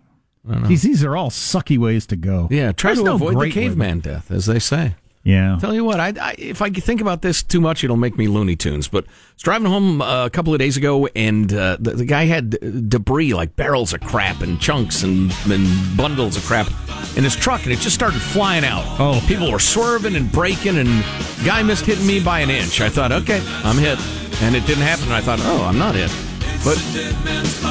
These, 0.67 0.83
these 0.83 1.05
are 1.05 1.17
all 1.17 1.31
sucky 1.31 1.79
ways 1.79 2.05
to 2.07 2.17
go. 2.17 2.49
Yeah, 2.51 2.73
try 2.73 2.89
There's 2.91 2.99
to 2.99 3.05
no 3.05 3.15
avoid 3.15 3.31
the 3.35 3.39
great 3.39 3.55
way. 3.57 3.63
caveman 3.63 4.01
death, 4.01 4.31
as 4.31 4.47
they 4.47 4.59
say. 4.59 4.97
Yeah. 5.25 5.57
Tell 5.61 5.73
you 5.73 5.85
what, 5.85 6.01
I, 6.01 6.13
I, 6.21 6.35
if 6.37 6.61
I 6.63 6.71
think 6.71 7.01
about 7.01 7.23
this 7.23 7.43
too 7.43 7.61
much, 7.61 7.85
it'll 7.85 7.97
make 7.97 8.19
me 8.19 8.27
Looney 8.27 8.57
Tunes. 8.57 8.89
But 8.89 9.05
I 9.05 9.09
was 9.35 9.43
driving 9.43 9.69
home 9.69 10.03
uh, 10.03 10.27
a 10.27 10.31
couple 10.31 10.53
of 10.53 10.59
days 10.59 10.77
ago, 10.77 11.09
and 11.15 11.53
uh, 11.53 11.77
the, 11.79 11.93
the 11.93 12.05
guy 12.05 12.25
had 12.25 12.89
debris 12.89 13.33
like 13.33 13.55
barrels 13.55 13.93
of 13.93 14.01
crap 14.01 14.41
and 14.41 14.61
chunks 14.61 15.05
and, 15.05 15.33
and 15.49 15.97
bundles 15.97 16.37
of 16.37 16.43
crap 16.45 16.67
in 17.17 17.23
his 17.23 17.37
truck, 17.37 17.63
and 17.65 17.73
it 17.73 17.79
just 17.79 17.95
started 17.95 18.21
flying 18.21 18.65
out. 18.65 18.85
Oh. 18.99 19.23
people 19.29 19.53
were 19.53 19.61
swerving 19.61 20.17
and 20.17 20.31
braking, 20.33 20.79
and 20.79 21.05
guy 21.45 21.63
missed 21.63 21.87
hitting 21.87 22.07
me 22.07 22.19
by 22.19 22.41
an 22.41 22.51
inch. 22.51 22.81
I 22.81 22.89
thought, 22.89 23.13
okay, 23.13 23.41
I'm 23.63 23.79
hit, 23.79 24.01
and 24.43 24.57
it 24.57 24.67
didn't 24.67 24.83
happen. 24.83 25.05
And 25.05 25.15
I 25.15 25.21
thought, 25.21 25.39
oh, 25.43 25.65
I'm 25.65 25.79
not 25.79 25.95
hit. 25.95 26.11
But 26.65 26.77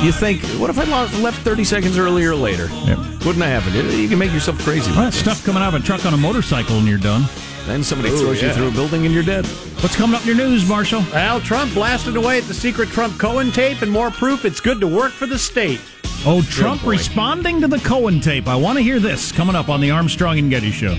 you 0.04 0.12
think, 0.12 0.42
what 0.60 0.70
if 0.70 0.78
I 0.78 0.84
left 1.22 1.42
30 1.44 1.64
seconds 1.64 1.98
earlier 1.98 2.32
or 2.32 2.36
later? 2.36 2.68
Yep. 2.86 2.98
Wouldn't 3.26 3.44
have 3.46 3.64
happened. 3.64 3.94
You 3.94 4.10
can 4.10 4.20
make 4.20 4.34
yourself 4.34 4.60
crazy. 4.60 4.92
Well, 4.92 5.02
that 5.02 5.14
stuff 5.14 5.46
coming 5.46 5.64
out 5.64 5.74
of 5.74 5.82
a 5.82 5.86
truck 5.86 6.06
on 6.06 6.14
a 6.14 6.18
motorcycle 6.18 6.78
and 6.78 6.88
you're 6.88 6.98
done. 6.98 7.24
Then 7.66 7.84
somebody 7.84 8.10
throws 8.10 8.42
you 8.42 8.52
through 8.52 8.68
a 8.68 8.72
building 8.72 9.06
and 9.06 9.14
you're 9.14 9.24
dead. 9.24 9.46
What's 9.82 9.96
coming 9.96 10.16
up 10.16 10.22
in 10.22 10.28
your 10.28 10.36
news, 10.36 10.68
Marshall? 10.68 11.02
Al 11.14 11.40
Trump 11.40 11.74
blasted 11.74 12.16
away 12.16 12.40
at 12.40 12.44
the 12.46 12.54
secret 12.54 12.90
Trump 12.90 13.18
Cohen 13.20 13.52
tape 13.52 13.82
and 13.82 13.92
more 13.92 14.12
proof 14.12 14.46
it's 14.46 14.60
good 14.60 14.82
to 14.82 14.88
work 14.88 15.12
for 15.12 15.26
the 15.26 15.40
state. 15.40 15.80
Oh, 16.26 16.42
Trump 16.50 16.86
responding 16.86 17.62
to 17.62 17.68
the 17.68 17.80
Cohen 17.80 18.20
tape. 18.20 18.48
I 18.48 18.56
want 18.56 18.78
to 18.78 18.84
hear 18.84 19.00
this 19.00 19.32
coming 19.32 19.56
up 19.56 19.70
on 19.70 19.80
the 19.80 19.92
Armstrong 19.92 20.38
and 20.38 20.50
Getty 20.50 20.72
Show. 20.72 20.96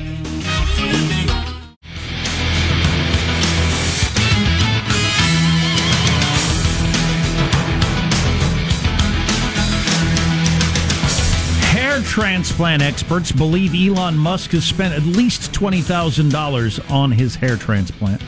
Transplant 12.12 12.83
experts 12.83 13.33
believe 13.33 13.75
Elon 13.75 14.18
Musk 14.18 14.51
has 14.51 14.66
spent 14.66 14.92
at 14.92 15.03
least 15.03 15.51
$20,000 15.53 16.90
on 16.90 17.11
his 17.11 17.35
hair 17.35 17.57
transplant. 17.57 18.20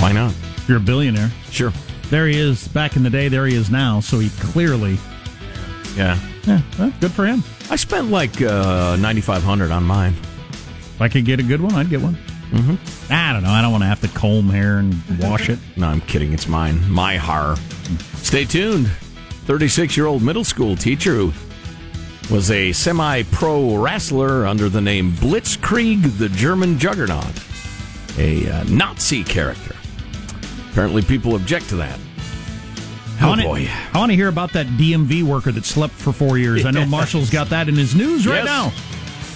Why 0.00 0.12
not? 0.12 0.32
You're 0.66 0.78
a 0.78 0.80
billionaire. 0.80 1.30
Sure. 1.50 1.70
There 2.08 2.26
he 2.28 2.38
is 2.40 2.66
back 2.68 2.96
in 2.96 3.02
the 3.02 3.10
day, 3.10 3.28
there 3.28 3.44
he 3.44 3.54
is 3.54 3.68
now, 3.70 4.00
so 4.00 4.20
he 4.20 4.30
clearly 4.40 4.96
Yeah. 5.96 6.18
Yeah, 6.46 6.62
well, 6.78 6.90
good 6.98 7.12
for 7.12 7.26
him. 7.26 7.44
I 7.68 7.76
spent 7.76 8.08
like 8.08 8.40
uh, 8.40 8.96
9500 8.98 9.70
on 9.70 9.84
mine. 9.84 10.14
If 10.14 11.02
I 11.02 11.10
could 11.10 11.26
get 11.26 11.40
a 11.40 11.42
good 11.42 11.60
one, 11.60 11.74
I'd 11.74 11.90
get 11.90 12.00
one. 12.00 12.14
Mm-hmm. 12.52 13.12
I 13.12 13.34
don't 13.34 13.42
know. 13.42 13.50
I 13.50 13.60
don't 13.60 13.70
want 13.70 13.82
to 13.82 13.88
have 13.88 14.00
to 14.00 14.08
comb 14.08 14.48
hair 14.48 14.78
and 14.78 14.94
wash 15.18 15.50
it. 15.50 15.58
No, 15.76 15.88
I'm 15.88 16.00
kidding. 16.00 16.32
It's 16.32 16.48
mine. 16.48 16.90
My 16.90 17.18
har. 17.18 17.56
Stay 18.14 18.46
tuned. 18.46 18.90
36 19.46 19.96
year 19.96 20.06
old 20.06 20.22
middle 20.22 20.44
school 20.44 20.76
teacher 20.76 21.14
who 21.14 21.32
was 22.30 22.50
a 22.50 22.72
semi 22.72 23.22
pro 23.24 23.76
wrestler 23.76 24.46
under 24.46 24.68
the 24.68 24.80
name 24.80 25.12
Blitzkrieg 25.12 26.18
the 26.18 26.28
German 26.28 26.78
Juggernaut, 26.78 27.24
a 28.18 28.48
uh, 28.48 28.64
Nazi 28.64 29.24
character. 29.24 29.74
Apparently, 30.70 31.02
people 31.02 31.34
object 31.34 31.68
to 31.70 31.76
that. 31.76 31.98
I 33.20 33.24
Oh, 33.24 33.28
wanna, 33.28 33.42
boy. 33.44 33.68
I 33.92 33.98
want 33.98 34.10
to 34.10 34.16
hear 34.16 34.28
about 34.28 34.52
that 34.54 34.66
DMV 34.66 35.22
worker 35.22 35.52
that 35.52 35.64
slept 35.64 35.92
for 35.94 36.12
four 36.12 36.38
years. 36.38 36.64
I 36.64 36.70
know 36.70 36.86
Marshall's 36.86 37.30
got 37.30 37.50
that 37.50 37.68
in 37.68 37.74
his 37.76 37.94
news 37.94 38.26
right 38.26 38.44
Yes. 38.44 38.46
now. 38.46 38.72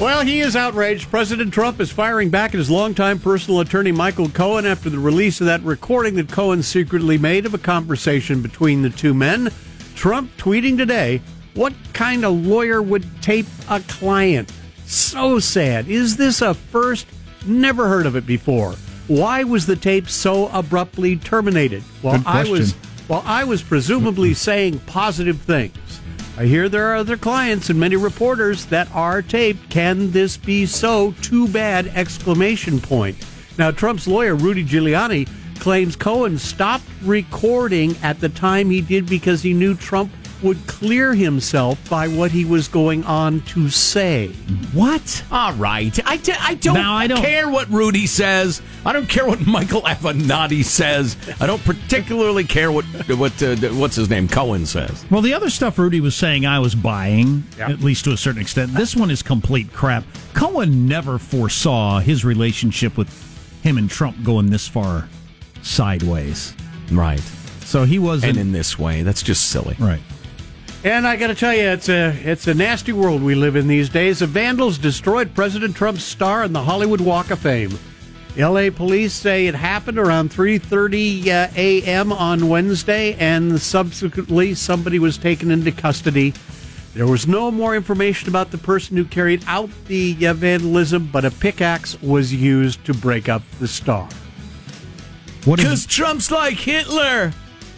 Well, 0.04 0.24
he 0.24 0.40
is 0.40 0.56
outraged. 0.56 1.10
President 1.10 1.52
Trump 1.54 1.80
is 1.80 1.90
firing 1.90 2.28
back 2.30 2.52
at 2.54 2.58
his 2.58 2.70
longtime 2.70 3.18
personal 3.18 3.60
attorney, 3.60 3.92
Michael 3.92 4.28
Cohen, 4.28 4.66
after 4.66 4.90
the 4.90 4.98
release 4.98 5.40
of 5.40 5.46
that 5.46 5.62
recording 5.62 6.14
that 6.16 6.28
Cohen 6.30 6.62
secretly 6.62 7.16
made 7.16 7.46
of 7.46 7.54
a 7.54 7.58
conversation 7.58 8.42
between 8.42 8.82
the 8.82 8.90
two 8.90 9.14
men. 9.14 9.50
Trump 9.96 10.30
tweeting 10.36 10.76
today, 10.76 11.20
What 11.54 11.72
kind 11.94 12.24
of 12.24 12.46
lawyer 12.46 12.82
would 12.82 13.04
tape 13.22 13.46
a 13.68 13.80
client? 13.80 14.52
So 14.84 15.40
sad. 15.40 15.88
Is 15.88 16.16
this 16.16 16.42
a 16.42 16.54
first? 16.54 17.06
Never 17.46 17.88
heard 17.88 18.06
of 18.06 18.14
it 18.14 18.26
before. 18.26 18.74
Why 19.08 19.42
was 19.42 19.66
the 19.66 19.74
tape 19.74 20.08
so 20.08 20.48
abruptly 20.48 21.16
terminated? 21.16 21.82
While 22.02 22.22
I 22.26 22.48
was 22.48 22.74
while 23.08 23.22
I 23.24 23.44
was 23.44 23.62
presumably 23.62 24.34
saying 24.34 24.80
positive 24.80 25.40
things. 25.40 25.76
I 26.36 26.44
hear 26.44 26.68
there 26.68 26.92
are 26.92 26.96
other 26.96 27.16
clients 27.16 27.70
and 27.70 27.80
many 27.80 27.96
reporters 27.96 28.66
that 28.66 28.88
are 28.92 29.22
taped. 29.22 29.70
Can 29.70 30.10
this 30.10 30.36
be 30.36 30.66
so? 30.66 31.12
Too 31.22 31.48
bad! 31.48 31.86
Exclamation 31.94 32.80
point. 32.80 33.16
Now, 33.56 33.70
Trump's 33.70 34.06
lawyer 34.06 34.34
Rudy 34.34 34.64
Giuliani 34.64 35.28
claims 35.56 35.96
Cohen 35.96 36.38
stopped 36.38 36.84
recording 37.02 37.96
at 38.02 38.20
the 38.20 38.28
time 38.28 38.70
he 38.70 38.80
did 38.80 39.06
because 39.08 39.42
he 39.42 39.52
knew 39.52 39.74
Trump 39.74 40.12
would 40.42 40.58
clear 40.66 41.14
himself 41.14 41.88
by 41.88 42.06
what 42.06 42.30
he 42.30 42.44
was 42.44 42.68
going 42.68 43.02
on 43.04 43.40
to 43.40 43.70
say. 43.70 44.28
What? 44.74 45.24
All 45.32 45.54
right. 45.54 45.98
I, 46.06 46.18
d- 46.18 46.34
I 46.38 46.54
don't 46.54 46.74
Now, 46.74 46.94
I 46.94 47.06
don't- 47.06 47.22
care 47.22 47.48
what 47.48 47.70
Rudy 47.70 48.06
says. 48.06 48.60
I 48.84 48.92
don't 48.92 49.08
care 49.08 49.26
what 49.26 49.46
Michael 49.46 49.80
Avenatti 49.82 50.62
says. 50.62 51.16
I 51.40 51.46
don't 51.46 51.64
particularly 51.64 52.44
care 52.44 52.70
what 52.70 52.84
what 53.16 53.42
uh, 53.42 53.56
what's 53.74 53.96
his 53.96 54.10
name 54.10 54.28
Cohen 54.28 54.66
says. 54.66 55.06
Well, 55.10 55.22
the 55.22 55.32
other 55.32 55.48
stuff 55.48 55.78
Rudy 55.78 56.00
was 56.00 56.14
saying 56.14 56.44
I 56.44 56.58
was 56.58 56.74
buying, 56.74 57.42
at 57.58 57.80
least 57.80 58.04
to 58.04 58.12
a 58.12 58.16
certain 58.18 58.40
extent. 58.42 58.74
This 58.74 58.94
one 58.94 59.10
is 59.10 59.22
complete 59.22 59.72
crap. 59.72 60.04
Cohen 60.34 60.86
never 60.86 61.18
foresaw 61.18 62.00
his 62.00 62.26
relationship 62.26 62.98
with 62.98 63.08
him 63.62 63.78
and 63.78 63.88
Trump 63.88 64.22
going 64.22 64.50
this 64.50 64.68
far 64.68 65.08
sideways. 65.66 66.54
Right. 66.90 67.20
So 67.64 67.84
he 67.84 67.98
wasn't. 67.98 68.30
And 68.30 68.38
in 68.38 68.52
this 68.52 68.78
way, 68.78 69.02
that's 69.02 69.22
just 69.22 69.50
silly. 69.50 69.76
right. 69.78 70.00
And 70.84 71.04
I 71.04 71.16
got 71.16 71.28
to 71.28 71.34
tell 71.34 71.52
you, 71.52 71.62
it's 71.62 71.88
a 71.88 72.10
it's 72.22 72.46
a 72.46 72.54
nasty 72.54 72.92
world 72.92 73.20
we 73.20 73.34
live 73.34 73.56
in 73.56 73.66
these 73.66 73.88
days. 73.88 74.20
The 74.20 74.26
vandals 74.28 74.78
destroyed 74.78 75.34
President 75.34 75.74
Trump's 75.74 76.04
star 76.04 76.44
on 76.44 76.52
the 76.52 76.62
Hollywood 76.62 77.00
Walk 77.00 77.30
of 77.32 77.40
Fame. 77.40 77.76
L.A. 78.38 78.70
police 78.70 79.12
say 79.12 79.46
it 79.48 79.54
happened 79.56 79.98
around 79.98 80.30
3:30 80.30 81.26
uh, 81.26 81.48
a.m. 81.56 82.12
on 82.12 82.48
Wednesday, 82.48 83.14
and 83.14 83.60
subsequently 83.60 84.54
somebody 84.54 85.00
was 85.00 85.18
taken 85.18 85.50
into 85.50 85.72
custody. 85.72 86.34
There 86.94 87.06
was 87.06 87.26
no 87.26 87.50
more 87.50 87.74
information 87.74 88.28
about 88.28 88.52
the 88.52 88.58
person 88.58 88.96
who 88.96 89.06
carried 89.06 89.42
out 89.48 89.70
the 89.86 90.16
uh, 90.24 90.34
vandalism, 90.34 91.08
but 91.10 91.24
a 91.24 91.30
pickaxe 91.32 92.00
was 92.00 92.32
used 92.32 92.84
to 92.84 92.94
break 92.94 93.28
up 93.28 93.42
the 93.58 93.66
star. 93.66 94.08
Because 95.54 95.86
Trump's 95.86 96.30
like 96.30 96.54
Hitler. 96.54 97.32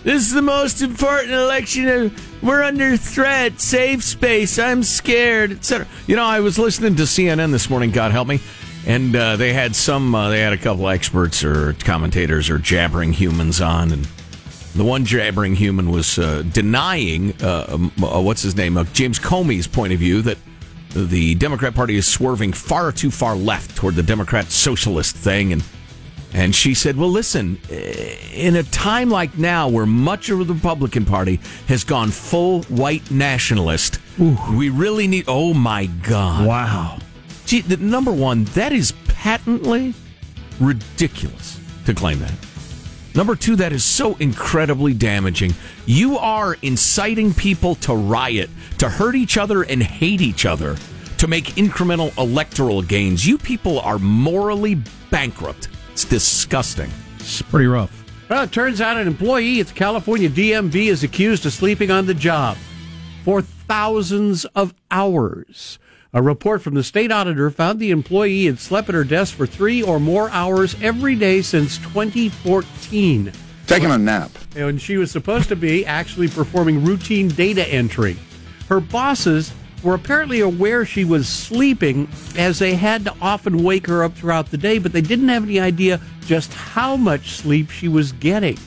This 0.04 0.22
is 0.22 0.32
the 0.32 0.42
most 0.42 0.80
important 0.80 1.32
election. 1.32 2.14
We're 2.42 2.62
under 2.62 2.96
threat. 2.96 3.60
Save 3.60 4.02
space. 4.02 4.58
I'm 4.58 4.82
scared, 4.82 5.52
etc. 5.52 5.86
You 6.06 6.16
know, 6.16 6.24
I 6.24 6.40
was 6.40 6.58
listening 6.58 6.96
to 6.96 7.02
CNN 7.02 7.50
this 7.50 7.68
morning. 7.68 7.90
God 7.90 8.12
help 8.12 8.28
me. 8.28 8.40
And 8.86 9.14
uh, 9.14 9.36
they 9.36 9.52
had 9.52 9.76
some. 9.76 10.14
Uh, 10.14 10.30
they 10.30 10.40
had 10.40 10.52
a 10.52 10.56
couple 10.56 10.88
experts 10.88 11.44
or 11.44 11.74
commentators 11.74 12.48
or 12.48 12.58
jabbering 12.58 13.12
humans 13.12 13.60
on, 13.60 13.92
and 13.92 14.08
the 14.74 14.84
one 14.84 15.04
jabbering 15.04 15.56
human 15.56 15.90
was 15.90 16.18
uh, 16.18 16.42
denying 16.52 17.34
uh, 17.42 17.66
um, 17.68 17.92
uh, 18.02 18.20
what's 18.20 18.42
his 18.42 18.56
name, 18.56 18.76
uh, 18.76 18.84
James 18.92 19.18
Comey's 19.18 19.66
point 19.66 19.92
of 19.92 19.98
view 19.98 20.22
that 20.22 20.38
the 20.90 21.34
Democrat 21.34 21.74
Party 21.74 21.96
is 21.96 22.06
swerving 22.06 22.52
far 22.52 22.92
too 22.92 23.10
far 23.10 23.36
left 23.36 23.76
toward 23.76 23.94
the 23.94 24.02
Democrat 24.02 24.46
socialist 24.46 25.16
thing, 25.16 25.52
and 25.52 25.62
and 26.34 26.54
she 26.54 26.74
said, 26.74 26.96
"Well, 26.96 27.10
listen, 27.10 27.58
eh, 27.70 28.16
in 28.34 28.56
a 28.56 28.62
time 28.62 29.10
like 29.10 29.38
now, 29.38 29.68
where 29.68 29.86
much 29.86 30.28
of 30.30 30.46
the 30.46 30.54
Republican 30.54 31.04
Party 31.04 31.40
has 31.66 31.84
gone 31.84 32.10
full 32.10 32.62
white 32.64 33.10
nationalist, 33.10 33.98
we 34.18 34.68
really 34.68 35.06
need. 35.06 35.24
Oh 35.28 35.54
my 35.54 35.86
God! 35.86 36.46
wow? 36.46 36.98
Gee, 37.46 37.62
the, 37.62 37.78
number 37.78 38.12
one, 38.12 38.44
that 38.44 38.72
is 38.72 38.92
patently 39.06 39.94
ridiculous 40.60 41.58
to 41.86 41.94
claim 41.94 42.18
that. 42.20 42.34
Number 43.14 43.34
two, 43.34 43.56
that 43.56 43.72
is 43.72 43.84
so 43.84 44.14
incredibly 44.16 44.92
damaging. 44.92 45.54
You 45.86 46.18
are 46.18 46.56
inciting 46.62 47.32
people 47.32 47.74
to 47.76 47.94
riot, 47.94 48.50
to 48.78 48.88
hurt 48.88 49.16
each 49.16 49.36
other 49.38 49.62
and 49.62 49.82
hate 49.82 50.20
each 50.20 50.46
other, 50.46 50.76
to 51.16 51.26
make 51.26 51.46
incremental 51.56 52.16
electoral 52.18 52.82
gains. 52.82 53.26
You 53.26 53.38
people 53.38 53.80
are 53.80 53.98
morally 53.98 54.76
bankrupt. 55.10 55.68
It's 55.98 56.04
disgusting. 56.04 56.92
It's 57.16 57.42
pretty 57.42 57.66
rough. 57.66 58.04
Well, 58.28 58.44
it 58.44 58.52
turns 58.52 58.80
out 58.80 58.98
an 58.98 59.08
employee 59.08 59.58
at 59.58 59.66
the 59.66 59.74
California 59.74 60.28
DMV 60.28 60.86
is 60.86 61.02
accused 61.02 61.44
of 61.44 61.52
sleeping 61.52 61.90
on 61.90 62.06
the 62.06 62.14
job 62.14 62.56
for 63.24 63.42
thousands 63.42 64.44
of 64.44 64.74
hours. 64.92 65.80
A 66.12 66.22
report 66.22 66.62
from 66.62 66.74
the 66.74 66.84
state 66.84 67.10
auditor 67.10 67.50
found 67.50 67.80
the 67.80 67.90
employee 67.90 68.46
had 68.46 68.60
slept 68.60 68.88
at 68.88 68.94
her 68.94 69.02
desk 69.02 69.34
for 69.34 69.44
three 69.44 69.82
or 69.82 69.98
more 69.98 70.30
hours 70.30 70.76
every 70.80 71.16
day 71.16 71.42
since 71.42 71.78
2014. 71.78 73.32
Taking 73.66 73.90
a 73.90 73.98
nap. 73.98 74.30
And 74.54 74.80
she 74.80 74.98
was 74.98 75.10
supposed 75.10 75.48
to 75.48 75.56
be 75.56 75.84
actually 75.84 76.28
performing 76.28 76.84
routine 76.84 77.26
data 77.26 77.66
entry. 77.66 78.16
Her 78.68 78.78
bosses 78.78 79.52
were 79.88 79.94
apparently 79.94 80.40
aware 80.40 80.84
she 80.84 81.02
was 81.02 81.26
sleeping 81.26 82.06
as 82.36 82.58
they 82.58 82.74
had 82.74 83.06
to 83.06 83.14
often 83.22 83.64
wake 83.64 83.86
her 83.86 84.04
up 84.04 84.12
throughout 84.14 84.50
the 84.50 84.58
day, 84.58 84.78
but 84.78 84.92
they 84.92 85.00
didn't 85.00 85.28
have 85.30 85.44
any 85.44 85.58
idea 85.58 85.98
just 86.26 86.52
how 86.52 86.94
much 86.94 87.30
sleep 87.30 87.70
she 87.70 87.88
was 87.88 88.12
getting. 88.12 88.58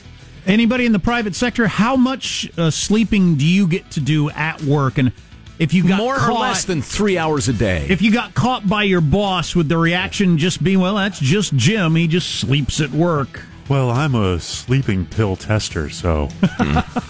Anybody 0.46 0.84
in 0.84 0.90
the 0.90 0.98
private 0.98 1.36
sector? 1.36 1.68
How 1.68 1.94
much 1.94 2.50
uh, 2.58 2.72
sleeping 2.72 3.36
do 3.36 3.46
you 3.46 3.68
get 3.68 3.88
to 3.92 4.00
do 4.00 4.30
at 4.30 4.60
work? 4.62 4.98
And 4.98 5.12
if 5.60 5.72
you 5.72 5.86
got 5.86 5.98
More 5.98 6.16
caught, 6.16 6.30
or 6.30 6.40
less 6.40 6.64
than 6.64 6.82
three 6.82 7.16
hours 7.16 7.48
a 7.48 7.52
day. 7.52 7.86
if 7.88 8.02
you 8.02 8.12
got 8.12 8.34
caught 8.34 8.68
by 8.68 8.82
your 8.82 9.00
boss 9.00 9.54
with 9.54 9.68
the 9.68 9.78
reaction 9.78 10.38
just 10.38 10.64
be, 10.64 10.76
well, 10.76 10.96
that's 10.96 11.20
just 11.20 11.54
Jim. 11.54 11.94
He 11.94 12.08
just 12.08 12.40
sleeps 12.40 12.80
at 12.80 12.90
work. 12.90 13.42
Well, 13.68 13.92
I'm 13.92 14.16
a 14.16 14.40
sleeping 14.40 15.06
pill 15.06 15.36
tester, 15.36 15.88
so 15.88 16.30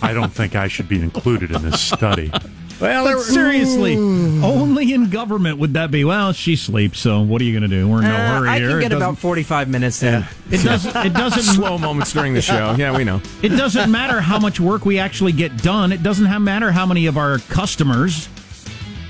I 0.02 0.12
don't 0.12 0.32
think 0.32 0.54
I 0.54 0.68
should 0.68 0.86
be 0.86 1.00
included 1.00 1.50
in 1.50 1.62
this 1.62 1.80
study. 1.80 2.30
Well, 2.82 3.04
But 3.04 3.20
seriously, 3.22 3.96
only 3.96 4.92
in 4.92 5.08
government 5.08 5.58
would 5.58 5.74
that 5.74 5.90
be. 5.92 6.04
Well, 6.04 6.32
she 6.32 6.56
sleeps, 6.56 6.98
so 6.98 7.20
what 7.20 7.40
are 7.40 7.44
you 7.44 7.52
going 7.58 7.70
to 7.70 7.76
do? 7.76 7.86
We're 7.88 7.98
in 8.02 8.08
no 8.08 8.14
Uh, 8.14 8.38
hurry 8.40 8.48
I 8.48 8.58
can 8.58 8.70
It 8.70 8.80
get 8.80 8.88
doesn't- 8.90 8.96
about 8.96 9.18
45 9.18 9.68
minutes 9.68 10.02
in. 10.02 10.24
It 10.50 10.62
doesn't. 10.64 10.96
It 11.06 11.14
doesn't. 11.14 11.42
Slow 11.54 11.78
moments 11.78 12.12
during 12.12 12.34
the 12.34 12.42
show. 12.42 12.74
Yeah, 12.76 12.96
we 12.96 13.04
know. 13.04 13.20
It 13.40 13.50
doesn't 13.50 13.88
matter 13.90 14.20
how 14.20 14.38
much 14.40 14.58
work 14.58 14.84
we 14.84 14.98
actually 14.98 15.30
get 15.32 15.62
done. 15.62 15.92
It 15.92 16.02
doesn't 16.02 16.42
matter 16.44 16.72
how 16.72 16.84
many 16.84 17.06
of 17.06 17.16
our 17.16 17.38
customers, 17.50 18.28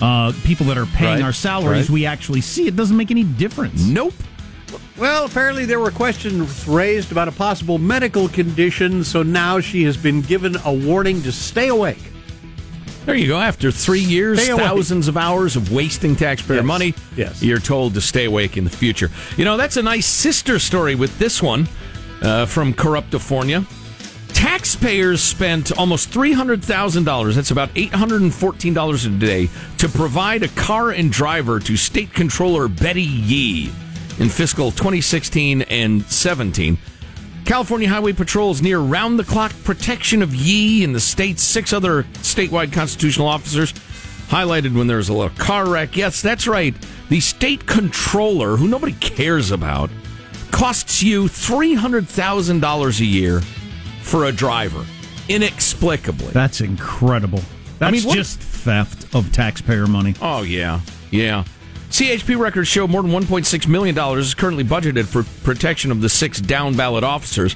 uh, 0.02 0.32
people 0.44 0.66
that 0.66 0.76
are 0.76 0.84
paying 0.86 1.14
Right, 1.20 1.22
our 1.22 1.32
salaries, 1.32 1.88
right. 1.88 1.90
we 1.90 2.04
actually 2.06 2.42
see. 2.42 2.66
It 2.66 2.76
doesn't 2.76 2.96
make 2.96 3.10
any 3.10 3.24
difference. 3.24 3.86
Nope. 3.86 4.12
Well, 4.98 5.24
apparently 5.24 5.64
there 5.64 5.80
were 5.80 5.90
questions 5.90 6.68
raised 6.68 7.10
about 7.10 7.26
a 7.28 7.32
possible 7.32 7.78
medical 7.78 8.28
condition, 8.28 9.02
so 9.02 9.22
now 9.22 9.60
she 9.60 9.82
has 9.84 9.96
been 9.96 10.20
given 10.20 10.56
a 10.66 10.72
warning 10.72 11.22
to 11.22 11.32
stay 11.32 11.68
awake. 11.68 11.98
There 13.04 13.16
you 13.16 13.26
go. 13.26 13.38
After 13.40 13.70
three 13.72 14.00
years, 14.00 14.46
thousands 14.48 15.08
of 15.08 15.16
hours 15.16 15.56
of 15.56 15.72
wasting 15.72 16.14
taxpayer 16.14 16.58
Yes. 16.58 16.64
money, 16.66 16.94
Yes. 17.16 17.42
you're 17.42 17.58
told 17.58 17.94
to 17.94 18.00
stay 18.00 18.26
awake 18.26 18.56
in 18.56 18.62
the 18.64 18.70
future. 18.70 19.10
You 19.36 19.44
know, 19.44 19.56
that's 19.56 19.76
a 19.76 19.82
nice 19.82 20.06
sister 20.06 20.58
story 20.60 20.94
with 20.94 21.18
this 21.18 21.42
one 21.42 21.68
uh, 22.22 22.46
from 22.46 22.72
Corruptifornia. 22.72 23.66
Taxpayers 24.32 25.20
spent 25.22 25.72
almost 25.76 26.10
$300,000, 26.10 27.34
that's 27.34 27.50
about 27.50 27.72
$814 27.74 29.06
a 29.06 29.18
day, 29.18 29.48
to 29.78 29.88
provide 29.88 30.42
a 30.42 30.48
car 30.48 30.90
and 30.90 31.10
driver 31.12 31.58
to 31.60 31.76
State 31.76 32.12
Controller 32.14 32.68
Betty 32.68 33.02
Yee 33.02 33.70
in 34.18 34.28
fiscal 34.28 34.70
2016 34.70 35.62
and 35.62 36.04
17. 36.06 36.78
California 37.44 37.88
Highway 37.88 38.12
Patrol 38.12 38.50
is 38.52 38.62
near 38.62 38.78
round 38.78 39.18
the 39.18 39.24
clock 39.24 39.52
protection 39.64 40.22
of 40.22 40.34
Yee 40.34 40.84
and 40.84 40.94
the 40.94 41.00
state's 41.00 41.42
six 41.42 41.72
other 41.72 42.04
statewide 42.22 42.72
constitutional 42.72 43.26
officers 43.26 43.72
highlighted 44.28 44.76
when 44.76 44.86
there's 44.86 45.08
a 45.08 45.12
little 45.12 45.36
car 45.36 45.68
wreck. 45.68 45.96
Yes, 45.96 46.22
that's 46.22 46.46
right. 46.46 46.74
The 47.10 47.20
state 47.20 47.66
controller, 47.66 48.56
who 48.56 48.68
nobody 48.68 48.92
cares 48.94 49.50
about, 49.50 49.90
costs 50.50 51.02
you 51.02 51.24
$300,000 51.24 53.00
a 53.00 53.04
year 53.04 53.40
for 54.02 54.24
a 54.26 54.32
driver. 54.32 54.84
Inexplicably. 55.28 56.28
That's 56.32 56.60
incredible. 56.60 57.42
That's 57.78 57.92
mean, 57.92 58.04
what- 58.04 58.16
just 58.16 58.38
theft 58.40 59.14
of 59.14 59.30
taxpayer 59.32 59.86
money. 59.86 60.14
Oh, 60.22 60.42
yeah. 60.42 60.80
Yeah. 61.10 61.44
CHP 61.92 62.38
records 62.38 62.68
show 62.68 62.88
more 62.88 63.02
than 63.02 63.10
$1.6 63.10 63.68
million 63.68 64.18
is 64.18 64.32
currently 64.32 64.64
budgeted 64.64 65.04
for 65.04 65.24
protection 65.44 65.90
of 65.90 66.00
the 66.00 66.08
six 66.08 66.40
down 66.40 66.74
ballot 66.74 67.04
officers. 67.04 67.54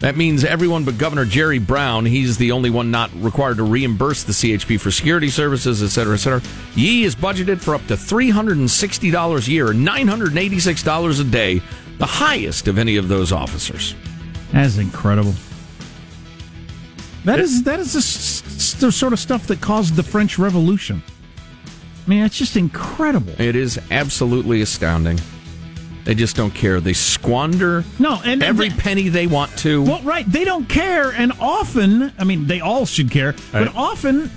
That 0.00 0.16
means 0.16 0.44
everyone 0.44 0.86
but 0.86 0.96
Governor 0.96 1.26
Jerry 1.26 1.58
Brown. 1.58 2.06
He's 2.06 2.38
the 2.38 2.52
only 2.52 2.70
one 2.70 2.90
not 2.90 3.10
required 3.14 3.58
to 3.58 3.62
reimburse 3.62 4.22
the 4.22 4.32
CHP 4.32 4.80
for 4.80 4.90
security 4.90 5.28
services, 5.28 5.82
et 5.82 5.88
cetera, 5.88 6.14
et 6.14 6.20
cetera. 6.20 6.40
Yee 6.74 7.04
is 7.04 7.14
budgeted 7.14 7.60
for 7.60 7.74
up 7.74 7.86
to 7.88 7.96
$360 7.96 9.46
a 9.46 9.50
year, 9.50 9.66
$986 9.66 11.20
a 11.20 11.24
day, 11.24 11.60
the 11.98 12.06
highest 12.06 12.66
of 12.66 12.78
any 12.78 12.96
of 12.96 13.08
those 13.08 13.30
officers. 13.30 13.94
That's 14.52 14.78
incredible. 14.78 15.34
That 17.26 17.40
is 17.40 17.62
that 17.64 17.78
is 17.78 17.92
the, 17.92 18.86
the 18.86 18.92
sort 18.92 19.12
of 19.12 19.18
stuff 19.18 19.46
that 19.48 19.60
caused 19.60 19.96
the 19.96 20.02
French 20.02 20.38
Revolution. 20.38 21.02
I 22.06 22.10
mean, 22.10 22.22
it's 22.24 22.36
just 22.36 22.56
incredible. 22.56 23.32
It 23.38 23.56
is 23.56 23.78
absolutely 23.90 24.60
astounding. 24.60 25.18
They 26.04 26.14
just 26.14 26.36
don't 26.36 26.54
care. 26.54 26.80
They 26.80 26.92
squander 26.92 27.82
No, 27.98 28.20
and 28.24 28.42
every 28.42 28.68
they- 28.68 28.76
penny 28.76 29.08
they 29.08 29.26
want 29.26 29.56
to. 29.58 29.82
Well, 29.82 30.02
right. 30.02 30.30
They 30.30 30.44
don't 30.44 30.68
care. 30.68 31.10
And 31.10 31.32
often, 31.40 32.12
I 32.18 32.24
mean, 32.24 32.46
they 32.46 32.60
all 32.60 32.84
should 32.84 33.10
care, 33.10 33.34
but 33.52 33.74
often 33.74 34.30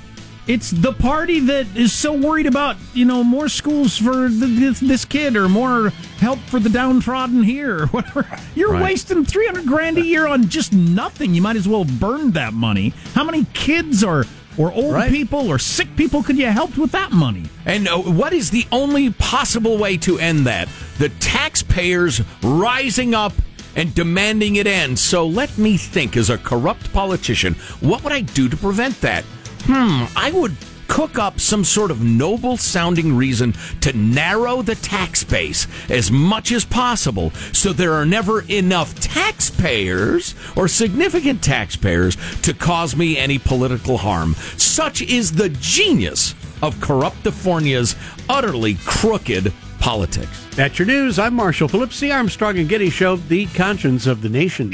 it's 0.47 0.71
the 0.71 0.93
party 0.93 1.41
that 1.41 1.67
is 1.75 1.91
so 1.91 2.13
worried 2.13 2.45
about, 2.45 2.77
you 2.93 3.03
know, 3.03 3.21
more 3.21 3.49
schools 3.49 3.97
for 3.97 4.29
th 4.29 4.39
this, 4.39 4.79
this 4.79 5.03
kid 5.03 5.35
or 5.35 5.49
more 5.49 5.89
help 6.21 6.39
for 6.47 6.61
the 6.61 6.69
downtrodden 6.69 7.43
here 7.43 7.81
or 7.81 7.87
whatever. 7.91 8.25
You're 8.55 8.71
Right. 8.71 8.83
wasting 8.83 9.25
300 9.25 9.65
grand 9.65 9.97
a 9.97 10.05
year 10.05 10.25
on 10.25 10.47
just 10.47 10.71
nothing. 10.71 11.33
You 11.35 11.41
might 11.41 11.57
as 11.57 11.67
well 11.67 11.83
burn 11.83 12.31
that 12.31 12.53
money. 12.53 12.93
How 13.13 13.25
many 13.25 13.45
kids 13.53 14.05
or, 14.05 14.23
or 14.57 14.71
old 14.73 14.93
Right. 14.93 15.11
people 15.11 15.47
or 15.49 15.59
sick 15.59 15.87
people 15.95 16.23
could 16.23 16.37
you 16.37 16.47
help 16.47 16.77
with 16.77 16.91
that 16.91 17.11
money? 17.11 17.43
And 17.65 17.87
uh, 17.87 17.97
what 17.97 18.33
is 18.33 18.49
the 18.51 18.65
only 18.71 19.11
possible 19.11 19.77
way 19.77 19.97
to 19.97 20.17
end 20.19 20.45
that? 20.47 20.67
The 20.97 21.09
taxpayers 21.19 22.21
rising 22.43 23.13
up 23.13 23.33
and 23.75 23.93
demanding 23.93 24.55
it 24.55 24.65
end. 24.67 24.97
So 24.97 25.27
let 25.27 25.55
me 25.57 25.77
think 25.77 26.17
as 26.17 26.29
a 26.31 26.37
corrupt 26.39 26.91
politician, 26.93 27.53
what 27.81 28.03
would 28.03 28.13
I 28.13 28.21
do 28.21 28.49
to 28.49 28.57
prevent 28.57 28.99
that? 29.01 29.23
Hmm, 29.65 30.05
I 30.15 30.31
would 30.31 30.55
cook 30.87 31.17
up 31.17 31.39
some 31.39 31.63
sort 31.63 31.91
of 31.91 32.01
noble 32.01 32.57
sounding 32.57 33.15
reason 33.15 33.53
to 33.81 33.93
narrow 33.93 34.61
the 34.61 34.75
tax 34.75 35.23
base 35.23 35.67
as 35.89 36.11
much 36.11 36.51
as 36.51 36.65
possible 36.65 37.31
so 37.51 37.73
there 37.73 37.93
are 37.93 38.05
never 38.05 38.41
enough 38.49 38.95
taxpayers 38.99 40.35
or 40.55 40.67
significant 40.67 41.43
taxpayers 41.43 42.15
to 42.41 42.53
cause 42.53 42.95
me 42.95 43.17
any 43.17 43.37
political 43.37 43.97
harm. 43.97 44.33
Such 44.57 45.01
is 45.01 45.31
the 45.31 45.49
genius 45.49 46.33
of 46.61 46.75
Corruptifornia's 46.75 47.95
utterly 48.29 48.75
crooked 48.85 49.53
politics. 49.79 50.47
That's 50.55 50.79
your 50.79 50.87
news. 50.87 51.19
I'm 51.19 51.35
Marshall 51.35 51.67
Phillips, 51.67 51.99
the 51.99 52.11
Armstrong 52.11 52.57
and 52.57 52.67
Getty 52.67 52.89
Show, 52.89 53.17
the 53.17 53.45
conscience 53.47 54.07
of 54.07 54.21
the 54.21 54.29
nation. 54.29 54.73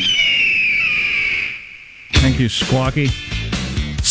Thank 2.13 2.39
you, 2.39 2.47
Squawky. 2.47 3.32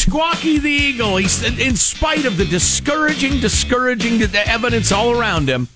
Squawky 0.02 0.60
the 0.60 0.68
Eagle, 0.68 1.16
he's 1.18 1.44
in 1.44 1.76
spite 1.76 2.24
of 2.24 2.36
the 2.36 2.44
discouraging, 2.44 3.38
discouraging 3.38 4.20
evidence 4.34 4.90
all 4.90 5.12
around 5.12 5.48
him 5.48 5.68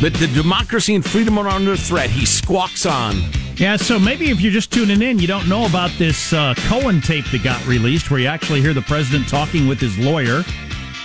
that 0.00 0.14
the 0.14 0.28
democracy 0.28 0.94
and 0.94 1.04
freedom 1.04 1.36
are 1.36 1.48
under 1.48 1.76
threat, 1.76 2.08
he 2.08 2.24
squawks 2.24 2.86
on. 2.86 3.16
Yeah, 3.56 3.76
so 3.76 3.98
maybe 3.98 4.30
if 4.30 4.40
you're 4.40 4.52
just 4.52 4.72
tuning 4.72 5.02
in, 5.02 5.18
you 5.18 5.26
don't 5.26 5.48
know 5.48 5.66
about 5.66 5.90
this 5.98 6.32
uh, 6.32 6.54
Cohen 6.68 7.00
tape 7.00 7.24
that 7.32 7.42
got 7.42 7.66
released, 7.66 8.12
where 8.12 8.20
you 8.20 8.28
actually 8.28 8.60
hear 8.60 8.74
the 8.74 8.82
president 8.82 9.28
talking 9.28 9.66
with 9.66 9.80
his 9.80 9.98
lawyer. 9.98 10.44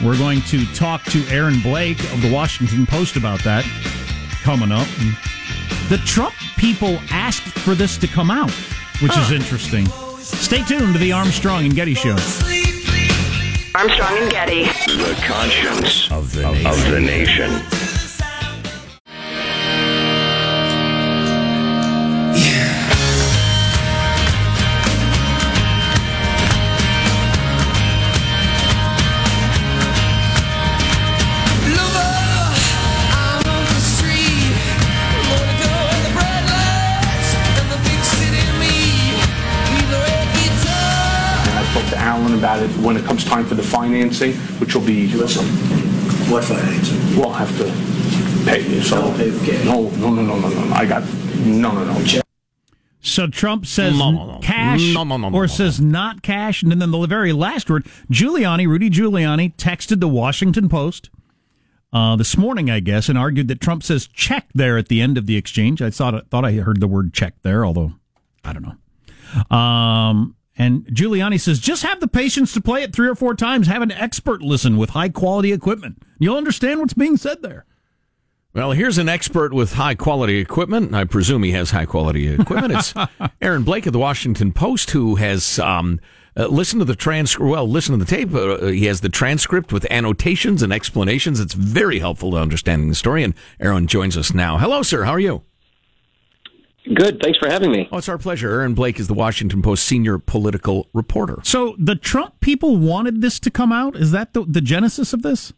We're 0.03 0.17
going 0.17 0.41
to 0.41 0.63
talk 0.75 1.03
to 1.05 1.27
Aaron 1.29 1.59
Blake 1.61 1.99
of 2.13 2.21
the 2.21 2.31
Washington 2.31 2.85
Post 2.85 3.15
about 3.15 3.43
that 3.45 3.65
coming 4.43 4.71
up. 4.71 4.87
The 5.89 5.97
Trump 6.05 6.35
people 6.55 6.99
asked 7.09 7.41
for 7.59 7.73
this 7.73 7.97
to 7.97 8.07
come 8.07 8.29
out, 8.29 8.51
which 9.01 9.17
is 9.17 9.31
interesting. 9.31 9.87
Stay 10.35 10.61
tuned 10.63 10.93
to 10.93 10.99
the 10.99 11.13
Armstrong 11.13 11.65
and 11.65 11.73
Getty 11.73 11.93
Show. 11.93 12.15
Armstrong 13.75 14.17
and 14.17 14.29
Getty. 14.29 14.63
The 14.63 15.15
conscience 15.25 16.11
of 16.11 16.33
the 16.33 16.51
nation. 16.51 16.67
Of 16.67 16.91
the 16.91 16.99
nation. 16.99 17.76
When 42.87 42.95
it 42.95 43.03
comes 43.03 43.25
time 43.25 43.45
for 43.45 43.55
the 43.55 43.61
financing, 43.63 44.31
which 44.61 44.73
will 44.73 44.85
be. 44.85 45.07
Listen, 45.11 45.45
what 46.31 46.45
financing? 46.45 46.97
We'll 47.19 47.33
have 47.33 47.49
to 47.57 47.65
pay 48.49 48.61
you. 48.65 48.81
So 48.81 49.01
Don't 49.01 49.17
pay 49.17 49.29
the 49.29 49.45
cash. 49.45 49.65
no, 49.65 49.89
no, 49.89 50.09
no, 50.09 50.21
no, 50.23 50.39
no, 50.39 50.49
no. 50.49 50.73
I 50.73 50.85
got 50.85 51.03
no, 51.45 51.71
no, 51.73 51.83
no. 51.83 52.21
So 53.01 53.27
Trump 53.27 53.65
says 53.65 53.97
No, 53.97 54.11
no, 54.11 54.25
no. 54.25 54.39
cash 54.39 54.93
No, 54.93 55.03
no, 55.03 55.17
no, 55.17 55.29
no, 55.29 55.37
or 55.37 55.43
no. 55.43 55.47
says 55.47 55.81
not 55.81 56.21
cash. 56.21 56.63
And 56.63 56.71
then 56.71 56.79
the 56.91 57.05
very 57.07 57.33
last 57.33 57.69
word, 57.69 57.85
Giuliani, 58.09 58.65
Rudy 58.67 58.89
Giuliani, 58.89 59.53
texted 59.57 59.99
the 59.99 60.07
Washington 60.07 60.69
Post 60.69 61.09
uh, 61.91 62.15
this 62.15 62.37
morning, 62.37 62.69
I 62.69 62.79
guess, 62.79 63.09
and 63.09 63.17
argued 63.17 63.49
that 63.49 63.59
Trump 63.59 63.83
says 63.83 64.07
check 64.07 64.47
there 64.55 64.77
at 64.77 64.87
the 64.87 65.01
end 65.01 65.17
of 65.17 65.25
the 65.25 65.35
exchange. 65.35 65.81
I 65.81 65.89
thought, 65.89 66.29
thought 66.29 66.45
I 66.45 66.53
heard 66.53 66.79
the 66.79 66.87
word 66.87 67.13
check 67.13 67.33
there, 67.43 67.65
although 67.65 67.91
I 68.45 68.53
don't 68.53 68.63
know. 68.63 69.55
Um, 69.57 70.36
and 70.57 70.85
Giuliani 70.87 71.39
says 71.39 71.59
just 71.59 71.83
have 71.83 71.99
the 71.99 72.07
patience 72.07 72.53
to 72.53 72.61
play 72.61 72.83
it 72.83 72.93
three 72.93 73.07
or 73.07 73.15
four 73.15 73.35
times. 73.35 73.67
Have 73.67 73.81
an 73.81 73.91
expert 73.91 74.41
listen 74.41 74.77
with 74.77 74.91
high 74.91 75.09
quality 75.09 75.51
equipment. 75.53 76.01
You'll 76.19 76.37
understand 76.37 76.79
what's 76.79 76.93
being 76.93 77.17
said 77.17 77.41
there. 77.41 77.65
Well, 78.53 78.71
here's 78.71 78.97
an 78.97 79.07
expert 79.07 79.53
with 79.53 79.73
high 79.73 79.93
quality 79.93 80.39
equipment. 80.39 80.95
I 80.95 81.03
presume 81.03 81.43
he 81.43 81.51
has 81.51 81.69
high 81.69 81.85
quality 81.85 82.27
equipment. 82.27 82.73
It's 82.73 82.93
Aaron 83.41 83.61
Blake 83.61 83.85
of 83.85 83.93
the 83.93 83.99
Washington 83.99 84.51
Post 84.51 84.89
who 84.89 85.15
has 85.15 85.59
um, 85.59 85.99
uh, 86.35 86.47
listened 86.47 86.81
to 86.81 86.85
the 86.85 86.95
transcript. 86.95 87.47
Well, 87.47 87.69
listen 87.69 87.97
to 87.97 88.03
the 88.03 88.09
tape. 88.09 88.33
Uh, 88.33 88.67
he 88.67 88.85
has 88.85 89.01
the 89.01 89.09
transcript 89.09 89.71
with 89.71 89.85
annotations 89.91 90.63
and 90.63 90.73
explanations. 90.73 91.39
It's 91.39 91.53
very 91.53 91.99
helpful 91.99 92.31
to 92.31 92.37
understanding 92.37 92.89
the 92.89 92.95
story. 92.95 93.23
And 93.23 93.35
Aaron 93.59 93.85
joins 93.85 94.17
us 94.17 94.33
now. 94.33 94.57
Hello, 94.57 94.81
sir. 94.81 95.03
How 95.03 95.11
are 95.11 95.19
you? 95.19 95.43
Good. 96.93 97.19
Thanks 97.21 97.37
for 97.37 97.49
having 97.49 97.71
me. 97.71 97.89
Oh, 97.91 97.97
it's 97.97 98.09
our 98.09 98.17
pleasure. 98.17 98.51
Aaron 98.51 98.73
Blake 98.73 98.99
is 98.99 99.07
the 99.07 99.13
Washington 99.13 99.61
Post 99.61 99.83
senior 99.83 100.17
political 100.17 100.87
reporter. 100.93 101.39
So 101.43 101.75
the 101.77 101.95
Trump 101.95 102.39
people 102.39 102.77
wanted 102.77 103.21
this 103.21 103.39
to 103.41 103.51
come 103.51 103.71
out. 103.71 103.95
Is 103.95 104.11
that 104.11 104.33
the, 104.33 104.45
the 104.45 104.61
genesis 104.61 105.13
of 105.13 105.21
this? 105.21 105.53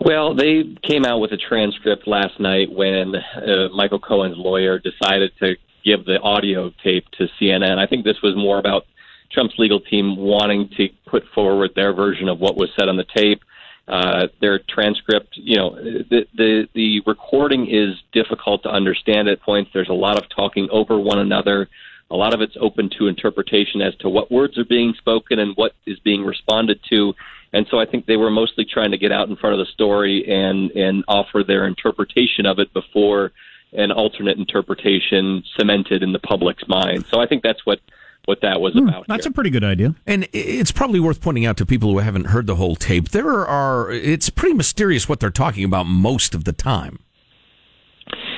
Well, 0.00 0.34
they 0.34 0.64
came 0.82 1.04
out 1.04 1.18
with 1.18 1.32
a 1.32 1.36
transcript 1.36 2.06
last 2.08 2.40
night 2.40 2.72
when 2.72 3.14
uh, 3.14 3.68
Michael 3.74 4.00
Cohen's 4.00 4.36
lawyer 4.36 4.78
decided 4.78 5.32
to 5.40 5.54
give 5.84 6.04
the 6.04 6.18
audio 6.20 6.70
tape 6.82 7.04
to 7.18 7.28
CNN. 7.40 7.78
I 7.78 7.86
think 7.86 8.04
this 8.04 8.20
was 8.22 8.34
more 8.36 8.58
about 8.58 8.84
Trump's 9.32 9.54
legal 9.58 9.80
team 9.80 10.16
wanting 10.16 10.70
to 10.76 10.88
put 11.06 11.24
forward 11.34 11.70
their 11.74 11.92
version 11.92 12.28
of 12.28 12.40
what 12.40 12.56
was 12.56 12.70
said 12.78 12.88
on 12.88 12.96
the 12.96 13.06
tape. 13.16 13.42
Uh, 13.88 14.28
their 14.40 14.60
transcript, 14.60 15.36
you 15.36 15.56
know, 15.56 15.74
the, 15.74 16.24
the 16.36 16.68
the 16.72 17.02
recording 17.04 17.66
is 17.68 17.96
difficult 18.12 18.62
to 18.62 18.68
understand 18.70 19.28
at 19.28 19.42
points. 19.42 19.70
There's 19.74 19.88
a 19.88 19.92
lot 19.92 20.16
of 20.16 20.28
talking 20.28 20.68
over 20.70 20.98
one 20.98 21.18
another. 21.18 21.68
A 22.08 22.16
lot 22.16 22.32
of 22.32 22.40
it's 22.40 22.56
open 22.60 22.90
to 22.98 23.08
interpretation 23.08 23.82
as 23.82 23.94
to 23.96 24.08
what 24.08 24.30
words 24.30 24.56
are 24.56 24.64
being 24.64 24.94
spoken 24.94 25.40
and 25.40 25.56
what 25.56 25.72
is 25.84 25.98
being 25.98 26.24
responded 26.24 26.78
to. 26.90 27.14
And 27.52 27.66
so 27.70 27.80
I 27.80 27.86
think 27.86 28.06
they 28.06 28.16
were 28.16 28.30
mostly 28.30 28.64
trying 28.64 28.92
to 28.92 28.98
get 28.98 29.12
out 29.12 29.28
in 29.28 29.36
front 29.36 29.58
of 29.58 29.66
the 29.66 29.72
story 29.72 30.26
and 30.28 30.70
and 30.72 31.04
offer 31.08 31.42
their 31.42 31.66
interpretation 31.66 32.46
of 32.46 32.60
it 32.60 32.72
before 32.72 33.32
an 33.72 33.90
alternate 33.90 34.38
interpretation 34.38 35.42
cemented 35.58 36.02
in 36.02 36.12
the 36.12 36.18
public's 36.18 36.68
mind. 36.68 37.04
So 37.10 37.20
I 37.20 37.26
think 37.26 37.42
that's 37.42 37.66
what 37.66 37.80
what 38.26 38.40
that 38.42 38.60
was 38.60 38.72
hmm, 38.74 38.88
about. 38.88 39.06
That's 39.08 39.24
here. 39.24 39.30
a 39.30 39.34
pretty 39.34 39.50
good 39.50 39.64
idea. 39.64 39.94
And 40.06 40.28
it's 40.32 40.72
probably 40.72 41.00
worth 41.00 41.20
pointing 41.20 41.44
out 41.44 41.56
to 41.58 41.66
people 41.66 41.90
who 41.92 41.98
haven't 41.98 42.26
heard 42.26 42.46
the 42.46 42.56
whole 42.56 42.76
tape. 42.76 43.10
There 43.10 43.46
are, 43.46 43.90
it's 43.90 44.30
pretty 44.30 44.54
mysterious 44.54 45.08
what 45.08 45.20
they're 45.20 45.30
talking 45.30 45.64
about 45.64 45.84
most 45.86 46.34
of 46.34 46.44
the 46.44 46.52
time. 46.52 46.98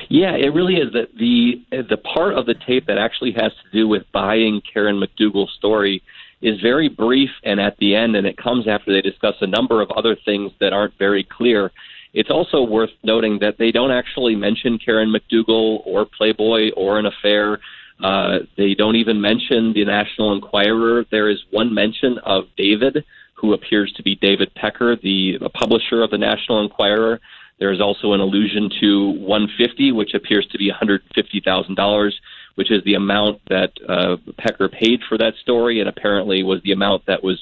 Yeah, 0.09 0.35
it 0.35 0.53
really 0.53 0.75
is. 0.75 0.93
That 0.93 1.15
the 1.17 1.65
the 1.71 1.97
part 1.97 2.35
of 2.35 2.45
the 2.45 2.53
tape 2.53 2.85
that 2.85 2.99
actually 2.99 3.31
has 3.33 3.51
to 3.51 3.77
do 3.77 3.87
with 3.87 4.03
buying 4.11 4.61
Karen 4.71 5.01
McDougal's 5.01 5.51
story 5.57 6.03
is 6.41 6.61
very 6.61 6.89
brief 6.89 7.31
and 7.43 7.59
at 7.59 7.77
the 7.77 7.95
end, 7.95 8.15
and 8.15 8.27
it 8.27 8.37
comes 8.37 8.67
after 8.67 8.93
they 8.93 9.01
discuss 9.01 9.35
a 9.41 9.47
number 9.47 9.81
of 9.81 9.89
other 9.91 10.15
things 10.15 10.51
that 10.59 10.73
aren't 10.73 10.97
very 10.99 11.23
clear. 11.23 11.71
It's 12.13 12.29
also 12.29 12.61
worth 12.61 12.91
noting 13.03 13.39
that 13.39 13.57
they 13.57 13.71
don't 13.71 13.91
actually 13.91 14.35
mention 14.35 14.77
Karen 14.77 15.13
McDougal 15.13 15.81
or 15.85 16.05
Playboy 16.05 16.71
or 16.77 16.99
an 16.99 17.05
affair. 17.07 17.59
Uh, 18.03 18.39
they 18.57 18.73
don't 18.73 18.95
even 18.95 19.21
mention 19.21 19.73
the 19.73 19.85
National 19.85 20.33
Enquirer. 20.33 21.05
There 21.11 21.29
is 21.29 21.39
one 21.51 21.73
mention 21.73 22.17
of 22.25 22.45
David, 22.57 23.05
who 23.35 23.53
appears 23.53 23.91
to 23.93 24.03
be 24.03 24.15
David 24.15 24.53
Pecker, 24.55 24.95
the 24.95 25.39
publisher 25.53 26.03
of 26.03 26.11
the 26.11 26.17
National 26.17 26.61
Enquirer. 26.61 27.19
There 27.59 27.71
is 27.71 27.79
also 27.79 28.11
an 28.11 28.19
allusion 28.19 28.69
to 28.81 29.11
150, 29.11 29.93
which 29.93 30.13
appears 30.13 30.45
to 30.51 30.57
be 30.57 30.71
$150,000, 30.71 32.11
which 32.55 32.69
is 32.69 32.83
the 32.83 32.95
amount 32.95 33.41
that 33.47 33.71
uh, 33.87 34.17
Pecker 34.37 34.67
paid 34.67 34.99
for 35.07 35.17
that 35.17 35.35
story, 35.41 35.79
and 35.79 35.87
apparently 35.87 36.43
was 36.43 36.61
the 36.63 36.73
amount 36.73 37.05
that 37.05 37.23
was 37.23 37.39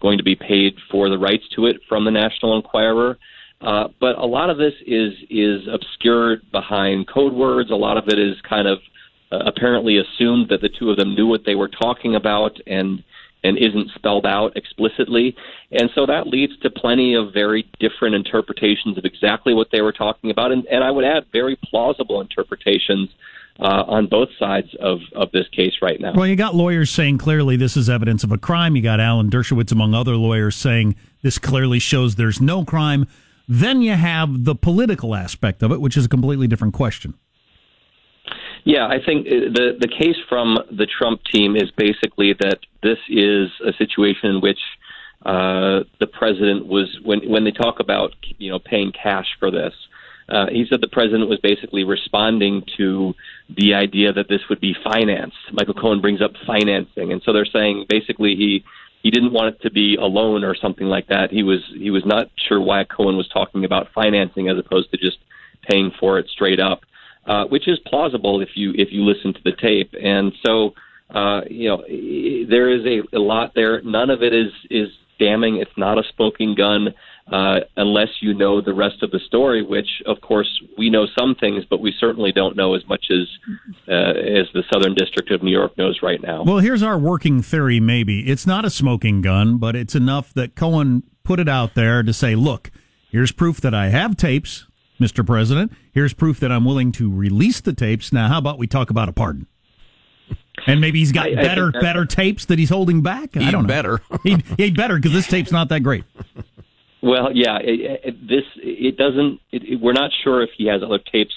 going 0.00 0.18
to 0.18 0.24
be 0.24 0.36
paid 0.36 0.76
for 0.90 1.08
the 1.08 1.18
rights 1.18 1.44
to 1.56 1.66
it 1.66 1.78
from 1.88 2.04
the 2.04 2.10
National 2.10 2.56
Enquirer. 2.56 3.18
Uh, 3.60 3.88
but 4.00 4.18
a 4.18 4.26
lot 4.26 4.50
of 4.50 4.58
this 4.58 4.74
is 4.86 5.14
is 5.30 5.62
obscured 5.72 6.42
behind 6.52 7.08
code 7.08 7.32
words. 7.32 7.70
A 7.70 7.74
lot 7.74 7.96
of 7.96 8.06
it 8.08 8.18
is 8.18 8.36
kind 8.48 8.68
of 8.68 8.78
uh, 9.32 9.38
apparently 9.46 9.98
assumed 9.98 10.48
that 10.50 10.60
the 10.60 10.68
two 10.68 10.90
of 10.90 10.96
them 10.96 11.14
knew 11.14 11.26
what 11.26 11.44
they 11.44 11.54
were 11.54 11.68
talking 11.68 12.14
about 12.14 12.58
and 12.66 13.02
and 13.44 13.58
isn't 13.58 13.90
spelled 13.94 14.26
out 14.26 14.56
explicitly. 14.56 15.36
And 15.70 15.88
so 15.94 16.06
that 16.06 16.26
leads 16.26 16.56
to 16.60 16.70
plenty 16.70 17.14
of 17.14 17.32
very 17.32 17.68
different 17.78 18.16
interpretations 18.16 18.98
of 18.98 19.04
exactly 19.04 19.54
what 19.54 19.68
they 19.70 19.82
were 19.82 19.92
talking 19.92 20.30
about. 20.30 20.50
And, 20.50 20.66
and 20.66 20.82
I 20.82 20.90
would 20.90 21.04
add 21.04 21.26
very 21.32 21.56
plausible 21.62 22.20
interpretations 22.20 23.08
uh, 23.60 23.84
on 23.86 24.06
both 24.06 24.28
sides 24.38 24.74
of, 24.80 24.98
of 25.14 25.30
this 25.32 25.48
case 25.48 25.74
right 25.80 26.00
now. 26.00 26.12
Well, 26.14 26.26
you 26.26 26.36
got 26.36 26.54
lawyers 26.54 26.90
saying 26.90 27.18
clearly 27.18 27.56
this 27.56 27.76
is 27.76 27.88
evidence 27.88 28.24
of 28.24 28.32
a 28.32 28.38
crime. 28.38 28.74
You 28.74 28.82
got 28.82 29.00
Alan 29.00 29.30
Dershowitz, 29.30 29.72
among 29.72 29.94
other 29.94 30.16
lawyers, 30.16 30.56
saying 30.56 30.96
this 31.22 31.38
clearly 31.38 31.78
shows 31.78 32.16
there's 32.16 32.40
no 32.40 32.64
crime. 32.64 33.06
Then 33.48 33.80
you 33.80 33.92
have 33.92 34.44
the 34.44 34.54
political 34.54 35.14
aspect 35.14 35.62
of 35.62 35.70
it, 35.70 35.80
which 35.80 35.96
is 35.96 36.06
a 36.06 36.08
completely 36.08 36.48
different 36.48 36.74
question. 36.74 37.14
Yeah, 38.66 38.88
I 38.88 38.98
think 38.98 39.28
uh, 39.28 39.54
the 39.54 39.76
the 39.78 39.86
case 39.86 40.16
from 40.28 40.58
the 40.72 40.86
Trump 40.86 41.22
team 41.32 41.54
is 41.54 41.70
basically 41.76 42.32
that 42.40 42.58
this 42.82 42.98
is 43.08 43.48
a 43.64 43.72
situation 43.78 44.30
in 44.30 44.40
which 44.40 44.58
uh, 45.24 45.86
the 46.00 46.08
president 46.12 46.66
was 46.66 46.88
when 47.04 47.30
when 47.30 47.44
they 47.44 47.52
talk 47.52 47.78
about 47.78 48.10
you 48.38 48.50
know 48.50 48.58
paying 48.58 48.90
cash 48.90 49.28
for 49.38 49.52
this. 49.52 49.72
Uh, 50.28 50.46
he 50.50 50.66
said 50.68 50.80
the 50.80 50.88
president 50.88 51.28
was 51.28 51.38
basically 51.40 51.84
responding 51.84 52.64
to 52.76 53.14
the 53.56 53.74
idea 53.74 54.12
that 54.12 54.28
this 54.28 54.40
would 54.50 54.60
be 54.60 54.74
financed. 54.82 55.36
Michael 55.52 55.74
Cohen 55.74 56.00
brings 56.00 56.20
up 56.20 56.32
financing, 56.44 57.12
and 57.12 57.22
so 57.24 57.32
they're 57.32 57.46
saying 57.46 57.86
basically 57.88 58.34
he 58.34 58.64
he 59.00 59.12
didn't 59.12 59.32
want 59.32 59.54
it 59.54 59.62
to 59.62 59.70
be 59.70 59.94
a 59.94 60.06
loan 60.06 60.42
or 60.42 60.56
something 60.56 60.88
like 60.88 61.06
that. 61.06 61.30
He 61.30 61.44
was 61.44 61.60
he 61.72 61.92
was 61.92 62.04
not 62.04 62.30
sure 62.48 62.60
why 62.60 62.82
Cohen 62.82 63.16
was 63.16 63.28
talking 63.28 63.64
about 63.64 63.92
financing 63.94 64.48
as 64.48 64.58
opposed 64.58 64.90
to 64.90 64.96
just 64.96 65.18
paying 65.70 65.92
for 66.00 66.18
it 66.18 66.26
straight 66.28 66.58
up 66.58 66.80
uh, 67.26 67.44
which 67.46 67.68
is 67.68 67.78
plausible 67.86 68.40
if 68.40 68.50
you 68.54 68.72
if 68.76 68.88
you 68.92 69.04
listen 69.04 69.34
to 69.34 69.40
the 69.44 69.52
tape. 69.52 69.92
And 70.00 70.32
so, 70.44 70.74
uh, 71.10 71.42
you 71.50 71.68
know, 71.68 71.82
there 72.48 72.70
is 72.72 72.84
a, 72.86 73.16
a 73.16 73.18
lot 73.20 73.52
there. 73.54 73.82
None 73.82 74.10
of 74.10 74.22
it 74.22 74.32
is 74.32 74.52
is 74.70 74.88
damning. 75.18 75.56
It's 75.56 75.76
not 75.76 75.98
a 75.98 76.02
smoking 76.14 76.54
gun 76.54 76.94
uh, 77.32 77.60
unless 77.76 78.08
you 78.20 78.34
know 78.34 78.60
the 78.60 78.74
rest 78.74 79.02
of 79.02 79.10
the 79.10 79.18
story. 79.26 79.62
Which, 79.62 79.88
of 80.06 80.20
course, 80.20 80.48
we 80.78 80.90
know 80.90 81.06
some 81.18 81.34
things, 81.34 81.64
but 81.68 81.80
we 81.80 81.92
certainly 81.98 82.32
don't 82.32 82.56
know 82.56 82.74
as 82.74 82.86
much 82.88 83.06
as 83.10 83.28
uh, 83.88 83.92
as 83.92 84.46
the 84.54 84.62
Southern 84.72 84.94
District 84.94 85.30
of 85.30 85.42
New 85.42 85.52
York 85.52 85.76
knows 85.76 86.00
right 86.02 86.22
now. 86.22 86.44
Well, 86.44 86.58
here's 86.58 86.82
our 86.82 86.98
working 86.98 87.42
theory. 87.42 87.80
Maybe 87.80 88.28
it's 88.30 88.46
not 88.46 88.64
a 88.64 88.70
smoking 88.70 89.20
gun, 89.20 89.58
but 89.58 89.74
it's 89.74 89.94
enough 89.94 90.32
that 90.34 90.54
Cohen 90.54 91.02
put 91.24 91.40
it 91.40 91.48
out 91.48 91.74
there 91.74 92.02
to 92.02 92.12
say, 92.12 92.36
"Look, 92.36 92.70
here's 93.10 93.32
proof 93.32 93.60
that 93.62 93.74
I 93.74 93.88
have 93.88 94.16
tapes." 94.16 94.66
Mr. 95.00 95.26
President. 95.26 95.72
Here's 95.92 96.12
proof 96.12 96.40
that 96.40 96.50
I'm 96.50 96.64
willing 96.64 96.92
to 96.92 97.14
release 97.14 97.60
the 97.60 97.72
tapes. 97.72 98.12
Now, 98.12 98.28
how 98.28 98.38
about 98.38 98.58
we 98.58 98.66
talk 98.66 98.90
about 98.90 99.08
a 99.08 99.12
pardon? 99.12 99.46
And 100.66 100.80
maybe 100.80 100.98
he's 100.98 101.12
got 101.12 101.28
I, 101.28 101.34
better 101.34 101.72
I 101.74 101.80
better 101.80 102.04
tapes 102.06 102.46
that 102.46 102.58
he's 102.58 102.70
holding 102.70 103.02
back. 103.02 103.36
I 103.36 103.50
don't 103.50 103.64
know. 103.64 103.68
better. 103.68 104.00
he'd, 104.22 104.42
he'd 104.56 104.76
better 104.76 104.96
because 104.96 105.12
this 105.12 105.26
tape's 105.26 105.52
not 105.52 105.68
that 105.68 105.80
great. 105.80 106.04
Well, 107.02 107.30
yeah, 107.32 107.58
it, 107.60 108.00
it, 108.04 108.28
this 108.28 108.44
it 108.56 108.96
doesn't. 108.96 109.40
It, 109.52 109.80
we're 109.80 109.92
not 109.92 110.10
sure 110.24 110.42
if 110.42 110.50
he 110.56 110.66
has 110.66 110.82
other 110.82 110.98
tapes 110.98 111.34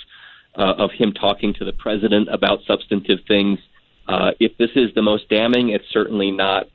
uh, 0.57 0.73
of 0.77 0.91
him 0.91 1.13
talking 1.13 1.53
to 1.55 1.65
the 1.65 1.73
president 1.73 2.29
about 2.33 2.59
substantive 2.65 3.19
things. 3.27 3.59
Uh, 4.07 4.31
if 4.39 4.57
this 4.57 4.71
is 4.75 4.89
the 4.95 5.01
most 5.01 5.29
damning, 5.29 5.69
it's 5.69 5.85
certainly 5.91 6.31
not 6.31 6.67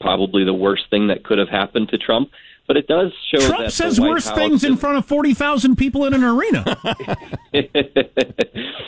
probably 0.00 0.44
the 0.44 0.52
worst 0.52 0.82
thing 0.90 1.06
that 1.06 1.24
could 1.24 1.38
have 1.38 1.48
happened 1.48 1.88
to 1.88 1.98
Trump. 1.98 2.30
But 2.66 2.76
it 2.76 2.86
does 2.86 3.12
show 3.30 3.46
Trump 3.46 3.70
says 3.70 4.00
worse 4.00 4.28
House 4.28 4.36
things 4.36 4.64
in 4.64 4.76
front 4.76 4.96
of 4.96 5.04
forty 5.06 5.34
thousand 5.34 5.76
people 5.76 6.04
in 6.04 6.14
an 6.14 6.22
arena. 6.24 6.64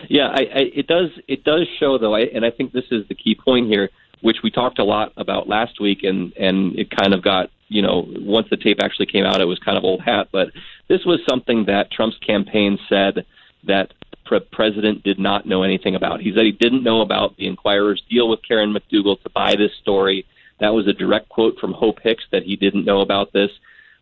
yeah, 0.08 0.28
I, 0.28 0.40
I, 0.40 0.70
it 0.74 0.87
does. 0.87 1.10
It 1.26 1.44
does 1.44 1.66
show 1.78 1.98
though, 1.98 2.14
I, 2.14 2.20
and 2.20 2.44
I 2.44 2.50
think 2.50 2.72
this 2.72 2.84
is 2.90 3.06
the 3.08 3.14
key 3.14 3.34
point 3.34 3.66
here, 3.66 3.90
which 4.22 4.38
we 4.42 4.50
talked 4.50 4.78
a 4.78 4.84
lot 4.84 5.12
about 5.16 5.48
last 5.48 5.80
week, 5.80 6.04
and 6.04 6.32
and 6.37 6.78
it 6.78 6.90
kind 6.90 7.12
of 7.12 7.22
got 7.22 7.50
you 7.68 7.82
know 7.82 8.06
once 8.08 8.46
the 8.50 8.56
tape 8.56 8.78
actually 8.82 9.06
came 9.06 9.24
out, 9.24 9.40
it 9.40 9.46
was 9.46 9.58
kind 9.58 9.76
of 9.76 9.84
old 9.84 10.02
hat. 10.02 10.28
But 10.30 10.48
this 10.88 11.04
was 11.04 11.20
something 11.28 11.66
that 11.66 11.90
Trump's 11.90 12.18
campaign 12.18 12.78
said 12.88 13.26
that 13.66 13.92
the 14.30 14.40
president 14.40 15.02
did 15.02 15.18
not 15.18 15.46
know 15.46 15.62
anything 15.62 15.94
about. 15.94 16.20
He 16.20 16.32
said 16.34 16.44
he 16.44 16.52
didn't 16.52 16.84
know 16.84 17.00
about 17.00 17.37
the 17.37 17.46
Enquirer's 17.46 18.02
deal 18.08 18.28
with 18.28 18.40
Karen 18.46 18.74
McDougal 18.74 19.22
to 19.22 19.30
buy 19.30 19.56
this 19.56 19.72
story 19.82 20.26
that 20.60 20.74
was 20.74 20.86
a 20.86 20.92
direct 20.92 21.28
quote 21.28 21.58
from 21.58 21.72
Hope 21.72 21.98
Hicks 22.02 22.24
that 22.32 22.44
he 22.44 22.56
didn't 22.56 22.84
know 22.84 23.00
about 23.00 23.32
this. 23.32 23.50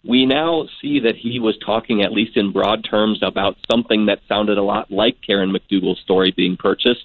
We 0.04 0.26
now 0.26 0.66
see 0.80 1.00
that 1.00 1.16
he 1.16 1.38
was 1.38 1.56
talking, 1.64 2.02
at 2.02 2.12
least 2.12 2.36
in 2.36 2.52
broad 2.52 2.84
terms, 2.88 3.20
about 3.22 3.56
something 3.70 4.06
that 4.06 4.20
sounded 4.28 4.58
a 4.58 4.62
lot 4.62 4.90
like 4.90 5.16
Karen 5.24 5.52
McDougal's 5.52 6.00
story 6.00 6.32
being 6.36 6.56
purchased. 6.56 7.04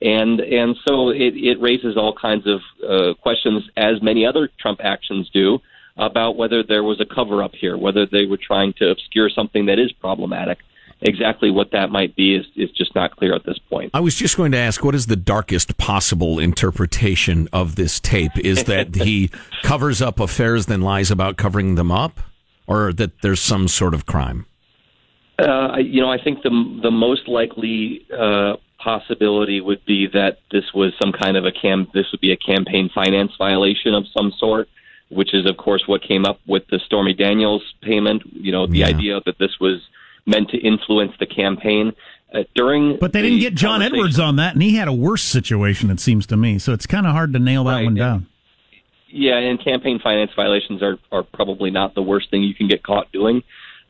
And 0.00 0.40
and 0.40 0.76
so 0.86 1.10
it, 1.10 1.34
it 1.36 1.60
raises 1.60 1.96
all 1.96 2.14
kinds 2.14 2.46
of 2.46 2.60
uh, 2.88 3.14
questions, 3.14 3.64
as 3.76 4.00
many 4.00 4.24
other 4.24 4.48
Trump 4.58 4.80
actions 4.82 5.28
do, 5.32 5.58
about 5.96 6.36
whether 6.36 6.62
there 6.62 6.84
was 6.84 7.00
a 7.00 7.14
cover 7.14 7.42
up 7.42 7.52
here, 7.54 7.76
whether 7.76 8.06
they 8.06 8.24
were 8.24 8.38
trying 8.38 8.72
to 8.74 8.90
obscure 8.90 9.28
something 9.28 9.66
that 9.66 9.78
is 9.78 9.90
problematic 9.92 10.58
exactly 11.00 11.50
what 11.50 11.70
that 11.72 11.90
might 11.90 12.16
be 12.16 12.34
is, 12.34 12.46
is 12.56 12.70
just 12.70 12.94
not 12.94 13.16
clear 13.16 13.34
at 13.34 13.44
this 13.44 13.58
point. 13.70 13.90
I 13.94 14.00
was 14.00 14.14
just 14.14 14.36
going 14.36 14.52
to 14.52 14.58
ask, 14.58 14.84
what 14.84 14.94
is 14.94 15.06
the 15.06 15.16
darkest 15.16 15.76
possible 15.76 16.38
interpretation 16.38 17.48
of 17.52 17.76
this 17.76 18.00
tape? 18.00 18.36
Is 18.36 18.64
that 18.64 18.94
he 18.94 19.30
covers 19.62 20.02
up 20.02 20.20
affairs, 20.20 20.66
then 20.66 20.80
lies 20.80 21.10
about 21.10 21.36
covering 21.36 21.76
them 21.76 21.90
up, 21.90 22.20
or 22.66 22.92
that 22.94 23.20
there's 23.22 23.40
some 23.40 23.68
sort 23.68 23.94
of 23.94 24.06
crime? 24.06 24.46
Uh, 25.38 25.76
you 25.78 26.00
know, 26.00 26.10
I 26.10 26.20
think 26.20 26.42
the 26.42 26.80
the 26.82 26.90
most 26.90 27.28
likely 27.28 28.04
uh, 28.12 28.56
possibility 28.78 29.60
would 29.60 29.84
be 29.84 30.08
that 30.12 30.38
this 30.50 30.64
was 30.74 30.92
some 31.00 31.12
kind 31.12 31.36
of 31.36 31.44
a 31.44 31.52
cam. 31.52 31.86
This 31.94 32.06
would 32.10 32.20
be 32.20 32.32
a 32.32 32.36
campaign 32.36 32.90
finance 32.92 33.32
violation 33.38 33.94
of 33.94 34.04
some 34.16 34.32
sort, 34.36 34.68
which 35.10 35.34
is, 35.34 35.48
of 35.48 35.56
course, 35.56 35.84
what 35.86 36.02
came 36.02 36.24
up 36.24 36.40
with 36.46 36.64
the 36.70 36.80
Stormy 36.86 37.14
Daniels 37.14 37.62
payment. 37.82 38.22
You 38.32 38.50
know, 38.50 38.66
the 38.66 38.78
yeah. 38.78 38.86
idea 38.88 39.20
that 39.26 39.38
this 39.38 39.60
was 39.60 39.80
meant 40.26 40.50
to 40.50 40.58
influence 40.58 41.12
the 41.18 41.26
campaign. 41.26 41.92
Uh, 42.32 42.44
during 42.54 42.98
but 43.00 43.14
they 43.14 43.22
didn't 43.22 43.40
get 43.40 43.54
John 43.54 43.80
Edwards 43.80 44.20
on 44.20 44.36
that, 44.36 44.52
and 44.52 44.62
he 44.62 44.76
had 44.76 44.86
a 44.86 44.92
worse 44.92 45.22
situation. 45.22 45.90
It 45.90 45.98
seems 45.98 46.26
to 46.26 46.36
me, 46.36 46.58
so 46.58 46.74
it's 46.74 46.86
kind 46.86 47.06
of 47.06 47.12
hard 47.12 47.32
to 47.32 47.38
nail 47.38 47.64
that 47.64 47.72
right, 47.72 47.84
one 47.84 47.94
down. 47.94 48.26
yeah, 49.08 49.38
and 49.38 49.62
campaign 49.62 49.98
finance 49.98 50.30
violations 50.36 50.82
are 50.82 50.98
are 51.10 51.22
probably 51.22 51.70
not 51.70 51.94
the 51.94 52.02
worst 52.02 52.30
thing 52.30 52.42
you 52.42 52.54
can 52.54 52.68
get 52.68 52.82
caught 52.82 53.10
doing. 53.12 53.42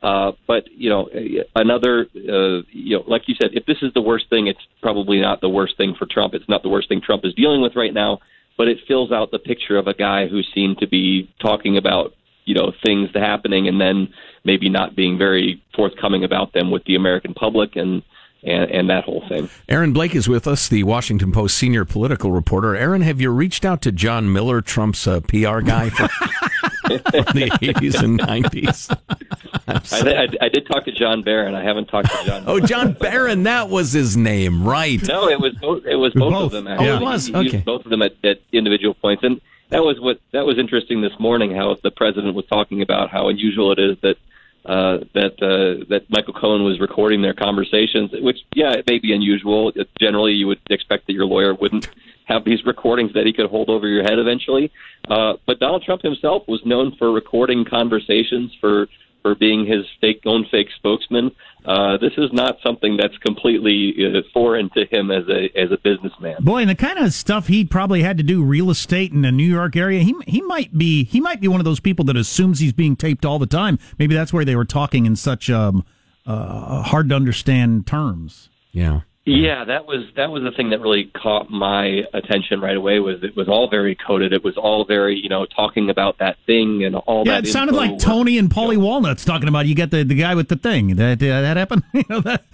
Uh, 0.03 0.33
but 0.47 0.69
you 0.71 0.89
know, 0.89 1.09
another, 1.57 2.07
uh, 2.15 2.63
you 2.71 2.99
know, 2.99 3.05
like 3.09 3.23
you 3.27 3.35
said, 3.41 3.51
if 3.55 3.67
this 3.67 3.79
is 3.83 3.93
the 3.95 4.01
worst 4.01 4.31
thing, 4.31 4.47
it's 4.47 4.61
probably 4.81 5.21
not 5.21 5.41
the 5.41 5.49
worst 5.49 5.77
thing 5.77 5.95
for 5.99 6.07
Trump. 6.07 6.35
It's 6.35 6.49
not 6.49 6.63
the 6.63 6.69
worst 6.69 6.89
thing 6.89 7.01
Trump 7.01 7.25
is 7.25 7.35
dealing 7.35 7.61
with 7.61 7.75
right 7.75 7.93
now, 7.93 8.21
but 8.57 8.69
it 8.69 8.79
fills 8.87 9.11
out 9.11 9.33
the 9.33 9.41
picture 9.41 9.77
of 9.77 9.89
a 9.89 9.95
guy 9.95 10.29
who 10.29 10.43
seemed 10.55 10.79
to 10.79 10.87
be 10.87 11.29
talking 11.41 11.77
about 11.77 12.15
you 12.45 12.55
know 12.55 12.73
things 12.87 13.11
happening 13.13 13.67
and 13.67 13.81
then 13.81 14.09
maybe 14.45 14.69
not 14.69 14.97
being 14.97 15.19
very 15.19 15.63
forthcoming 15.75 16.25
about 16.25 16.53
them 16.53 16.71
with 16.71 16.85
the 16.85 16.95
American 16.95 17.35
public 17.35 17.77
and 17.77 18.03
and, 18.43 18.71
and 18.71 18.91
that 18.91 19.05
whole 19.05 19.25
thing. 19.29 19.49
Aaron 19.69 19.93
Blake 19.93 20.15
is 20.15 20.29
with 20.29 20.47
us, 20.47 20.69
the 20.69 20.85
Washington 20.85 21.33
Post 21.33 21.57
senior 21.57 21.85
political 21.85 22.31
reporter. 22.31 22.77
Aaron, 22.77 23.03
have 23.03 23.21
you 23.21 23.31
reached 23.31 23.65
out 23.65 23.83
to 23.83 23.93
John 23.93 24.33
Miller, 24.33 24.61
Trump's 24.61 25.07
uh, 25.07 25.21
PR 25.21 25.61
guy 25.61 25.91
for 25.91 26.07
the 26.89 27.51
80s 27.61 28.03
and 28.03 28.21
90s? 28.21 28.97
I, 29.69 30.23
I, 30.23 30.47
I, 30.47 30.49
did 30.49 30.67
talk 30.67 30.85
to 30.87 30.93
John 30.93 31.23
Barron. 31.23 31.55
I 31.55 31.63
haven't 31.63 31.87
talked 31.87 32.11
to 32.11 32.25
John. 32.25 32.45
oh, 32.47 32.59
John 32.61 32.93
Barron, 32.93 33.43
that 33.43 33.69
was 33.69 33.93
his 33.93 34.17
name, 34.17 34.67
right? 34.67 35.03
No, 35.07 35.29
it 35.29 35.41
was 35.41 35.55
both. 35.61 35.85
It 35.85 35.97
was 35.97 36.15
both, 36.15 36.33
both. 36.33 36.45
of 36.45 36.53
them. 36.53 36.67
Actually. 36.67 36.89
Oh, 36.89 36.97
it 36.97 37.03
was. 37.03 37.35
Okay. 37.35 37.59
both 37.59 37.85
of 37.85 37.91
them 37.91 38.01
at, 38.01 38.13
at 38.25 38.41
individual 38.53 38.95
points, 38.95 39.23
and 39.25 39.41
that 39.71 39.85
was 39.85 40.01
what 40.01 40.21
that 40.33 40.47
was 40.47 40.59
interesting 40.59 41.01
this 41.01 41.19
morning. 41.19 41.55
How 41.55 41.77
the 41.83 41.91
president 41.91 42.35
was 42.35 42.47
talking 42.47 42.83
about 42.83 43.11
how 43.11 43.29
unusual 43.29 43.73
it 43.73 43.79
is 43.79 43.97
that 44.03 44.17
uh, 44.65 44.99
that 45.15 45.43
uh, 45.43 45.85
that 45.89 46.05
Michael 46.09 46.35
Cohen 46.35 46.65
was 46.65 46.81
recording 46.81 47.23
their 47.23 47.35
conversations, 47.35 48.11
which 48.13 48.39
yeah, 48.55 48.73
it 48.73 48.87
may 48.89 48.99
be 48.99 49.13
unusual. 49.13 49.73
It, 49.75 49.89
generally, 50.01 50.33
you 50.33 50.47
would 50.47 50.61
expect 50.71 51.07
that 51.07 51.13
your 51.13 51.27
lawyer 51.27 51.55
wouldn't 51.55 51.89
have 52.27 52.45
these 52.45 52.65
recordings 52.67 53.15
that 53.15 53.25
he 53.25 53.33
could 53.33 53.47
hold 53.47 53.71
over 53.71 53.89
your 53.89 54.03
head 54.03 54.19
eventually. 54.19 54.71
Uh, 55.09 55.35
but 55.47 55.59
Donald 55.59 55.83
Trump 55.83 56.03
himself 56.03 56.47
was 56.47 56.65
known 56.67 56.95
for 56.97 57.11
recording 57.11 57.65
conversations 57.65 58.55
for 58.61 58.89
for 59.23 59.35
being 59.35 59.67
his 59.67 59.85
fake 60.01 60.23
own 60.27 60.45
fake 60.51 60.69
spokesman. 60.77 61.31
Uh, 61.69 61.99
this 61.99 62.13
is 62.17 62.33
not 62.33 62.57
something 62.65 62.97
that's 62.97 63.17
completely 63.19 63.93
uh, 63.99 64.23
foreign 64.33 64.71
to 64.71 64.87
him 64.91 65.11
as 65.11 65.25
a 65.29 65.51
as 65.55 65.71
a 65.71 65.77
businessman. 65.77 66.37
Boy, 66.41 66.63
and 66.63 66.71
the 66.71 66.75
kind 66.75 66.99
of 66.99 67.13
stuff 67.13 67.49
he 67.49 67.63
probably 67.67 68.03
had 68.03 68.17
to 68.17 68.23
do 68.23 68.43
real 68.43 68.71
estate 68.71 69.13
in 69.13 69.21
the 69.21 69.31
New 69.31 69.45
York 69.47 69.77
area, 69.77 70.01
he 70.01 70.15
he 70.27 70.41
might 70.41 70.79
be 70.79 71.05
he 71.05 71.21
might 71.21 71.43
be 71.43 71.49
one 71.49 71.61
of 71.61 71.67
those 71.67 71.79
people 71.79 72.07
that 72.07 72.17
assumes 72.17 72.61
he's 72.61 72.73
being 72.73 72.97
taped 72.97 73.27
all 73.27 73.39
the 73.39 73.47
time. 73.47 73.79
Maybe 73.99 74.15
that's 74.15 74.33
why 74.33 74.45
they 74.45 74.57
were 74.57 74.65
talking 74.65 75.05
in 75.05 75.15
such 75.15 75.51
um, 75.51 75.85
uh, 76.25 76.85
hard 76.85 77.11
to 77.11 77.15
understand 77.15 77.87
terms. 77.87 78.49
Yeah. 78.73 79.03
Yeah, 79.29 79.65
that 79.65 79.87
was 79.87 80.07
that 80.17 80.31
was 80.31 80.43
the 80.43 80.53
thing 80.53 80.71
that 80.71 80.81
really 80.81 81.11
caught 81.15 81.51
my 81.51 82.03
attention 82.15 82.61
right 82.61 82.77
away. 82.77 82.99
Was 82.99 83.23
it 83.23 83.37
was 83.37 83.49
all 83.49 83.69
very 83.69 83.95
coded. 83.95 84.33
It 84.33 84.43
was 84.43 84.57
all 84.57 84.85
very 84.87 85.17
you 85.17 85.29
know 85.29 85.45
talking 85.45 85.91
about 85.91 86.19
that 86.19 86.37
thing 86.47 86.83
and 86.85 86.97
all 86.97 87.25
that. 87.25 87.31
Yeah, 87.31 87.41
that. 87.41 87.49
it 87.49 87.53
sounded 87.53 87.77
like 87.77 87.99
Tony 87.99 88.39
and 88.39 88.49
Paulie 88.49 88.79
Walnuts 88.79 89.25
talking 89.25 89.49
about 89.49 89.67
you 89.67 89.75
get 89.75 89.91
the, 89.91 90.03
the 90.03 90.15
guy 90.15 90.35
with 90.35 90.49
the 90.49 90.57
thing. 90.57 90.97
That 90.97 91.23
uh, 91.23 91.43
that 91.43 91.57
happened. 91.57 91.83
you 91.93 92.05
know 92.09 92.21
that. 92.21 92.45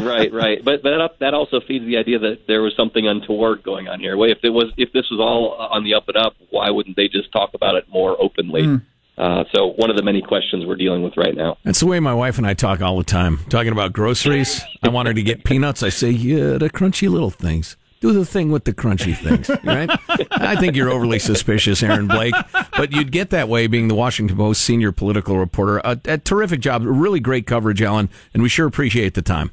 right, 0.00 0.32
right. 0.32 0.64
But 0.64 0.82
but 0.82 0.90
that, 0.90 1.10
that 1.18 1.34
also 1.34 1.60
feeds 1.60 1.84
the 1.84 1.96
idea 1.96 2.18
that 2.20 2.46
there 2.46 2.62
was 2.62 2.74
something 2.76 3.06
untoward 3.06 3.62
going 3.62 3.88
on 3.88 3.98
here. 3.98 4.16
Wait, 4.16 4.30
if 4.30 4.38
it 4.44 4.50
was 4.50 4.72
if 4.76 4.92
this 4.92 5.10
was 5.10 5.18
all 5.18 5.54
on 5.54 5.84
the 5.84 5.94
up 5.94 6.06
and 6.08 6.16
up, 6.16 6.34
why 6.50 6.70
wouldn't 6.70 6.96
they 6.96 7.08
just 7.08 7.32
talk 7.32 7.54
about 7.54 7.74
it 7.74 7.88
more 7.88 8.16
openly? 8.20 8.62
Mm. 8.62 8.82
Uh, 9.20 9.44
so 9.54 9.66
one 9.76 9.90
of 9.90 9.96
the 9.96 10.02
many 10.02 10.22
questions 10.22 10.64
we're 10.64 10.76
dealing 10.76 11.02
with 11.02 11.14
right 11.18 11.36
now. 11.36 11.58
That's 11.62 11.80
the 11.80 11.86
way 11.86 12.00
my 12.00 12.14
wife 12.14 12.38
and 12.38 12.46
I 12.46 12.54
talk 12.54 12.80
all 12.80 12.96
the 12.96 13.04
time. 13.04 13.40
Talking 13.50 13.72
about 13.72 13.92
groceries. 13.92 14.62
I 14.82 14.88
want 14.88 15.08
her 15.08 15.14
to 15.14 15.22
get 15.22 15.44
peanuts. 15.44 15.82
I 15.82 15.90
say, 15.90 16.08
yeah, 16.08 16.56
the 16.56 16.70
crunchy 16.70 17.06
little 17.10 17.28
things. 17.28 17.76
Do 18.00 18.14
the 18.14 18.24
thing 18.24 18.50
with 18.50 18.64
the 18.64 18.72
crunchy 18.72 19.14
things, 19.14 19.50
right? 19.62 19.90
I 20.30 20.56
think 20.56 20.74
you're 20.74 20.88
overly 20.88 21.18
suspicious, 21.18 21.82
Aaron 21.82 22.08
Blake, 22.08 22.32
but 22.72 22.92
you'd 22.92 23.12
get 23.12 23.28
that 23.28 23.46
way 23.46 23.66
being 23.66 23.88
the 23.88 23.94
Washington 23.94 24.38
Post 24.38 24.62
senior 24.62 24.90
political 24.90 25.36
reporter. 25.36 25.82
A, 25.84 26.00
a 26.06 26.16
terrific 26.16 26.60
job, 26.60 26.82
really 26.86 27.20
great 27.20 27.46
coverage, 27.46 27.82
Alan, 27.82 28.08
and 28.32 28.42
we 28.42 28.48
sure 28.48 28.66
appreciate 28.66 29.12
the 29.12 29.20
time. 29.20 29.50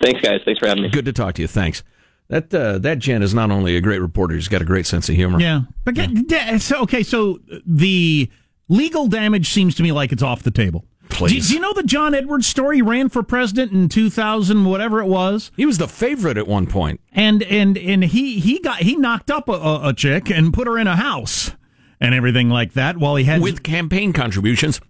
Thanks, 0.00 0.20
guys. 0.20 0.42
Thanks 0.44 0.60
for 0.60 0.68
having 0.68 0.84
me. 0.84 0.90
Good 0.90 1.06
to 1.06 1.12
talk 1.12 1.34
to 1.34 1.42
you. 1.42 1.48
Thanks. 1.48 1.82
That 2.28 2.52
uh, 2.52 2.78
that 2.78 2.98
Jen 2.98 3.22
is 3.22 3.32
not 3.32 3.50
only 3.50 3.76
a 3.76 3.80
great 3.80 4.00
reporter; 4.00 4.34
he's 4.34 4.48
got 4.48 4.60
a 4.60 4.64
great 4.66 4.86
sense 4.86 5.08
of 5.08 5.14
humor. 5.14 5.40
Yeah, 5.40 5.62
but 5.84 5.94
get- 5.94 6.28
da- 6.28 6.58
so 6.58 6.82
okay, 6.82 7.02
so 7.02 7.38
the 7.66 8.30
legal 8.68 9.06
damage 9.08 9.48
seems 9.50 9.74
to 9.76 9.82
me 9.82 9.92
like 9.92 10.12
it's 10.12 10.22
off 10.22 10.42
the 10.42 10.50
table. 10.50 10.84
Please. 11.08 11.46
Do, 11.46 11.48
do 11.48 11.54
you 11.54 11.60
know 11.60 11.72
the 11.72 11.82
John 11.84 12.14
Edwards 12.14 12.46
story? 12.46 12.76
He 12.76 12.82
ran 12.82 13.08
for 13.08 13.22
president 13.22 13.72
in 13.72 13.88
two 13.88 14.10
thousand, 14.10 14.66
whatever 14.66 15.00
it 15.00 15.06
was. 15.06 15.50
He 15.56 15.64
was 15.64 15.78
the 15.78 15.88
favorite 15.88 16.36
at 16.36 16.46
one 16.46 16.66
point, 16.66 17.00
and 17.12 17.42
and 17.44 17.78
and 17.78 18.04
he 18.04 18.38
he 18.40 18.60
got 18.60 18.80
he 18.80 18.94
knocked 18.94 19.30
up 19.30 19.48
a, 19.48 19.52
a, 19.52 19.88
a 19.88 19.94
chick 19.94 20.30
and 20.30 20.52
put 20.52 20.66
her 20.66 20.76
in 20.78 20.86
a 20.86 20.96
house 20.96 21.52
and 21.98 22.14
everything 22.14 22.50
like 22.50 22.74
that 22.74 22.98
while 22.98 23.16
he 23.16 23.24
had 23.24 23.40
with 23.40 23.62
campaign 23.62 24.12
contributions, 24.12 24.82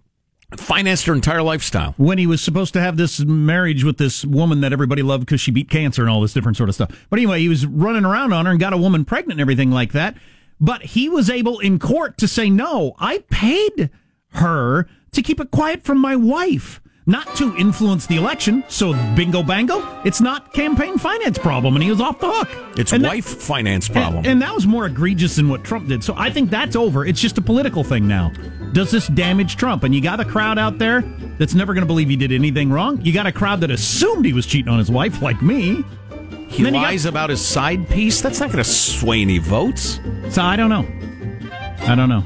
financed 0.57 1.05
her 1.05 1.13
entire 1.13 1.41
lifestyle. 1.41 1.93
when 1.97 2.17
he 2.17 2.25
was 2.25 2.41
supposed 2.41 2.73
to 2.73 2.81
have 2.81 2.97
this 2.97 3.19
marriage 3.19 3.83
with 3.83 3.97
this 3.97 4.25
woman 4.25 4.61
that 4.61 4.73
everybody 4.73 5.01
loved 5.01 5.25
because 5.25 5.39
she 5.41 5.51
beat 5.51 5.69
cancer 5.69 6.01
and 6.01 6.09
all 6.09 6.21
this 6.21 6.33
different 6.33 6.57
sort 6.57 6.69
of 6.69 6.75
stuff. 6.75 7.05
But 7.09 7.19
anyway, 7.19 7.39
he 7.39 7.49
was 7.49 7.65
running 7.65 8.05
around 8.05 8.33
on 8.33 8.45
her 8.45 8.51
and 8.51 8.59
got 8.59 8.73
a 8.73 8.77
woman 8.77 9.05
pregnant 9.05 9.33
and 9.33 9.41
everything 9.41 9.71
like 9.71 9.91
that. 9.93 10.15
But 10.59 10.81
he 10.81 11.07
was 11.07 11.29
able 11.29 11.59
in 11.59 11.79
court 11.79 12.17
to 12.17 12.27
say, 12.27 12.49
no, 12.49 12.95
I 12.99 13.19
paid 13.29 13.89
her 14.33 14.87
to 15.11 15.21
keep 15.21 15.39
it 15.39 15.51
quiet 15.51 15.83
from 15.83 15.99
my 15.99 16.15
wife, 16.15 16.81
not 17.09 17.35
to 17.35 17.55
influence 17.57 18.05
the 18.05 18.15
election. 18.15 18.63
So 18.67 18.93
bingo 19.15 19.41
bango, 19.43 19.83
it's 20.05 20.21
not 20.21 20.53
campaign 20.53 20.97
finance 20.97 21.37
problem. 21.37 21.75
And 21.75 21.83
he 21.83 21.89
was 21.89 21.99
off 21.99 22.19
the 22.19 22.31
hook. 22.31 22.49
It's 22.77 22.93
And 22.93 23.03
that- 23.03 23.09
wife 23.09 23.25
finance 23.25 23.89
problem. 23.89 24.17
and, 24.19 24.27
and 24.27 24.41
that 24.41 24.53
was 24.53 24.67
more 24.67 24.85
egregious 24.85 25.35
than 25.35 25.49
what 25.49 25.63
Trump 25.63 25.87
did. 25.87 26.03
So 26.03 26.13
I 26.15 26.29
think 26.29 26.49
that's 26.49 26.75
over. 26.75 27.05
It's 27.05 27.19
just 27.19 27.37
a 27.37 27.41
political 27.41 27.83
thing 27.83 28.07
now. 28.07 28.31
Does 28.73 28.91
this 28.91 29.07
damage 29.07 29.55
Trump? 29.57 29.83
And 29.83 29.93
you 29.95 30.01
got 30.01 30.19
a 30.19 30.25
crowd 30.25 30.59
out 30.59 30.77
there 30.77 31.01
that's 31.39 31.55
never 31.55 31.73
going 31.73 31.81
to 31.81 31.87
believe 31.87 32.09
he 32.09 32.15
did 32.15 32.31
anything 32.31 32.69
wrong. 32.71 33.01
You 33.01 33.11
got 33.11 33.25
a 33.25 33.31
crowd 33.31 33.61
that 33.61 33.71
assumed 33.71 34.25
he 34.25 34.33
was 34.33 34.45
cheating 34.45 34.71
on 34.71 34.77
his 34.77 34.91
wife, 34.91 35.21
like 35.21 35.41
me. 35.41 35.83
he 36.49 36.63
then 36.63 36.75
you 36.75 36.81
lies 36.81 37.05
about 37.05 37.31
his 37.31 37.43
side 37.43 37.89
piece. 37.89 38.21
That's 38.21 38.39
not 38.39 38.51
going 38.51 38.63
to 38.63 38.69
sway 38.69 39.21
any 39.21 39.39
votes. 39.39 39.99
So 40.29 40.43
I 40.43 40.55
don't 40.55 40.69
know. 40.69 40.85
I 41.87 41.95
don't 41.95 42.09
know. 42.09 42.23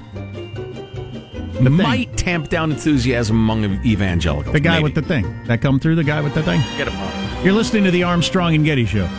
It 1.67 1.71
might 1.71 2.15
tamp 2.17 2.49
down 2.49 2.71
enthusiasm 2.71 3.35
among 3.37 3.63
evangelicals. 3.85 4.53
The 4.53 4.59
guy 4.59 4.75
maybe. 4.75 4.83
with 4.83 4.95
the 4.95 5.01
thing 5.01 5.43
that 5.45 5.61
come 5.61 5.79
through. 5.79 5.95
The 5.95 6.03
guy 6.03 6.21
with 6.21 6.33
the 6.33 6.43
thing. 6.43 6.61
Get 6.77 6.87
him 6.87 6.99
on. 6.99 7.45
You're 7.45 7.53
listening 7.53 7.83
to 7.85 7.91
the 7.91 8.03
Armstrong 8.03 8.55
and 8.55 8.63
Getty 8.63 8.85
Show. 8.85 9.09